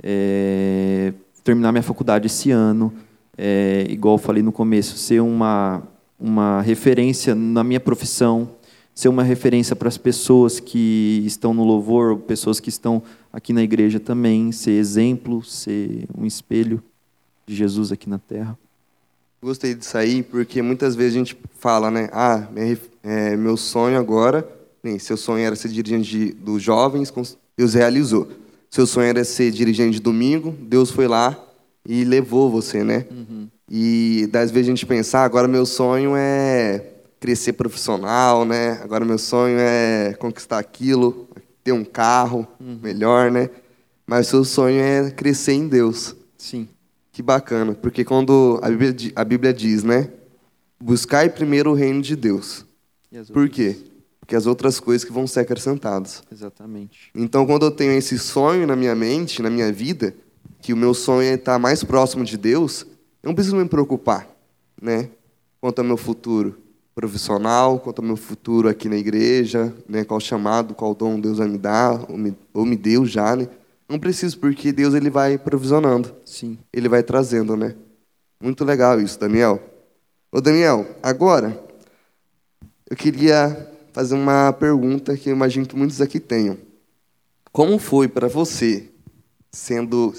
é, 0.02 1.12
terminar 1.44 1.72
minha 1.72 1.82
faculdade 1.82 2.26
esse 2.26 2.50
ano, 2.50 2.92
é, 3.38 3.86
igual 3.88 4.14
eu 4.14 4.18
falei 4.18 4.42
no 4.42 4.50
começo, 4.50 4.96
ser 4.96 5.20
uma, 5.20 5.82
uma 6.18 6.60
referência 6.62 7.34
na 7.34 7.62
minha 7.62 7.80
profissão, 7.80 8.50
ser 8.94 9.08
uma 9.08 9.22
referência 9.22 9.76
para 9.76 9.88
as 9.88 9.98
pessoas 9.98 10.58
que 10.58 11.22
estão 11.24 11.52
no 11.52 11.64
louvor, 11.64 12.16
pessoas 12.18 12.58
que 12.58 12.70
estão 12.70 13.02
aqui 13.32 13.52
na 13.52 13.62
igreja 13.62 14.00
também, 14.00 14.50
ser 14.52 14.72
exemplo, 14.72 15.44
ser 15.44 16.06
um 16.16 16.24
espelho 16.24 16.82
de 17.46 17.54
Jesus 17.54 17.92
aqui 17.92 18.08
na 18.08 18.18
terra. 18.18 18.58
Gostei 19.42 19.74
disso 19.74 19.96
aí, 19.98 20.22
porque 20.22 20.62
muitas 20.62 20.96
vezes 20.96 21.14
a 21.14 21.18
gente 21.18 21.36
fala, 21.58 21.90
né? 21.90 22.08
Ah, 22.10 22.48
é, 23.04 23.36
meu 23.36 23.56
sonho 23.56 23.98
agora, 23.98 24.48
nem 24.86 24.98
seu 24.98 25.16
sonho 25.16 25.44
era 25.44 25.56
ser 25.56 25.68
dirigente 25.68 26.08
de, 26.08 26.32
dos 26.32 26.62
jovens, 26.62 27.12
Deus 27.56 27.74
realizou. 27.74 28.28
Seu 28.70 28.86
sonho 28.86 29.08
era 29.08 29.24
ser 29.24 29.50
dirigente 29.50 29.94
de 29.94 30.00
domingo, 30.00 30.54
Deus 30.60 30.90
foi 30.90 31.08
lá 31.08 31.38
e 31.84 32.04
levou 32.04 32.50
você, 32.50 32.84
né? 32.84 33.06
Uhum. 33.10 33.48
E 33.68 34.28
das 34.30 34.50
vezes 34.50 34.68
a 34.68 34.70
gente 34.70 34.86
pensar, 34.86 35.20
ah, 35.20 35.24
agora 35.24 35.48
meu 35.48 35.66
sonho 35.66 36.12
é 36.16 36.84
crescer 37.18 37.54
profissional, 37.54 38.44
né? 38.44 38.80
Agora 38.82 39.04
meu 39.04 39.18
sonho 39.18 39.56
é 39.58 40.14
conquistar 40.18 40.58
aquilo, 40.58 41.28
ter 41.64 41.72
um 41.72 41.84
carro 41.84 42.46
uhum. 42.60 42.78
melhor, 42.82 43.30
né? 43.30 43.50
Mas 44.06 44.28
seu 44.28 44.44
sonho 44.44 44.80
é 44.80 45.10
crescer 45.10 45.54
em 45.54 45.66
Deus. 45.66 46.14
Sim. 46.38 46.68
Que 47.10 47.22
bacana, 47.22 47.74
porque 47.74 48.04
quando 48.04 48.60
a 48.62 48.68
Bíblia, 48.68 49.12
a 49.16 49.24
Bíblia 49.24 49.52
diz, 49.52 49.82
né? 49.82 50.10
Buscai 50.78 51.28
primeiro 51.28 51.70
o 51.70 51.74
reino 51.74 52.02
de 52.02 52.14
Deus. 52.14 52.64
Por 53.32 53.48
quê? 53.48 53.76
Porque 54.26 54.34
as 54.34 54.44
outras 54.44 54.80
coisas 54.80 55.04
que 55.04 55.12
vão 55.12 55.24
ser 55.24 55.40
acrescentadas. 55.40 56.20
Exatamente. 56.32 57.12
Então, 57.14 57.46
quando 57.46 57.64
eu 57.64 57.70
tenho 57.70 57.92
esse 57.92 58.18
sonho 58.18 58.66
na 58.66 58.74
minha 58.74 58.92
mente, 58.92 59.40
na 59.40 59.48
minha 59.48 59.72
vida, 59.72 60.16
que 60.60 60.72
o 60.72 60.76
meu 60.76 60.94
sonho 60.94 61.30
é 61.30 61.34
estar 61.34 61.60
mais 61.60 61.84
próximo 61.84 62.24
de 62.24 62.36
Deus, 62.36 62.84
eu 63.22 63.28
não 63.28 63.34
preciso 63.36 63.54
me 63.54 63.64
preocupar, 63.68 64.28
né? 64.82 65.10
Quanto 65.60 65.78
ao 65.78 65.84
meu 65.84 65.96
futuro 65.96 66.58
profissional, 66.92 67.78
quanto 67.78 68.00
ao 68.00 68.04
meu 68.04 68.16
futuro 68.16 68.68
aqui 68.68 68.88
na 68.88 68.96
igreja, 68.96 69.72
né? 69.88 70.02
Qual 70.02 70.18
chamado, 70.18 70.74
qual 70.74 70.92
dom 70.92 71.20
Deus 71.20 71.38
vai 71.38 71.46
me 71.46 71.56
dar, 71.56 72.04
ou 72.10 72.18
me, 72.18 72.36
ou 72.52 72.66
me 72.66 72.74
deu 72.74 73.06
já, 73.06 73.36
né? 73.36 73.48
Não 73.88 73.96
preciso, 73.96 74.40
porque 74.40 74.72
Deus 74.72 74.92
ele 74.92 75.08
vai 75.08 75.38
provisionando. 75.38 76.12
Sim. 76.24 76.58
Ele 76.72 76.88
vai 76.88 77.04
trazendo, 77.04 77.56
né? 77.56 77.76
Muito 78.40 78.64
legal 78.64 79.00
isso, 79.00 79.20
Daniel. 79.20 79.62
Ô, 80.32 80.40
Daniel, 80.40 80.84
agora 81.00 81.56
eu 82.90 82.96
queria 82.96 83.75
fazer 83.96 84.14
uma 84.14 84.52
pergunta 84.52 85.16
que 85.16 85.30
eu 85.30 85.34
imagino 85.34 85.64
que 85.64 85.74
muitos 85.74 86.02
aqui 86.02 86.20
tenham. 86.20 86.58
Como 87.50 87.78
foi 87.78 88.06
para 88.06 88.28
você, 88.28 88.90
sendo 89.50 90.12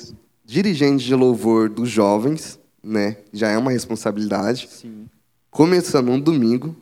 dirigente 0.43 1.05
de 1.05 1.13
louvor 1.13 1.69
dos 1.69 1.87
jovens, 1.87 2.59
né? 2.81 3.17
Já 3.31 3.51
é 3.51 3.57
uma 3.57 3.69
responsabilidade. 3.69 4.67
Sim. 4.71 5.07
Começando 5.51 6.09
um 6.09 6.19
domingo 6.19 6.75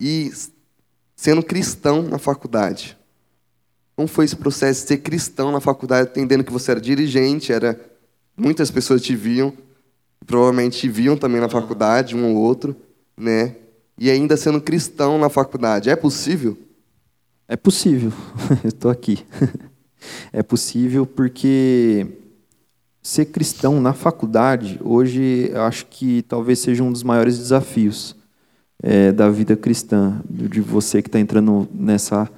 e 0.00 0.32
sendo 1.14 1.42
cristão 1.42 2.00
na 2.00 2.16
faculdade. 2.16 2.96
Como 3.94 4.08
foi 4.08 4.24
esse 4.24 4.36
processo 4.36 4.80
de 4.80 4.88
ser 4.88 4.98
cristão 5.02 5.52
na 5.52 5.60
faculdade, 5.60 6.08
entendendo 6.08 6.44
que 6.44 6.52
você 6.52 6.70
era 6.70 6.80
dirigente, 6.80 7.52
era 7.52 7.78
muitas 8.34 8.70
pessoas 8.70 9.02
te 9.02 9.14
viam, 9.14 9.52
provavelmente 10.24 10.78
te 10.78 10.88
viam 10.88 11.14
também 11.14 11.42
na 11.42 11.48
faculdade, 11.50 12.16
um 12.16 12.24
ou 12.24 12.36
outro, 12.36 12.74
né? 13.14 13.54
E 13.98 14.10
ainda 14.10 14.36
sendo 14.36 14.60
cristão 14.60 15.18
na 15.18 15.28
faculdade, 15.28 15.88
é 15.88 15.96
possível? 15.96 16.58
É 17.48 17.56
possível. 17.56 18.12
Estou 18.64 18.90
aqui. 18.90 19.24
É 20.32 20.40
possível 20.40 21.04
porque 21.04 22.06
ser 23.02 23.26
cristão 23.26 23.80
na 23.80 23.92
faculdade, 23.92 24.78
hoje, 24.82 25.50
eu 25.52 25.62
acho 25.62 25.86
que 25.86 26.22
talvez 26.22 26.58
seja 26.58 26.82
um 26.82 26.92
dos 26.92 27.02
maiores 27.02 27.38
desafios 27.38 28.14
é, 28.82 29.10
da 29.12 29.30
vida 29.30 29.56
cristã, 29.56 30.20
de 30.28 30.60
você 30.60 31.00
que 31.00 31.08
está 31.08 31.18
entrando 31.18 31.68
nessa. 31.72 32.30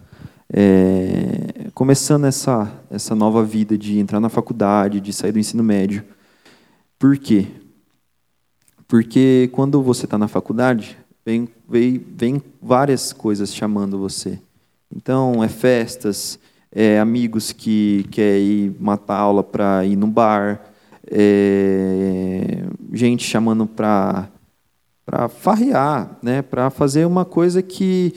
É, 0.51 1.69
começando 1.75 2.25
essa, 2.25 2.73
essa 2.91 3.15
nova 3.15 3.45
vida 3.45 3.77
de 3.77 3.99
entrar 3.99 4.21
na 4.21 4.31
faculdade, 4.31 5.01
de 5.01 5.13
sair 5.13 5.33
do 5.33 5.39
ensino 5.39 5.63
médio. 5.63 6.03
Por 6.99 7.19
quê? 7.19 7.47
Porque 8.87 9.51
quando 9.53 9.83
você 9.83 10.07
está 10.07 10.17
na 10.17 10.29
faculdade, 10.29 10.97
vem, 11.29 11.47
vem, 11.69 12.03
vem 12.17 12.43
várias 12.63 13.13
coisas 13.13 13.55
chamando 13.55 13.99
você. 13.99 14.39
Então, 14.91 15.45
é 15.45 15.49
festas, 15.49 16.39
é, 16.73 16.99
amigos 16.99 17.53
que 17.53 18.07
quer 18.11 18.39
ir 18.39 18.75
matar 18.81 19.19
aula 19.19 19.45
para 19.45 19.85
ir 19.85 19.95
no 19.95 20.07
bar, 20.07 20.73
é, 21.07 22.65
gente 22.95 23.25
chamando 23.25 23.67
para 23.67 24.31
para 25.05 25.27
farrear, 25.27 26.19
né, 26.23 26.43
para 26.43 26.69
fazer 26.69 27.07
uma 27.07 27.25
coisa 27.25 27.63
que 27.63 28.13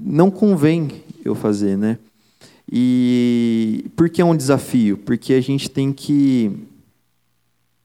não 0.00 0.30
convém 0.30 1.02
eu 1.24 1.34
fazer, 1.34 1.76
né? 1.76 1.98
E 2.70 3.86
por 3.96 4.08
que 4.08 4.22
é 4.22 4.24
um 4.24 4.36
desafio? 4.36 4.96
Porque 4.96 5.34
a 5.34 5.40
gente 5.40 5.68
tem 5.68 5.92
que 5.92 6.56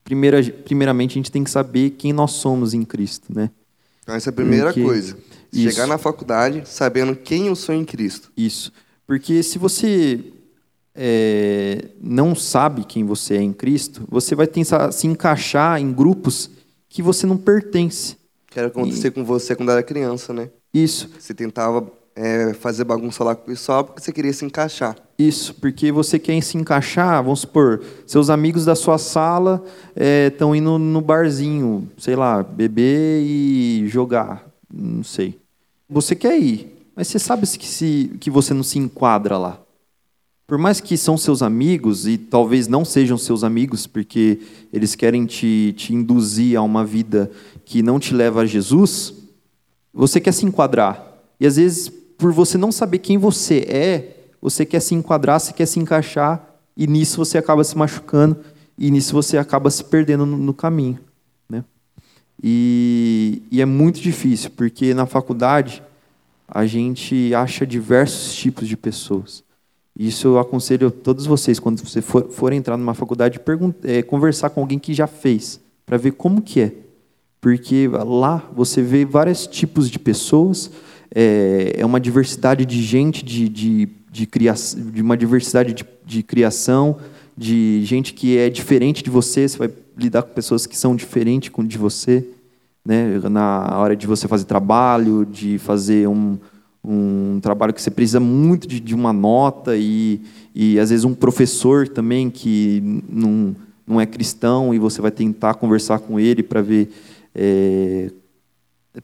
primeira, 0.04 0.40
primeiramente 0.64 1.12
a 1.12 1.18
gente 1.18 1.32
tem 1.32 1.42
que 1.42 1.50
saber 1.50 1.90
quem 1.90 2.12
nós 2.12 2.32
somos 2.32 2.72
em 2.72 2.84
Cristo, 2.84 3.34
né? 3.34 3.50
Então 4.02 4.14
essa 4.14 4.30
é 4.30 4.32
a 4.32 4.34
primeira 4.34 4.66
Porque... 4.66 4.82
coisa. 4.82 5.16
Chegar 5.54 5.86
na 5.86 5.98
faculdade 5.98 6.62
sabendo 6.64 7.14
quem 7.14 7.48
eu 7.48 7.54
sou 7.54 7.74
em 7.74 7.84
Cristo. 7.84 8.32
Isso. 8.36 8.72
Porque 9.06 9.42
se 9.42 9.58
você 9.58 10.24
é, 10.94 11.88
não 12.00 12.34
sabe 12.34 12.84
quem 12.84 13.04
você 13.04 13.36
é 13.36 13.42
em 13.42 13.52
Cristo, 13.52 14.02
você 14.08 14.34
vai 14.34 14.46
tentar 14.46 14.92
se 14.92 15.06
encaixar 15.06 15.78
em 15.80 15.92
grupos 15.92 16.50
que 16.88 17.02
você 17.02 17.26
não 17.26 17.36
pertence. 17.36 18.16
Que 18.46 18.58
era 18.58 18.68
acontecer 18.68 19.08
e... 19.08 19.10
com 19.10 19.24
você 19.24 19.54
quando 19.54 19.72
era 19.72 19.82
criança, 19.82 20.32
né? 20.32 20.48
Isso. 20.72 21.10
Você 21.18 21.34
tentava 21.34 21.90
é, 22.14 22.54
fazer 22.54 22.84
bagunça 22.84 23.22
lá 23.24 23.34
com 23.34 23.42
o 23.42 23.46
pessoal 23.46 23.84
porque 23.84 24.00
você 24.00 24.12
queria 24.12 24.32
se 24.32 24.44
encaixar. 24.44 24.96
Isso, 25.28 25.54
porque 25.54 25.92
você 25.92 26.18
quer 26.18 26.40
se 26.42 26.56
encaixar, 26.56 27.22
vamos 27.22 27.40
supor, 27.40 27.82
seus 28.06 28.28
amigos 28.28 28.64
da 28.64 28.74
sua 28.74 28.98
sala 28.98 29.62
estão 30.26 30.54
é, 30.54 30.58
indo 30.58 30.78
no 30.78 31.00
barzinho, 31.00 31.88
sei 31.96 32.16
lá, 32.16 32.42
beber 32.42 33.22
e 33.22 33.86
jogar, 33.86 34.44
não 34.72 35.04
sei. 35.04 35.38
Você 35.88 36.16
quer 36.16 36.38
ir, 36.38 36.90
mas 36.96 37.08
você 37.08 37.18
sabe 37.18 37.46
que, 37.46 37.66
se, 37.66 38.12
que 38.18 38.30
você 38.30 38.52
não 38.52 38.62
se 38.62 38.78
enquadra 38.78 39.38
lá. 39.38 39.60
Por 40.46 40.58
mais 40.58 40.80
que 40.80 40.96
são 40.96 41.16
seus 41.16 41.40
amigos, 41.40 42.06
e 42.06 42.18
talvez 42.18 42.66
não 42.68 42.84
sejam 42.84 43.16
seus 43.16 43.44
amigos, 43.44 43.86
porque 43.86 44.40
eles 44.72 44.94
querem 44.94 45.24
te, 45.24 45.72
te 45.76 45.94
induzir 45.94 46.58
a 46.58 46.62
uma 46.62 46.84
vida 46.84 47.30
que 47.64 47.82
não 47.82 47.98
te 47.98 48.12
leva 48.12 48.42
a 48.42 48.46
Jesus, 48.46 49.14
você 49.94 50.20
quer 50.20 50.32
se 50.32 50.44
enquadrar. 50.44 51.06
E 51.38 51.46
às 51.46 51.56
vezes, 51.56 51.88
por 51.88 52.32
você 52.32 52.58
não 52.58 52.72
saber 52.72 52.98
quem 52.98 53.18
você 53.18 53.64
é, 53.68 54.21
você 54.42 54.66
quer 54.66 54.80
se 54.80 54.92
enquadrar, 54.94 55.38
você 55.38 55.52
quer 55.52 55.66
se 55.66 55.78
encaixar, 55.78 56.44
e 56.76 56.88
nisso 56.88 57.16
você 57.16 57.38
acaba 57.38 57.62
se 57.62 57.78
machucando, 57.78 58.38
e 58.76 58.90
nisso 58.90 59.14
você 59.14 59.38
acaba 59.38 59.70
se 59.70 59.84
perdendo 59.84 60.26
no, 60.26 60.36
no 60.36 60.52
caminho. 60.52 60.98
Né? 61.48 61.64
E, 62.42 63.42
e 63.52 63.62
é 63.62 63.64
muito 63.64 64.00
difícil, 64.00 64.50
porque 64.50 64.92
na 64.92 65.06
faculdade 65.06 65.80
a 66.48 66.66
gente 66.66 67.32
acha 67.34 67.64
diversos 67.64 68.34
tipos 68.34 68.66
de 68.66 68.76
pessoas. 68.76 69.44
Isso 69.96 70.26
eu 70.26 70.38
aconselho 70.38 70.88
a 70.88 70.90
todos 70.90 71.24
vocês, 71.24 71.60
quando 71.60 71.78
você 71.78 72.02
for, 72.02 72.28
for 72.30 72.52
entrar 72.52 72.76
numa 72.76 72.94
faculdade, 72.94 73.40
é, 73.84 74.02
conversar 74.02 74.50
com 74.50 74.60
alguém 74.60 74.78
que 74.78 74.92
já 74.92 75.06
fez, 75.06 75.60
para 75.86 75.96
ver 75.96 76.12
como 76.12 76.42
que 76.42 76.60
é. 76.60 76.72
Porque 77.40 77.88
lá 77.88 78.48
você 78.54 78.82
vê 78.82 79.04
vários 79.04 79.46
tipos 79.46 79.90
de 79.90 79.98
pessoas, 79.98 80.70
é, 81.14 81.74
é 81.76 81.86
uma 81.86 82.00
diversidade 82.00 82.64
de 82.64 82.82
gente, 82.82 83.24
de, 83.24 83.48
de, 83.48 83.88
de, 84.12 84.26
criação, 84.26 84.90
de 84.90 85.00
uma 85.00 85.16
diversidade 85.16 85.72
de, 85.72 85.86
de 86.04 86.22
criação, 86.22 86.98
de 87.34 87.82
gente 87.84 88.12
que 88.12 88.36
é 88.36 88.50
diferente 88.50 89.02
de 89.02 89.08
você, 89.08 89.48
você 89.48 89.56
vai 89.56 89.70
lidar 89.96 90.22
com 90.22 90.34
pessoas 90.34 90.66
que 90.66 90.76
são 90.76 90.94
diferentes 90.94 91.50
de 91.66 91.78
você, 91.78 92.28
né? 92.84 93.18
na 93.30 93.78
hora 93.78 93.96
de 93.96 94.06
você 94.06 94.28
fazer 94.28 94.44
trabalho, 94.44 95.24
de 95.24 95.56
fazer 95.56 96.06
um, 96.06 96.38
um 96.84 97.40
trabalho 97.40 97.72
que 97.72 97.80
você 97.80 97.90
precisa 97.90 98.20
muito 98.20 98.68
de, 98.68 98.80
de 98.80 98.94
uma 98.94 99.14
nota 99.14 99.76
e, 99.78 100.20
e 100.54 100.78
às 100.78 100.90
vezes 100.90 101.06
um 101.06 101.14
professor 101.14 101.88
também 101.88 102.28
que 102.28 103.02
não, 103.08 103.56
não 103.86 103.98
é 103.98 104.04
cristão 104.04 104.74
e 104.74 104.78
você 104.78 105.00
vai 105.00 105.10
tentar 105.10 105.54
conversar 105.54 106.00
com 106.00 106.20
ele 106.20 106.42
para 106.42 106.60
ver 106.60 106.90
é, 107.34 108.10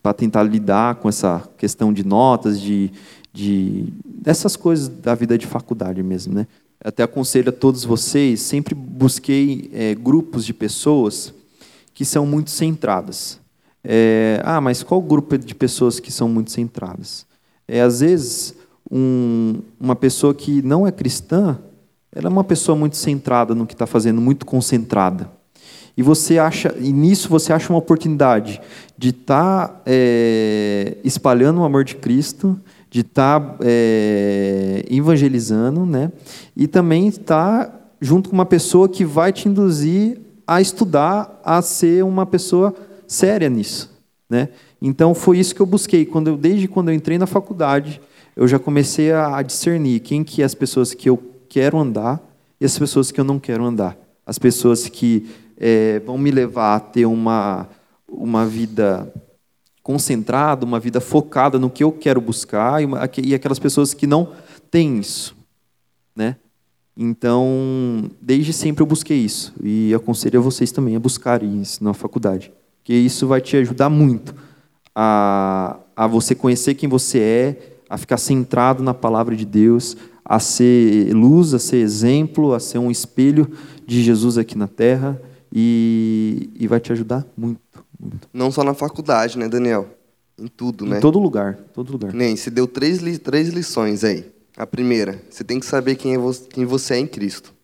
para 0.02 0.12
tentar 0.12 0.42
lidar 0.42 0.96
com 0.96 1.09
essa 1.09 1.48
questão 1.56 1.92
de 1.92 2.04
notas 2.04 2.61
de, 2.61 2.90
de 3.33 3.93
dessas 4.05 4.57
coisas 4.57 4.89
da 4.89 5.14
vida 5.14 5.37
de 5.39 5.47
faculdade 5.47 6.03
mesmo 6.03 6.35
né? 6.35 6.47
Até 6.83 7.03
aconselho 7.03 7.49
a 7.49 7.53
todos 7.53 7.85
vocês 7.85 8.41
sempre 8.41 8.74
busquei 8.74 9.70
é, 9.72 9.95
grupos 9.95 10.45
de 10.45 10.55
pessoas 10.55 11.35
que 11.93 12.05
são 12.05 12.24
muito 12.24 12.51
centradas. 12.51 13.41
É, 13.83 14.41
ah 14.45 14.61
mas 14.61 14.83
qual 14.83 15.01
grupo 15.01 15.37
de 15.37 15.55
pessoas 15.55 15.99
que 15.99 16.12
são 16.12 16.29
muito 16.29 16.51
centradas? 16.51 17.26
É, 17.66 17.81
às 17.81 18.01
vezes, 18.01 18.55
um, 18.91 19.61
uma 19.79 19.95
pessoa 19.95 20.35
que 20.35 20.62
não 20.62 20.87
é 20.87 20.93
cristã, 20.93 21.59
ela 22.12 22.26
é 22.26 22.31
uma 22.31 22.45
pessoa 22.45 22.76
muito 22.76 22.97
centrada 22.97 23.55
no 23.55 23.66
que 23.66 23.74
está 23.74 23.87
fazendo, 23.87 24.20
muito 24.20 24.47
concentrada. 24.47 25.31
E 25.97 26.03
você 26.03 26.39
acha, 26.39 26.74
e 26.79 26.93
nisso 26.93 27.29
você 27.29 27.53
acha 27.53 27.72
uma 27.72 27.79
oportunidade 27.79 28.61
de 28.97 29.11
estar 29.11 29.68
tá, 29.68 29.83
é, 29.85 30.97
espalhando 31.03 31.61
o 31.61 31.64
amor 31.64 31.85
de 31.85 31.97
Cristo, 31.97 32.59
de 32.91 33.01
estar 33.01 33.41
tá, 33.41 33.57
é, 33.62 34.84
evangelizando, 34.91 35.84
né? 35.84 36.11
E 36.57 36.66
também 36.66 37.09
estar 37.09 37.66
tá 37.66 37.80
junto 38.01 38.30
com 38.30 38.34
uma 38.34 38.47
pessoa 38.47 38.89
que 38.89 39.05
vai 39.05 39.32
te 39.32 39.49
induzir 39.49 40.20
a 40.47 40.61
estudar, 40.61 41.41
a 41.45 41.61
ser 41.61 42.05
uma 42.05 42.24
pessoa 42.24 42.74
séria 43.07 43.49
nisso, 43.51 43.91
né? 44.28 44.49
Então 44.80 45.14
foi 45.14 45.39
isso 45.39 45.55
que 45.55 45.61
eu 45.61 45.66
busquei. 45.66 46.07
Quando 46.07 46.28
eu, 46.28 46.36
desde 46.36 46.68
quando 46.68 46.89
eu 46.89 46.95
entrei 46.95 47.18
na 47.18 47.26
faculdade, 47.26 48.01
eu 48.36 48.47
já 48.47 48.59
comecei 48.59 49.12
a, 49.12 49.43
discernir 49.43 50.01
quem 50.01 50.22
que 50.22 50.43
é 50.43 50.45
as 50.45 50.55
pessoas 50.55 50.95
que 50.95 51.09
eu 51.11 51.20
quero 51.49 51.76
andar 51.78 52.20
e 52.61 52.64
as 52.64 52.78
pessoas 52.78 53.11
que 53.11 53.20
eu 53.20 53.24
não 53.24 53.39
quero 53.39 53.64
andar. 53.64 53.99
As 54.24 54.39
pessoas 54.39 54.89
que 54.89 55.28
é, 55.59 56.01
vão 56.01 56.16
me 56.16 56.30
levar 56.30 56.76
a 56.76 56.80
ter 56.80 57.05
uma, 57.05 57.68
uma 58.09 58.47
vida 58.47 59.12
concentrada, 59.89 60.66
uma 60.66 60.78
vida 60.78 61.01
focada 61.01 61.59
no 61.59 61.70
que 61.70 61.82
eu 61.82 61.91
quero 61.91 62.20
buscar, 62.20 62.82
e, 63.22 63.34
aquelas 63.34 63.59
pessoas 63.59 63.95
que 63.95 64.07
não 64.07 64.34
têm 64.70 64.99
isso. 64.99 65.34
Né? 66.14 66.36
Então, 66.95 68.11
desde 68.20 68.53
sempre 68.53 68.82
eu 68.82 68.86
busquei 68.86 69.16
isso. 69.16 69.55
E 69.64 69.95
aconselho 69.95 70.41
a 70.41 70.43
vocês 70.43 70.70
também 70.70 70.95
a 70.95 71.01
buscarem 71.01 71.62
isso 71.62 71.82
na 71.82 71.95
faculdade. 71.95 72.53
Porque 72.76 72.93
isso 72.93 73.26
vai 73.26 73.41
te 73.41 73.57
ajudar 73.57 73.89
muito 73.89 74.34
a, 74.95 75.78
a 75.97 76.07
você 76.07 76.34
conhecer 76.34 76.74
quem 76.74 76.86
você 76.86 77.18
é, 77.18 77.78
a 77.89 77.97
ficar 77.97 78.18
centrado 78.18 78.82
na 78.82 78.93
palavra 78.93 79.34
de 79.34 79.47
Deus, 79.47 79.97
a 80.22 80.39
ser 80.39 81.14
luz, 81.14 81.55
a 81.55 81.59
ser 81.59 81.78
exemplo, 81.78 82.53
a 82.53 82.61
ser 82.61 82.76
um 82.76 82.91
espelho 82.91 83.51
de 83.86 84.03
Jesus 84.03 84.36
aqui 84.36 84.59
na 84.59 84.68
terra 84.68 85.18
e, 85.51 86.51
e 86.61 86.66
vai 86.66 86.78
te 86.78 86.93
ajudar 86.93 87.24
muito. 87.34 87.68
Não 88.32 88.51
só 88.51 88.62
na 88.62 88.74
faculdade, 88.74 89.38
né, 89.38 89.49
Daniel? 89.49 89.88
Em 90.38 90.46
tudo, 90.46 90.86
em 90.86 90.90
né? 90.90 90.99
Em 90.99 91.01
todo 91.01 91.18
lugar, 91.18 91.55
todo 91.72 91.90
lugar. 91.92 92.12
Nem, 92.12 92.36
você 92.36 92.51
deu 92.51 92.66
três, 92.66 93.01
três 93.18 93.49
lições 93.49 94.05
aí. 94.05 94.30
A 94.57 94.66
primeira, 94.66 95.20
você 95.28 95.42
tem 95.42 95.59
que 95.59 95.66
saber 95.66 95.96
quem, 95.96 96.14
é 96.14 96.18
você, 96.18 96.44
quem 96.49 96.64
você 96.64 96.94
é 96.94 96.99
em 96.99 97.07
Cristo. 97.07 97.55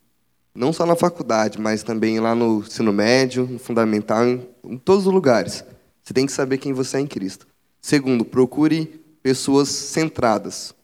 Não 0.54 0.72
só 0.72 0.86
na 0.86 0.94
faculdade, 0.94 1.60
mas 1.60 1.82
também 1.82 2.20
lá 2.20 2.34
no 2.34 2.60
ensino 2.60 2.92
médio, 2.92 3.46
no 3.46 3.58
fundamental, 3.58 4.24
em, 4.24 4.46
em 4.64 4.78
todos 4.78 5.06
os 5.06 5.12
lugares. 5.12 5.64
Você 6.02 6.14
tem 6.14 6.26
que 6.26 6.32
saber 6.32 6.58
quem 6.58 6.72
você 6.72 6.98
é 6.98 7.00
em 7.00 7.06
Cristo. 7.06 7.46
Segundo, 7.80 8.24
procure 8.24 9.00
pessoas 9.22 9.68
centradas. 9.68 10.74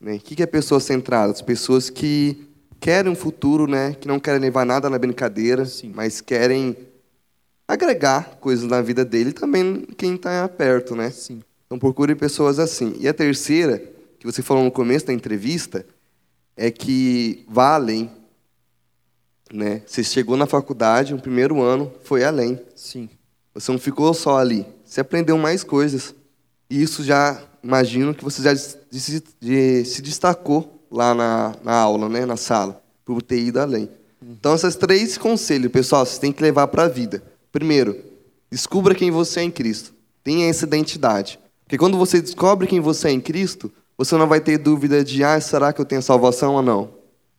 Né? 0.00 0.16
O 0.16 0.18
que 0.18 0.42
é 0.42 0.46
pessoas 0.46 0.82
centradas? 0.82 1.40
Pessoas 1.40 1.88
que 1.90 2.48
querem 2.80 3.12
um 3.12 3.14
futuro, 3.14 3.68
né? 3.68 3.94
que 4.00 4.08
não 4.08 4.18
querem 4.18 4.40
levar 4.40 4.66
nada 4.66 4.90
na 4.90 4.98
brincadeira, 4.98 5.64
Sim. 5.64 5.92
mas 5.94 6.20
querem 6.20 6.76
agregar 7.66 8.36
coisas 8.40 8.68
na 8.68 8.80
vida 8.82 9.04
dele 9.04 9.32
também 9.32 9.86
quem 9.96 10.14
está 10.14 10.48
perto. 10.48 10.94
Né? 10.94 11.10
Sim. 11.10 11.42
Então 11.66 11.78
procure 11.78 12.14
pessoas 12.14 12.58
assim. 12.58 12.94
E 12.98 13.08
a 13.08 13.14
terceira, 13.14 13.82
que 14.18 14.26
você 14.26 14.42
falou 14.42 14.64
no 14.64 14.70
começo 14.70 15.06
da 15.06 15.12
entrevista, 15.12 15.86
é 16.56 16.70
que 16.70 17.44
vá 17.48 17.74
além. 17.74 18.10
Né? 19.52 19.82
Você 19.86 20.02
chegou 20.04 20.36
na 20.36 20.46
faculdade, 20.46 21.12
no 21.12 21.20
primeiro 21.20 21.60
ano, 21.60 21.92
foi 22.04 22.24
além. 22.24 22.60
Sim. 22.74 23.08
Você 23.54 23.70
não 23.70 23.78
ficou 23.78 24.12
só 24.14 24.38
ali. 24.38 24.66
Você 24.84 25.00
aprendeu 25.00 25.36
mais 25.36 25.62
coisas. 25.62 26.14
E 26.68 26.82
isso 26.82 27.02
já, 27.02 27.42
imagino 27.62 28.14
que 28.14 28.24
você 28.24 28.42
já 28.42 28.56
se, 28.56 29.22
se 29.84 30.02
destacou 30.02 30.86
lá 30.90 31.14
na, 31.14 31.54
na 31.62 31.74
aula, 31.74 32.08
né, 32.08 32.24
na 32.26 32.36
sala, 32.36 32.82
por 33.04 33.22
ter 33.22 33.38
ido 33.38 33.60
além. 33.60 33.88
Então, 34.22 34.54
esses 34.54 34.76
três 34.76 35.18
conselhos, 35.18 35.72
pessoal, 35.72 36.06
você 36.06 36.20
tem 36.20 36.32
que 36.32 36.42
levar 36.42 36.68
para 36.68 36.84
a 36.84 36.88
vida. 36.88 37.22
Primeiro, 37.52 38.02
descubra 38.50 38.94
quem 38.94 39.10
você 39.10 39.40
é 39.40 39.42
em 39.44 39.50
Cristo. 39.50 39.92
Tenha 40.24 40.48
essa 40.48 40.64
identidade. 40.64 41.38
Porque 41.64 41.76
quando 41.76 41.98
você 41.98 42.20
descobre 42.20 42.66
quem 42.66 42.80
você 42.80 43.08
é 43.08 43.12
em 43.12 43.20
Cristo, 43.20 43.70
você 43.96 44.16
não 44.16 44.26
vai 44.26 44.40
ter 44.40 44.56
dúvida 44.56 45.04
de, 45.04 45.22
ah, 45.22 45.38
será 45.40 45.72
que 45.72 45.80
eu 45.80 45.84
tenho 45.84 46.02
salvação 46.02 46.54
ou 46.54 46.62
não? 46.62 46.94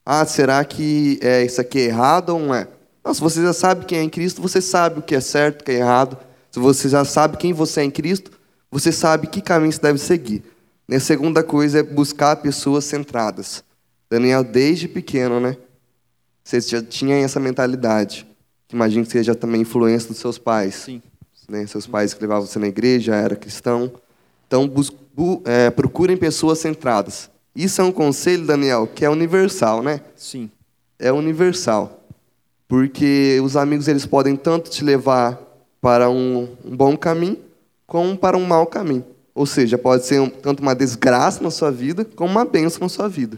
Ah, 0.06 0.26
será 0.26 0.64
que 0.64 1.20
é, 1.22 1.44
isso 1.44 1.60
aqui 1.60 1.80
é 1.80 1.86
errado 1.86 2.30
ou 2.30 2.40
não 2.40 2.54
é? 2.54 2.68
Não, 3.04 3.14
se 3.14 3.20
você 3.20 3.42
já 3.42 3.54
sabe 3.54 3.86
quem 3.86 3.98
é 3.98 4.04
em 4.04 4.10
Cristo, 4.10 4.42
você 4.42 4.62
sabe 4.62 5.00
o 5.00 5.02
que 5.02 5.16
é 5.16 5.20
certo, 5.20 5.62
o 5.62 5.64
que 5.66 5.72
é 5.72 5.80
errado. 5.80 6.18
Se 6.52 6.60
você 6.60 6.88
já 6.88 7.04
sabe 7.04 7.38
quem 7.38 7.52
você 7.52 7.82
é 7.82 7.84
em 7.84 7.92
Cristo, 7.92 8.32
você 8.72 8.92
sabe 8.92 9.28
que 9.28 9.42
caminho 9.42 9.72
você 9.72 9.82
deve 9.82 9.98
seguir. 9.98 10.44
E 10.88 10.96
a 10.96 11.00
segunda 11.00 11.42
coisa 11.42 11.80
é 11.80 11.84
buscar 11.84 12.36
pessoas 12.36 12.86
centradas. 12.86 13.64
Daniel, 14.10 14.44
desde 14.44 14.88
pequeno, 14.88 15.40
né? 15.40 15.58
Você 16.44 16.62
já 16.62 16.82
tinha 16.82 17.16
essa 17.18 17.40
mentalidade. 17.40 18.28
Imagino 18.74 19.06
que 19.06 19.12
seja 19.12 19.34
também 19.36 19.62
influência 19.62 20.10
dos 20.10 20.18
seus 20.18 20.38
pais. 20.38 20.76
Sim. 20.76 21.02
Né? 21.48 21.66
Seus 21.68 21.86
pais 21.86 22.14
que 22.14 22.22
levavam 22.22 22.46
você 22.48 22.58
na 22.60 22.68
igreja, 22.68 23.16
era 23.16 23.36
cristão. 23.36 23.92
Então, 24.48 24.68
bus- 24.68 24.92
bu- 25.16 25.42
é, 25.46 25.70
procurem 25.70 26.16
pessoas 26.18 26.60
centradas. 26.60 27.30
Isso 27.56 27.82
é 27.82 27.84
um 27.84 27.92
conselho, 27.92 28.46
Daniel, 28.46 28.88
que 28.88 29.06
é 29.06 29.10
universal, 29.10 29.84
né? 29.84 30.02
Sim. 30.16 30.50
É 30.98 31.12
universal. 31.12 32.00
Porque 32.68 33.40
os 33.44 33.56
amigos 33.56 33.88
eles 33.88 34.06
podem 34.06 34.36
tanto 34.36 34.70
te 34.70 34.84
levar 34.84 35.40
para 35.82 36.10
um, 36.10 36.48
um 36.66 36.76
bom 36.76 36.96
caminho, 36.98 37.38
como 37.86 38.18
para 38.18 38.38
um 38.38 38.46
mau 38.46 38.66
caminho. 38.66 39.06
Ou 39.36 39.46
seja, 39.46 39.78
pode 39.78 40.06
ser 40.06 40.20
um- 40.22 40.30
tanto 40.30 40.62
uma 40.62 40.74
desgraça 40.74 41.44
na 41.44 41.52
sua 41.52 41.72
vida, 41.72 42.06
como 42.16 42.32
uma 42.32 42.46
bênção 42.46 42.80
na 42.82 42.90
sua 42.90 43.08
vida. 43.10 43.38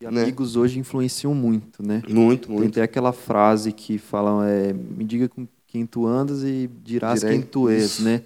E 0.00 0.06
Né? 0.10 0.22
amigos 0.22 0.56
hoje 0.56 0.78
influenciam 0.78 1.34
muito, 1.34 1.82
né? 1.86 2.02
Muito, 2.08 2.48
Tem 2.48 2.56
muito. 2.56 2.70
até 2.70 2.82
aquela 2.82 3.12
frase 3.12 3.70
que 3.72 3.98
falam, 3.98 4.42
é, 4.42 4.72
me 4.72 5.04
diga 5.04 5.28
com 5.28 5.46
quem 5.66 5.84
tu 5.84 6.06
andas 6.06 6.42
e 6.42 6.70
dirás 6.82 7.20
Direi. 7.20 7.36
quem 7.38 7.46
tu 7.46 7.68
és, 7.68 7.84
Isso. 7.84 8.02
né? 8.02 8.22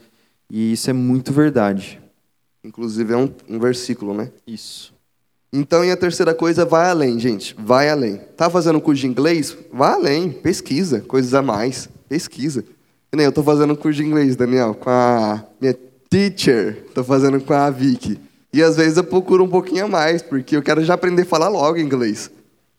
E 0.48 0.72
isso 0.72 0.88
é 0.88 0.92
muito 0.92 1.32
verdade. 1.32 2.00
Inclusive 2.62 3.12
é 3.12 3.16
um, 3.16 3.28
um 3.48 3.58
versículo, 3.58 4.14
né? 4.14 4.30
Isso. 4.46 4.94
Então, 5.52 5.84
e 5.84 5.90
a 5.90 5.96
terceira 5.96 6.32
coisa, 6.34 6.64
vai 6.64 6.88
além, 6.90 7.18
gente. 7.18 7.54
Vai 7.58 7.88
além. 7.88 8.16
Tá 8.36 8.48
fazendo 8.48 8.80
curso 8.80 9.00
de 9.02 9.06
inglês? 9.06 9.56
Vai 9.72 9.92
além. 9.92 10.30
Pesquisa. 10.30 11.00
Coisas 11.00 11.34
a 11.34 11.42
mais. 11.42 11.88
Pesquisa. 12.08 12.64
Eu 13.12 13.30
tô 13.32 13.42
fazendo 13.42 13.76
curso 13.76 14.02
de 14.02 14.04
inglês, 14.08 14.34
Daniel, 14.36 14.74
com 14.74 14.90
a 14.90 15.44
minha 15.60 15.76
teacher. 16.10 16.84
Tô 16.94 17.04
fazendo 17.04 17.40
com 17.40 17.52
a 17.52 17.70
Vicky. 17.70 18.18
E 18.54 18.62
às 18.62 18.76
vezes 18.76 18.96
eu 18.96 19.02
procuro 19.02 19.42
um 19.42 19.48
pouquinho 19.48 19.86
a 19.86 19.88
mais, 19.88 20.22
porque 20.22 20.56
eu 20.56 20.62
quero 20.62 20.84
já 20.84 20.94
aprender 20.94 21.22
a 21.22 21.26
falar 21.26 21.48
logo 21.48 21.76
inglês. 21.76 22.30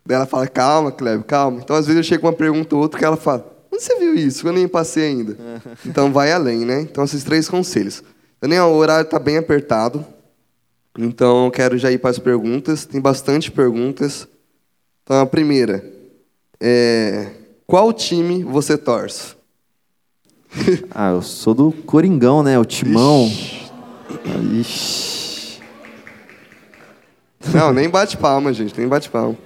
Daí 0.05 0.15
ela 0.15 0.25
fala, 0.25 0.47
calma, 0.47 0.89
Cleve, 0.89 1.25
calma. 1.25 1.59
Então, 1.61 1.75
às 1.75 1.85
vezes 1.85 1.97
eu 1.97 2.03
chego 2.03 2.21
com 2.21 2.27
uma 2.27 2.33
pergunta 2.33 2.77
ou 2.77 2.81
outra 2.81 2.97
que 2.97 3.03
ela 3.03 3.17
fala, 3.17 3.45
onde 3.69 3.83
você 3.83 3.99
viu 3.99 4.15
isso? 4.15 4.47
Eu 4.47 4.53
nem 4.53 4.69
passei 4.69 5.07
ainda. 5.07 5.37
Então, 5.85 6.13
vai 6.13 6.31
além, 6.31 6.59
né? 6.59 6.79
Então, 6.79 7.03
esses 7.03 7.25
três 7.25 7.49
conselhos. 7.49 8.01
Daniel, 8.39 8.67
o 8.67 8.77
horário 8.77 9.09
tá 9.09 9.19
bem 9.19 9.35
apertado. 9.35 10.05
Então, 10.97 11.43
eu 11.43 11.51
quero 11.51 11.77
já 11.77 11.91
ir 11.91 11.97
para 11.97 12.11
as 12.11 12.19
perguntas. 12.19 12.85
Tem 12.85 13.01
bastante 13.01 13.51
perguntas. 13.51 14.29
Então, 15.03 15.19
a 15.19 15.25
primeira 15.25 15.83
é: 16.57 17.31
qual 17.67 17.91
time 17.91 18.45
você 18.45 18.77
torce? 18.77 19.35
Ah, 20.95 21.11
eu 21.11 21.21
sou 21.21 21.53
do 21.53 21.73
Coringão, 21.85 22.41
né? 22.41 22.57
O 22.57 22.63
Timão. 22.63 23.29
Ixi. 24.57 25.24
Não, 27.53 27.71
nem 27.73 27.89
bate 27.89 28.17
palma, 28.17 28.51
gente, 28.53 28.77
nem 28.77 28.87
bate 28.87 29.09
palma. 29.09 29.37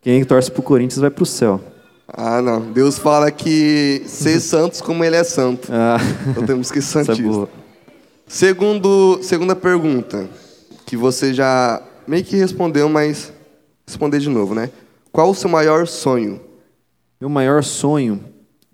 Quem 0.00 0.24
torce 0.24 0.50
pro 0.50 0.62
Corinthians 0.62 1.00
vai 1.00 1.10
pro 1.10 1.24
céu. 1.26 1.60
Ah, 2.08 2.42
não. 2.42 2.72
Deus 2.72 2.98
fala 2.98 3.30
que 3.30 4.02
ser 4.06 4.38
santos 4.40 4.80
como 4.80 5.04
ele 5.04 5.16
é 5.16 5.24
santo. 5.24 5.68
Ah, 5.72 5.96
Então 6.28 6.44
temos 6.44 6.70
que 6.70 6.80
ser 6.82 7.00
é 7.00 7.04
santistas. 7.04 7.26
boa. 7.34 7.48
Segundo, 8.26 9.18
segunda 9.22 9.54
pergunta, 9.54 10.28
que 10.86 10.96
você 10.96 11.34
já 11.34 11.82
meio 12.06 12.24
que 12.24 12.36
respondeu, 12.36 12.88
mas 12.88 13.32
responder 13.86 14.18
de 14.20 14.28
novo, 14.28 14.54
né? 14.54 14.70
Qual 15.12 15.30
o 15.30 15.34
seu 15.34 15.50
maior 15.50 15.86
sonho? 15.86 16.40
Meu 17.20 17.28
maior 17.28 17.62
sonho, 17.62 18.24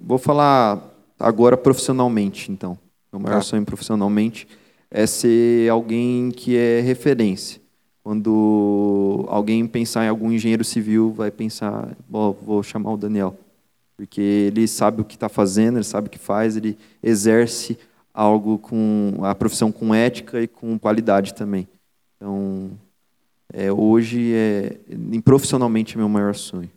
vou 0.01 0.16
falar 0.19 0.81
agora 1.19 1.57
profissionalmente, 1.57 2.51
então. 2.53 2.79
Meu 3.12 3.21
maior 3.21 3.37
Tá. 3.37 3.43
sonho 3.43 3.64
profissionalmente 3.64 4.47
é 4.91 5.07
ser 5.07 5.69
alguém 5.71 6.31
que 6.31 6.57
é 6.57 6.81
referência. 6.81 7.61
Quando 8.09 9.27
alguém 9.29 9.67
pensar 9.67 10.07
em 10.07 10.09
algum 10.09 10.33
engenheiro 10.33 10.65
civil, 10.65 11.13
vai 11.13 11.31
pensar, 11.31 11.95
"Bom, 12.09 12.33
vou 12.33 12.63
chamar 12.63 12.95
o 12.95 12.97
Daniel. 12.97 13.37
Porque 13.99 14.23
ele 14.23 14.67
sabe 14.67 15.03
o 15.03 15.05
que 15.05 15.15
está 15.15 15.29
fazendo, 15.29 15.77
ele 15.77 15.85
sabe 15.85 16.07
o 16.07 16.11
que 16.11 16.19
faz, 16.19 16.57
ele 16.57 16.79
exerce 17.03 17.77
algo 18.15 18.57
com 18.57 19.13
a 19.21 19.35
profissão 19.35 19.71
com 19.71 19.95
ética 19.95 20.41
e 20.41 20.49
com 20.49 20.79
qualidade 20.79 21.35
também. 21.35 21.69
Então, 22.17 22.71
é, 23.53 23.71
hoje, 23.71 24.33
é, 24.33 24.79
profissionalmente, 25.23 25.95
é 25.95 25.99
meu 25.99 26.09
maior 26.09 26.35
sonho. 26.35 26.71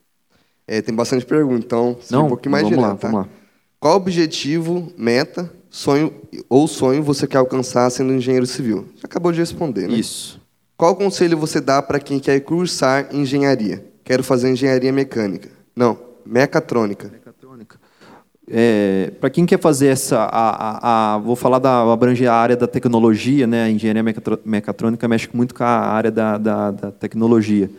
É, 0.67 0.81
tem 0.81 0.93
bastante 0.93 1.25
pergunta, 1.25 1.65
então 1.65 1.97
Não, 2.09 2.25
um 2.25 2.27
pouquinho 2.27 2.51
mais 2.51 2.65
vamos 2.65 2.77
lá, 2.77 2.87
direto, 2.87 3.01
tá? 3.03 3.07
vamos 3.07 3.25
lá. 3.25 3.33
Qual 3.79 3.95
objetivo, 3.95 4.91
meta, 4.97 5.49
sonho 5.69 6.13
ou 6.49 6.67
sonho 6.67 7.01
você 7.01 7.25
quer 7.25 7.37
alcançar 7.37 7.89
sendo 7.89 8.13
engenheiro 8.13 8.45
civil? 8.45 8.85
Já 8.97 9.05
acabou 9.05 9.31
de 9.31 9.39
responder, 9.39 9.87
né? 9.87 9.93
Isso. 9.95 10.40
Qual 10.81 10.95
conselho 10.95 11.37
você 11.37 11.61
dá 11.61 11.79
para 11.79 11.99
quem 11.99 12.19
quer 12.19 12.39
cursar 12.39 13.07
engenharia? 13.13 13.85
Quero 14.03 14.23
fazer 14.23 14.49
engenharia 14.49 14.91
mecânica. 14.91 15.47
Não, 15.75 15.95
mecatrônica. 16.25 17.07
Mecatrônica. 17.07 17.79
É, 18.49 19.11
para 19.21 19.29
quem 19.29 19.45
quer 19.45 19.59
fazer 19.59 19.89
essa, 19.89 20.17
a, 20.23 20.49
a- 20.49 21.13
a- 21.13 21.17
vou 21.19 21.35
falar 21.35 21.59
da 21.59 21.83
abranger 21.93 22.27
a 22.27 22.33
área 22.33 22.57
da 22.57 22.65
tecnologia, 22.65 23.45
né? 23.45 23.65
A 23.65 23.69
engenharia 23.69 24.01
mecatrônica 24.43 25.07
mexe 25.07 25.29
muito 25.31 25.53
com 25.53 25.63
a 25.63 25.67
área 25.67 26.09
da, 26.09 26.39
da, 26.39 26.71
da 26.71 26.91
tecnologia. 26.91 27.69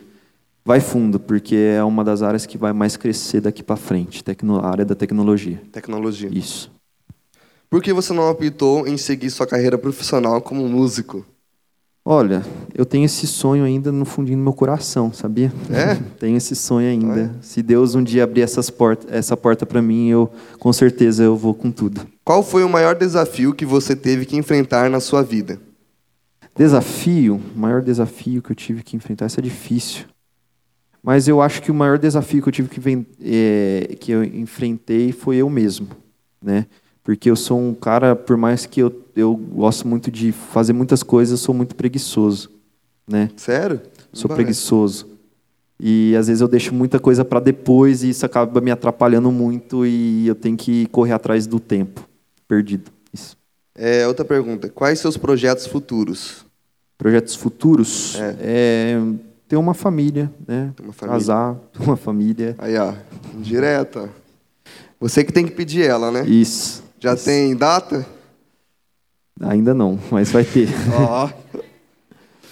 Vai 0.64 0.78
fundo, 0.78 1.18
porque 1.18 1.56
é 1.56 1.82
uma 1.82 2.04
das 2.04 2.22
áreas 2.22 2.46
que 2.46 2.56
vai 2.56 2.72
mais 2.72 2.96
crescer 2.96 3.40
daqui 3.40 3.64
para 3.64 3.74
frente, 3.74 4.22
tecno, 4.22 4.60
a 4.60 4.70
área 4.70 4.84
da 4.84 4.94
tecnologia. 4.94 5.60
Tecnologia. 5.72 6.30
Isso. 6.32 6.70
Por 7.68 7.82
que 7.82 7.92
você 7.92 8.12
não 8.12 8.30
optou 8.30 8.86
em 8.86 8.96
seguir 8.96 9.28
sua 9.30 9.44
carreira 9.44 9.76
profissional 9.76 10.40
como 10.40 10.68
músico? 10.68 11.26
Olha, 12.04 12.42
eu 12.74 12.84
tenho 12.84 13.04
esse 13.04 13.28
sonho 13.28 13.62
ainda 13.62 13.92
no 13.92 14.04
fundinho 14.04 14.38
do 14.38 14.42
meu 14.42 14.52
coração, 14.52 15.12
sabia? 15.12 15.52
É? 15.70 15.94
tenho 16.18 16.36
esse 16.36 16.56
sonho 16.56 16.88
ainda. 16.88 17.12
Olha. 17.12 17.34
Se 17.40 17.62
Deus 17.62 17.94
um 17.94 18.02
dia 18.02 18.24
abrir 18.24 18.42
essas 18.42 18.72
essa 19.08 19.36
porta 19.36 19.64
para 19.64 19.80
mim, 19.80 20.08
eu 20.08 20.28
com 20.58 20.72
certeza 20.72 21.22
eu 21.22 21.36
vou 21.36 21.54
com 21.54 21.70
tudo. 21.70 22.04
Qual 22.24 22.42
foi 22.42 22.64
o 22.64 22.68
maior 22.68 22.96
desafio 22.96 23.54
que 23.54 23.64
você 23.64 23.94
teve 23.94 24.26
que 24.26 24.36
enfrentar 24.36 24.90
na 24.90 24.98
sua 24.98 25.22
vida? 25.22 25.60
Desafio, 26.56 27.40
o 27.54 27.58
maior 27.58 27.80
desafio 27.80 28.42
que 28.42 28.50
eu 28.50 28.56
tive 28.56 28.82
que 28.82 28.96
enfrentar, 28.96 29.26
isso 29.26 29.38
é 29.38 29.42
difícil. 29.42 30.04
Mas 31.02 31.26
eu 31.26 31.40
acho 31.40 31.62
que 31.62 31.70
o 31.70 31.74
maior 31.74 31.98
desafio 31.98 32.42
que 32.42 32.48
eu 32.48 32.52
tive 32.52 32.68
que, 32.68 33.06
é, 33.20 33.96
que 33.98 34.12
eu 34.12 34.22
enfrentei 34.22 35.12
foi 35.12 35.36
eu 35.36 35.48
mesmo, 35.48 35.88
né? 36.40 36.66
Porque 37.02 37.28
eu 37.28 37.34
sou 37.34 37.58
um 37.58 37.74
cara, 37.74 38.14
por 38.14 38.36
mais 38.36 38.66
que 38.66 38.80
eu, 38.80 39.01
eu 39.14 39.34
gosto 39.34 39.86
muito 39.86 40.10
de 40.10 40.32
fazer 40.32 40.72
muitas 40.72 41.02
coisas, 41.02 41.32
eu 41.32 41.44
sou 41.44 41.54
muito 41.54 41.74
preguiçoso, 41.74 42.50
né? 43.06 43.30
Sério? 43.36 43.80
Sou 44.12 44.28
Não 44.28 44.36
preguiçoso. 44.36 45.12
E 45.84 46.14
às 46.16 46.28
vezes 46.28 46.40
eu 46.40 46.46
deixo 46.46 46.72
muita 46.72 47.00
coisa 47.00 47.24
para 47.24 47.40
depois 47.40 48.04
e 48.04 48.10
isso 48.10 48.24
acaba 48.24 48.60
me 48.60 48.70
atrapalhando 48.70 49.32
muito 49.32 49.84
e 49.84 50.26
eu 50.28 50.34
tenho 50.34 50.56
que 50.56 50.86
correr 50.86 51.12
atrás 51.12 51.46
do 51.46 51.58
tempo 51.58 52.08
perdido. 52.46 52.92
Isso. 53.12 53.36
É, 53.74 54.06
outra 54.06 54.24
pergunta. 54.24 54.68
Quais 54.68 55.00
seus 55.00 55.16
projetos 55.16 55.66
futuros? 55.66 56.44
Projetos 56.96 57.34
futuros 57.34 58.16
é. 58.16 58.96
ter 59.48 59.56
uma 59.56 59.74
família, 59.74 60.30
né? 60.46 60.72
Ter 60.76 60.84
uma 60.84 60.92
família. 60.92 61.18
Casar, 61.18 61.54
ter 61.72 61.82
uma 61.82 61.96
família. 61.96 62.54
Aí, 62.58 62.76
ó. 62.76 62.92
Direta. 63.40 64.08
Você 65.00 65.24
que 65.24 65.32
tem 65.32 65.44
que 65.44 65.50
pedir 65.50 65.82
ela, 65.84 66.12
né? 66.12 66.24
Isso. 66.28 66.84
Já 67.00 67.16
tem 67.16 67.56
data? 67.56 68.06
Ainda 69.40 69.74
não, 69.74 69.98
mas 70.10 70.30
vai 70.30 70.44
ter. 70.44 70.68
Ó. 70.96 71.28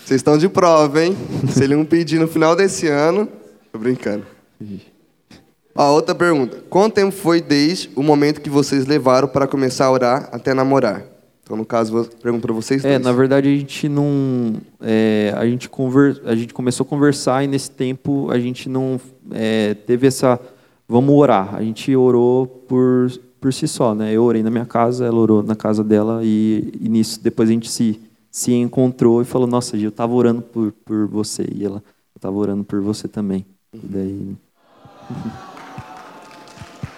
Vocês 0.05 0.19
estão 0.19 0.37
de 0.37 0.49
prova, 0.49 1.05
hein? 1.05 1.17
Se 1.49 1.63
ele 1.63 1.77
não 1.77 1.85
pedir 1.85 2.19
no 2.19 2.27
final 2.27 2.57
desse 2.57 2.89
ano. 2.89 3.29
Tô 3.73 3.79
brincando. 3.79 4.25
Ó, 5.75 5.93
outra 5.93 6.15
pergunta. 6.15 6.59
Quanto 6.69 6.95
tempo 6.95 7.13
foi 7.13 7.41
desde 7.41 7.91
o 7.95 8.03
momento 8.03 8.41
que 8.41 8.51
vocês 8.51 8.87
levaram 8.87 9.29
para 9.29 9.47
começar 9.47 9.87
a 9.87 9.93
orar 9.93 10.29
até 10.33 10.53
namorar? 10.53 11.05
Então, 11.51 11.57
no 11.57 11.65
caso, 11.65 11.93
vou 11.93 12.05
pergunto 12.05 12.43
para 12.43 12.55
vocês 12.55 12.85
É, 12.85 12.99
na 12.99 13.13
verdade 13.13 13.49
a 13.49 13.57
gente 13.57 13.89
não, 13.89 14.55
é, 14.81 15.35
a 15.37 15.45
gente 15.47 15.69
conver, 15.69 16.21
a 16.25 16.35
gente 16.37 16.55
começou 16.55 16.85
a 16.85 16.89
conversar 16.89 17.43
e 17.43 17.49
nesse 17.49 17.71
tempo 17.71 18.31
a 18.31 18.39
gente 18.39 18.69
não 18.69 19.01
é, 19.33 19.75
teve 19.75 20.07
essa, 20.07 20.39
vamos 20.89 21.13
orar. 21.15 21.55
A 21.55 21.63
gente 21.63 21.95
orou 21.97 22.47
por 22.47 23.11
por 23.41 23.53
si 23.53 23.67
só, 23.67 23.95
né? 23.95 24.13
Eu 24.13 24.23
orei 24.25 24.43
na 24.43 24.51
minha 24.51 24.67
casa, 24.67 25.05
ela 25.07 25.19
orou 25.19 25.43
na 25.43 25.57
casa 25.57 25.83
dela 25.83 26.21
e, 26.23 26.73
e 26.81 26.89
nisso 26.89 27.21
depois 27.23 27.49
a 27.49 27.53
gente 27.53 27.71
se 27.71 28.01
se 28.33 28.53
encontrou 28.53 29.21
e 29.21 29.25
falou, 29.25 29.49
nossa, 29.49 29.77
eu 29.77 29.89
estava 29.89 30.13
orando 30.15 30.41
por 30.43 30.73
por 30.85 31.07
você 31.09 31.45
e 31.53 31.65
ela, 31.65 31.83
estava 32.15 32.37
orando 32.37 32.63
por 32.65 32.81
você 32.81 33.09
também. 33.09 33.45
E 33.75 33.79
daí 33.83 34.37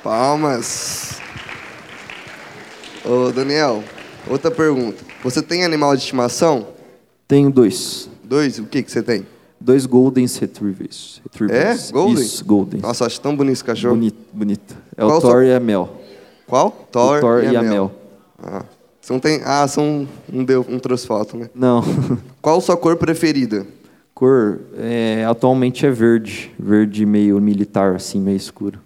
Palmas. 0.02 1.20
Ô, 3.04 3.30
Daniel, 3.32 3.82
outra 4.28 4.50
pergunta. 4.50 5.02
Você 5.22 5.42
tem 5.42 5.64
animal 5.64 5.94
de 5.96 6.02
estimação? 6.02 6.66
tenho 7.28 7.50
dois, 7.50 8.10
Dois? 8.24 8.58
O 8.58 8.64
que, 8.64 8.82
que 8.82 8.90
você 8.90 9.02
tem? 9.02 9.26
dois 9.60 9.86
Golden 9.86 10.26
Retrievers. 10.26 11.20
retrievers. 11.24 11.88
É? 11.88 11.92
Golden? 11.92 12.14
Isso, 12.24 12.44
Golden. 12.44 12.80
Nossa, 12.80 13.06
acho 13.06 13.20
tão 13.20 13.36
bonito 13.36 13.52
esse 13.54 13.64
cachorro. 13.64 13.94
Bonito, 13.94 14.18
bonito. 14.32 14.76
É 14.96 15.04
Qual 15.04 15.18
o 15.18 15.20
sua- 15.20 15.30
Thor 15.30 15.42
e 15.44 15.54
a 15.54 15.60
Mel. 15.60 16.01
Qual? 16.52 16.70
Thor, 16.92 17.18
Thor 17.18 17.42
e, 17.42 17.56
a 17.56 17.62
Mel. 17.62 17.72
Mel. 17.72 17.92
Ah, 18.38 18.62
você 19.00 19.10
não 19.10 19.18
tem... 19.18 19.40
ah 19.42 19.66
são... 19.66 20.06
não, 20.30 20.44
deu... 20.44 20.66
não 20.68 20.78
trouxe 20.78 21.06
foto, 21.06 21.34
né? 21.34 21.48
Não. 21.54 21.82
Qual 22.42 22.60
sua 22.60 22.76
cor 22.76 22.94
preferida? 22.96 23.66
Cor, 24.12 24.60
é, 24.76 25.24
atualmente 25.24 25.86
é 25.86 25.90
verde. 25.90 26.52
Verde 26.58 27.06
meio 27.06 27.40
militar, 27.40 27.94
assim, 27.94 28.20
meio 28.20 28.36
escuro. 28.36 28.80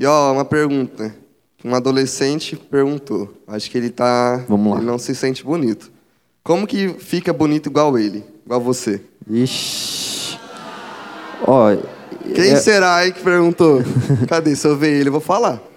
E 0.00 0.04
ó, 0.04 0.32
uma 0.32 0.44
pergunta. 0.44 1.14
Um 1.64 1.76
adolescente 1.76 2.56
perguntou. 2.56 3.32
Acho 3.46 3.70
que 3.70 3.78
ele 3.78 3.90
tá. 3.90 4.44
Vamos 4.48 4.72
lá. 4.72 4.78
Ele 4.78 4.86
não 4.86 4.98
se 4.98 5.14
sente 5.14 5.44
bonito. 5.44 5.92
Como 6.42 6.66
que 6.66 6.88
fica 6.98 7.32
bonito 7.32 7.68
igual 7.68 7.96
ele? 7.96 8.24
Igual 8.44 8.60
você? 8.60 9.00
Ixi. 9.30 10.36
Ó, 11.46 11.72
Quem 12.34 12.50
é- 12.50 12.56
será 12.56 12.96
aí 12.96 13.12
que 13.12 13.22
perguntou? 13.22 13.80
Cadê? 14.26 14.56
Se 14.56 14.66
eu 14.66 14.76
ver 14.76 14.98
ele, 14.98 15.08
eu 15.08 15.12
vou 15.12 15.20
falar. 15.20 15.69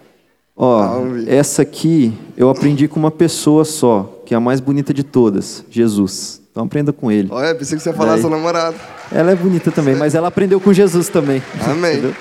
Ó, 0.55 1.01
ver. 1.01 1.27
essa 1.29 1.63
aqui 1.63 2.13
eu 2.37 2.49
aprendi 2.49 2.87
com 2.87 2.99
uma 2.99 3.11
pessoa 3.11 3.65
só, 3.65 4.21
que 4.25 4.33
é 4.33 4.37
a 4.37 4.39
mais 4.39 4.59
bonita 4.59 4.93
de 4.93 5.03
todas, 5.03 5.63
Jesus. 5.69 6.41
Então 6.51 6.65
aprenda 6.65 6.93
com 6.93 7.11
ele. 7.11 7.29
Olha, 7.31 7.55
pensei 7.55 7.77
que 7.77 7.83
você 7.83 7.89
ia 7.89 7.95
falar 7.95 8.13
Daí. 8.13 8.21
seu 8.21 8.29
namorado. 8.29 8.77
Ela 9.11 9.31
é 9.31 9.35
bonita 9.35 9.71
também, 9.71 9.95
mas 9.95 10.13
ela 10.13 10.27
aprendeu 10.27 10.59
com 10.59 10.71
Jesus 10.71 11.09
também. 11.09 11.41
Amém. 11.65 11.93
Entendeu? 11.93 12.15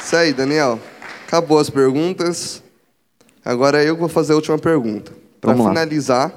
Isso 0.00 0.16
aí, 0.16 0.32
Daniel. 0.32 0.80
Acabou 1.26 1.58
as 1.58 1.70
perguntas. 1.70 2.62
Agora 3.44 3.84
eu 3.84 3.94
que 3.94 4.00
vou 4.00 4.08
fazer 4.08 4.32
a 4.32 4.36
última 4.36 4.58
pergunta. 4.58 5.12
Para 5.40 5.54
finalizar, 5.54 6.34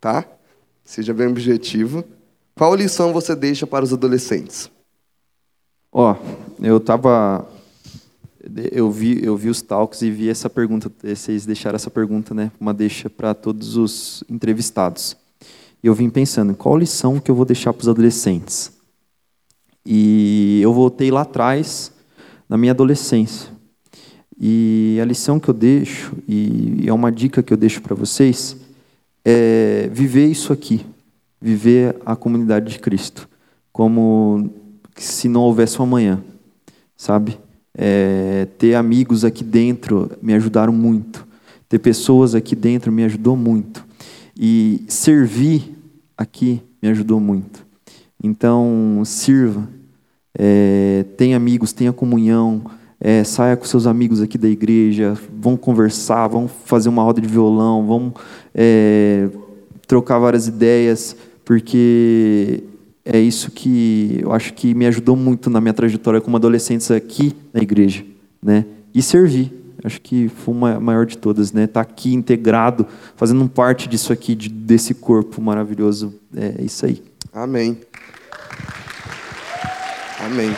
tá? 0.00 0.24
Seja 0.84 1.14
bem 1.14 1.28
objetivo. 1.28 2.02
Qual 2.56 2.74
lição 2.74 3.12
você 3.12 3.36
deixa 3.36 3.66
para 3.66 3.84
os 3.84 3.92
adolescentes? 3.92 4.70
Ó, 5.92 6.16
eu 6.60 6.80
tava. 6.80 7.46
Eu 8.72 8.90
vi, 8.90 9.22
eu 9.22 9.36
vi 9.36 9.50
os 9.50 9.60
talks 9.60 10.00
e 10.00 10.10
vi 10.10 10.28
essa 10.28 10.48
pergunta. 10.48 10.90
Vocês 11.02 11.44
deixaram 11.44 11.76
essa 11.76 11.90
pergunta, 11.90 12.32
né? 12.32 12.50
Uma 12.58 12.72
deixa 12.72 13.10
para 13.10 13.34
todos 13.34 13.76
os 13.76 14.24
entrevistados. 14.30 15.16
E 15.82 15.86
eu 15.86 15.94
vim 15.94 16.08
pensando, 16.08 16.54
qual 16.54 16.76
lição 16.76 17.20
que 17.20 17.30
eu 17.30 17.34
vou 17.34 17.44
deixar 17.44 17.72
para 17.72 17.82
os 17.82 17.88
adolescentes? 17.88 18.72
E 19.84 20.60
eu 20.62 20.72
voltei 20.72 21.10
lá 21.10 21.22
atrás, 21.22 21.92
na 22.48 22.56
minha 22.56 22.72
adolescência. 22.72 23.50
E 24.38 24.98
a 25.00 25.04
lição 25.04 25.38
que 25.38 25.48
eu 25.48 25.54
deixo, 25.54 26.16
e 26.26 26.84
é 26.86 26.92
uma 26.92 27.12
dica 27.12 27.42
que 27.42 27.52
eu 27.52 27.56
deixo 27.56 27.82
para 27.82 27.94
vocês, 27.94 28.56
é 29.22 29.90
viver 29.92 30.26
isso 30.26 30.50
aqui, 30.50 30.86
viver 31.38 31.96
a 32.06 32.16
comunidade 32.16 32.72
de 32.72 32.78
Cristo, 32.78 33.28
como 33.70 34.50
se 34.96 35.28
não 35.28 35.42
houvesse 35.42 35.78
um 35.78 35.84
amanhã, 35.84 36.22
sabe? 36.96 37.38
É, 37.76 38.46
ter 38.58 38.74
amigos 38.74 39.24
aqui 39.24 39.44
dentro 39.44 40.10
me 40.20 40.34
ajudaram 40.34 40.72
muito, 40.72 41.26
ter 41.68 41.78
pessoas 41.78 42.34
aqui 42.34 42.56
dentro 42.56 42.90
me 42.90 43.04
ajudou 43.04 43.36
muito, 43.36 43.84
e 44.36 44.82
servir 44.88 45.76
aqui 46.16 46.62
me 46.82 46.88
ajudou 46.88 47.20
muito. 47.20 47.64
Então, 48.22 49.02
sirva, 49.04 49.68
é, 50.36 51.04
tenha 51.16 51.36
amigos, 51.36 51.72
tenha 51.72 51.92
comunhão, 51.92 52.62
é, 53.00 53.24
saia 53.24 53.56
com 53.56 53.64
seus 53.64 53.86
amigos 53.86 54.20
aqui 54.20 54.36
da 54.36 54.48
igreja, 54.48 55.16
vão 55.38 55.56
conversar, 55.56 56.28
vão 56.28 56.46
fazer 56.46 56.88
uma 56.88 57.02
roda 57.02 57.20
de 57.20 57.28
violão, 57.28 57.86
vão 57.86 58.14
é, 58.54 59.28
trocar 59.86 60.18
várias 60.18 60.46
ideias, 60.46 61.16
porque 61.44 62.62
é 63.12 63.18
isso 63.20 63.50
que 63.50 64.18
eu 64.22 64.32
acho 64.32 64.54
que 64.54 64.74
me 64.74 64.86
ajudou 64.86 65.16
muito 65.16 65.50
na 65.50 65.60
minha 65.60 65.74
trajetória 65.74 66.20
como 66.20 66.36
adolescente 66.36 66.92
aqui 66.92 67.34
na 67.52 67.60
igreja, 67.62 68.04
né? 68.42 68.64
E 68.94 69.02
servir. 69.02 69.52
Acho 69.82 70.00
que 70.00 70.28
foi 70.28 70.52
uma 70.54 70.78
maior 70.78 71.06
de 71.06 71.16
todas, 71.16 71.52
né? 71.52 71.64
Estar 71.64 71.80
aqui 71.80 72.12
integrado, 72.14 72.86
fazendo 73.16 73.48
parte 73.48 73.88
disso 73.88 74.12
aqui, 74.12 74.34
de- 74.34 74.48
desse 74.50 74.92
corpo 74.92 75.40
maravilhoso, 75.40 76.14
é 76.36 76.62
isso 76.62 76.84
aí. 76.84 77.02
Amém. 77.32 77.78
Amém. 80.18 80.54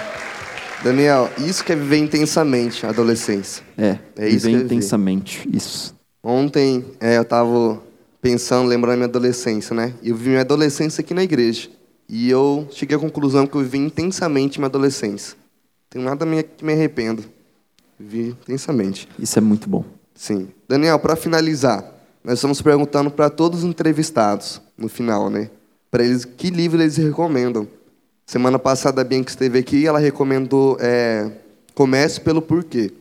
Daniel, 0.83 1.31
isso 1.39 1.65
que 1.65 1.73
é 1.73 1.77
viver 1.77 1.99
intensamente 1.99 2.85
a 2.85 2.89
adolescência. 2.89 3.63
É, 3.79 3.97
É 4.17 4.29
isso 4.29 4.47
viver 4.47 4.59
vi. 4.59 4.65
intensamente, 4.65 5.49
isso. 5.53 5.95
Ontem 6.23 6.85
é, 7.01 7.17
eu 7.17 7.23
estava 7.23 7.81
pensando, 8.21 8.69
lembrando 8.69 8.97
minha 8.97 9.09
adolescência, 9.09 9.75
né? 9.75 9.95
Eu 10.03 10.17
vivi 10.17 10.31
minha 10.31 10.41
adolescência 10.41 11.01
aqui 11.01 11.15
na 11.15 11.23
igreja. 11.23 11.69
E 12.15 12.29
eu 12.29 12.69
cheguei 12.71 12.95
à 12.95 13.01
conclusão 13.01 13.47
que 13.47 13.55
eu 13.57 13.63
vivi 13.63 13.79
intensamente 13.79 14.59
minha 14.59 14.67
adolescência. 14.67 15.35
Não 15.35 15.87
tenho 15.89 16.05
nada 16.05 16.27
que 16.45 16.63
me 16.63 16.75
arrependo. 16.75 17.25
Vivi 17.99 18.37
intensamente. 18.43 19.09
Isso 19.19 19.39
é 19.39 19.41
muito 19.41 19.67
bom. 19.67 19.83
Sim. 20.15 20.49
Daniel, 20.69 20.99
para 20.99 21.17
finalizar, 21.17 21.91
nós 22.23 22.35
estamos 22.35 22.61
perguntando 22.61 23.11
para 23.11 23.31
todos 23.31 23.61
os 23.61 23.65
entrevistados, 23.65 24.61
no 24.77 24.91
final, 24.91 25.31
né? 25.31 25.49
Para 25.91 26.05
eles, 26.05 26.27
que 26.27 26.51
livro 26.51 26.83
eles 26.83 26.99
recomendam. 26.99 27.67
Semana 28.27 28.59
passada 28.59 29.01
a 29.01 29.05
Bianca 29.05 29.31
esteve 29.31 29.59
aqui 29.59 29.87
ela 29.87 29.99
recomendou 29.99 30.77
é, 30.81 31.33
Comece 31.75 32.21
pelo 32.21 32.43
Porquê. 32.43 32.93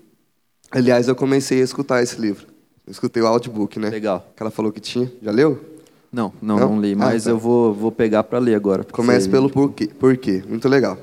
Aliás, 0.71 1.09
eu 1.09 1.15
comecei 1.17 1.59
a 1.59 1.65
escutar 1.65 2.01
esse 2.01 2.15
livro. 2.17 2.47
Eu 2.87 2.91
escutei 2.91 3.21
o 3.21 3.27
audiobook, 3.27 3.77
né? 3.77 3.89
Legal. 3.89 4.25
Que 4.33 4.41
ela 4.41 4.51
falou 4.51 4.71
que 4.71 4.79
tinha. 4.79 5.11
Já 5.21 5.31
leu? 5.31 5.70
Não, 6.11 6.33
não, 6.41 6.59
Não? 6.59 6.69
não, 6.75 6.81
li, 6.81 6.93
Ah, 6.93 6.97
mas 6.97 7.23
tá. 7.23 7.29
eu 7.29 7.37
vou, 7.37 7.73
vou 7.73 7.91
pegar 7.91 8.23
para 8.23 8.37
ler 8.39 8.55
agora. 8.55 8.83
Comece 8.83 9.25
você- 9.25 9.31
pelo 9.31 9.49
porquê. 9.49 9.87
porquê. 9.87 10.43
Muito 10.47 10.67
legal. 10.67 10.97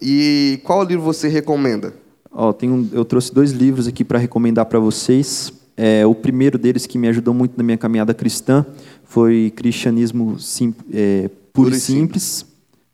E 0.00 0.60
qual 0.64 0.82
livro 0.82 1.04
você 1.04 1.28
recomenda? 1.28 1.92
Ó, 2.32 2.52
um- 2.64 2.88
eu 2.92 3.04
trouxe 3.04 3.32
dois 3.32 3.52
livros 3.52 3.86
aqui 3.86 4.02
para 4.04 4.18
recomendar 4.18 4.66
para 4.66 4.78
vocês. 4.78 5.52
É, 5.76 6.06
o 6.06 6.14
primeiro 6.14 6.56
deles 6.58 6.86
que 6.86 6.96
me 6.96 7.08
ajudou 7.08 7.34
muito 7.34 7.56
na 7.56 7.62
minha 7.64 7.76
caminhada 7.76 8.14
cristã 8.14 8.64
foi 9.04 9.52
Cristianismo 9.54 10.38
Sim- 10.38 10.74
é, 10.92 11.28
Puro, 11.52 11.66
Puro 11.68 11.74
e 11.74 11.78
e 11.78 11.80
Simples, 11.80 12.46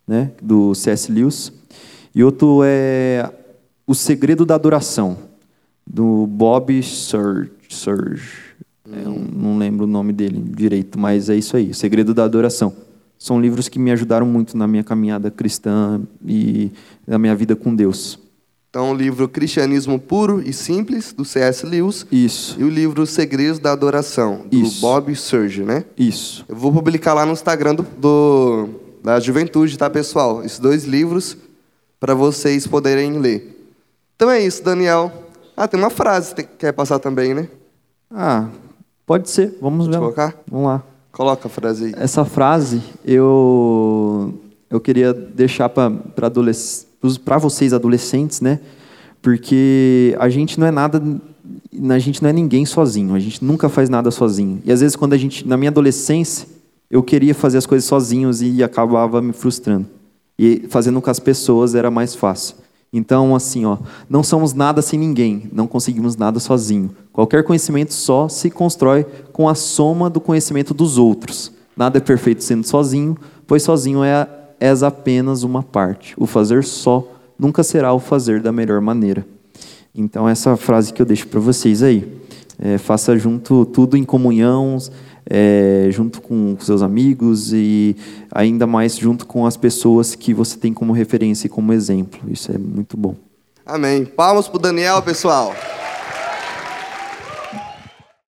né, 0.06 0.32
do 0.42 0.74
C.S. 0.74 1.10
Lewis. 1.12 1.52
E 2.14 2.24
outro 2.24 2.60
é 2.64 3.30
O 3.86 3.94
Segredo 3.94 4.44
da 4.44 4.54
Adoração, 4.56 5.16
do 5.86 6.26
Bob 6.26 6.82
Surge. 6.82 7.50
Surge. 7.68 8.28
É, 8.92 9.08
um- 9.08 9.26
não 9.32 9.58
lembro 9.58 9.84
o 9.84 9.88
nome 9.88 10.12
dele 10.12 10.42
direito, 10.54 10.98
mas 10.98 11.28
é 11.28 11.36
isso 11.36 11.56
aí, 11.56 11.70
O 11.70 11.74
Segredo 11.74 12.12
da 12.14 12.24
Adoração. 12.24 12.72
São 13.18 13.40
livros 13.40 13.68
que 13.68 13.78
me 13.78 13.90
ajudaram 13.90 14.24
muito 14.26 14.56
na 14.56 14.66
minha 14.66 14.82
caminhada 14.82 15.30
cristã 15.30 16.00
e 16.26 16.70
na 17.06 17.18
minha 17.18 17.34
vida 17.36 17.54
com 17.54 17.74
Deus. 17.74 18.18
Então, 18.70 18.92
o 18.92 18.94
livro 18.94 19.28
Cristianismo 19.28 19.98
Puro 19.98 20.40
e 20.40 20.52
Simples, 20.52 21.12
do 21.12 21.24
C.S. 21.24 21.66
Lewis. 21.66 22.06
Isso, 22.10 22.56
E 22.58 22.64
o 22.64 22.68
livro 22.70 23.04
Segredos 23.04 23.58
da 23.58 23.72
Adoração, 23.72 24.46
do 24.50 24.56
Isso. 24.56 24.80
Bob 24.80 25.14
Surge, 25.16 25.64
né? 25.64 25.84
isso. 25.98 26.44
Eu 26.48 26.54
vou 26.56 26.72
publicar 26.72 27.12
lá 27.12 27.26
no 27.26 27.32
Instagram 27.32 27.74
do, 27.74 27.82
do- 27.98 28.68
da 29.02 29.18
Juventude, 29.18 29.76
tá, 29.76 29.90
pessoal? 29.90 30.44
Esses 30.44 30.58
dois 30.60 30.84
livros 30.84 31.36
para 31.98 32.14
vocês 32.14 32.66
poderem 32.66 33.18
ler. 33.18 33.56
Então 34.16 34.30
é 34.30 34.40
isso, 34.40 34.62
Daniel. 34.62 35.12
Ah, 35.56 35.66
tem 35.66 35.78
uma 35.80 35.90
frase 35.90 36.34
que 36.34 36.44
quer 36.44 36.72
passar 36.72 36.98
também, 37.00 37.34
né? 37.34 37.48
Ah, 38.10 38.48
pode 39.10 39.28
ser. 39.28 39.58
Vamos 39.60 39.88
ver. 39.88 39.98
colocar? 39.98 40.40
Vamos 40.48 40.66
lá. 40.68 40.84
Coloca 41.10 41.48
a 41.48 41.50
frase 41.50 41.86
aí. 41.86 41.94
Essa 41.96 42.24
frase 42.24 42.80
eu 43.04 44.32
eu 44.70 44.80
queria 44.80 45.12
deixar 45.12 45.68
para 45.68 45.90
para 47.24 47.38
vocês 47.38 47.72
adolescentes, 47.72 48.40
né? 48.40 48.60
Porque 49.20 50.16
a 50.16 50.28
gente 50.28 50.60
não 50.60 50.66
é 50.68 50.70
nada, 50.70 51.02
a 51.90 51.98
gente 51.98 52.22
não 52.22 52.30
é 52.30 52.32
ninguém 52.32 52.64
sozinho. 52.64 53.12
A 53.12 53.18
gente 53.18 53.44
nunca 53.44 53.68
faz 53.68 53.88
nada 53.88 54.12
sozinho. 54.12 54.62
E 54.64 54.70
às 54.70 54.80
vezes 54.80 54.94
quando 54.94 55.12
a 55.12 55.18
gente, 55.18 55.44
na 55.44 55.56
minha 55.56 55.70
adolescência, 55.70 56.46
eu 56.88 57.02
queria 57.02 57.34
fazer 57.34 57.58
as 57.58 57.66
coisas 57.66 57.88
sozinhos 57.88 58.40
e 58.40 58.62
acabava 58.62 59.20
me 59.20 59.32
frustrando. 59.32 59.86
E 60.38 60.68
fazendo 60.68 61.02
com 61.02 61.10
as 61.10 61.18
pessoas 61.18 61.74
era 61.74 61.90
mais 61.90 62.14
fácil. 62.14 62.54
Então, 62.92 63.36
assim, 63.36 63.64
ó, 63.64 63.78
não 64.08 64.22
somos 64.22 64.52
nada 64.52 64.82
sem 64.82 64.98
ninguém, 64.98 65.48
não 65.52 65.66
conseguimos 65.68 66.16
nada 66.16 66.40
sozinho. 66.40 66.90
Qualquer 67.12 67.44
conhecimento 67.44 67.94
só 67.94 68.28
se 68.28 68.50
constrói 68.50 69.06
com 69.32 69.48
a 69.48 69.54
soma 69.54 70.10
do 70.10 70.20
conhecimento 70.20 70.74
dos 70.74 70.98
outros. 70.98 71.52
Nada 71.76 71.98
é 71.98 72.00
perfeito 72.00 72.42
sendo 72.42 72.66
sozinho, 72.66 73.16
pois 73.46 73.62
sozinho 73.62 74.02
é, 74.02 74.28
és 74.58 74.82
apenas 74.82 75.44
uma 75.44 75.62
parte. 75.62 76.14
O 76.16 76.26
fazer 76.26 76.64
só 76.64 77.06
nunca 77.38 77.62
será 77.62 77.92
o 77.92 78.00
fazer 78.00 78.42
da 78.42 78.50
melhor 78.50 78.80
maneira. 78.80 79.24
Então, 79.94 80.28
essa 80.28 80.56
frase 80.56 80.92
que 80.92 81.00
eu 81.00 81.06
deixo 81.06 81.28
para 81.28 81.40
vocês 81.40 81.82
aí. 81.82 82.20
É, 82.58 82.76
faça 82.76 83.16
junto 83.16 83.64
tudo 83.64 83.96
em 83.96 84.04
comunhão, 84.04 84.76
é, 85.28 85.88
junto 85.90 86.20
com 86.20 86.56
seus 86.60 86.82
amigos 86.82 87.52
e 87.52 87.96
ainda 88.32 88.66
mais 88.66 88.96
junto 88.96 89.26
com 89.26 89.46
as 89.46 89.56
pessoas 89.56 90.14
que 90.14 90.32
você 90.32 90.56
tem 90.56 90.72
como 90.72 90.92
referência 90.92 91.46
e 91.46 91.50
como 91.50 91.72
exemplo. 91.72 92.20
Isso 92.30 92.52
é 92.52 92.58
muito 92.58 92.96
bom. 92.96 93.14
Amém. 93.64 94.04
Palmas 94.04 94.48
pro 94.48 94.58
Daniel, 94.58 95.00
pessoal. 95.02 95.54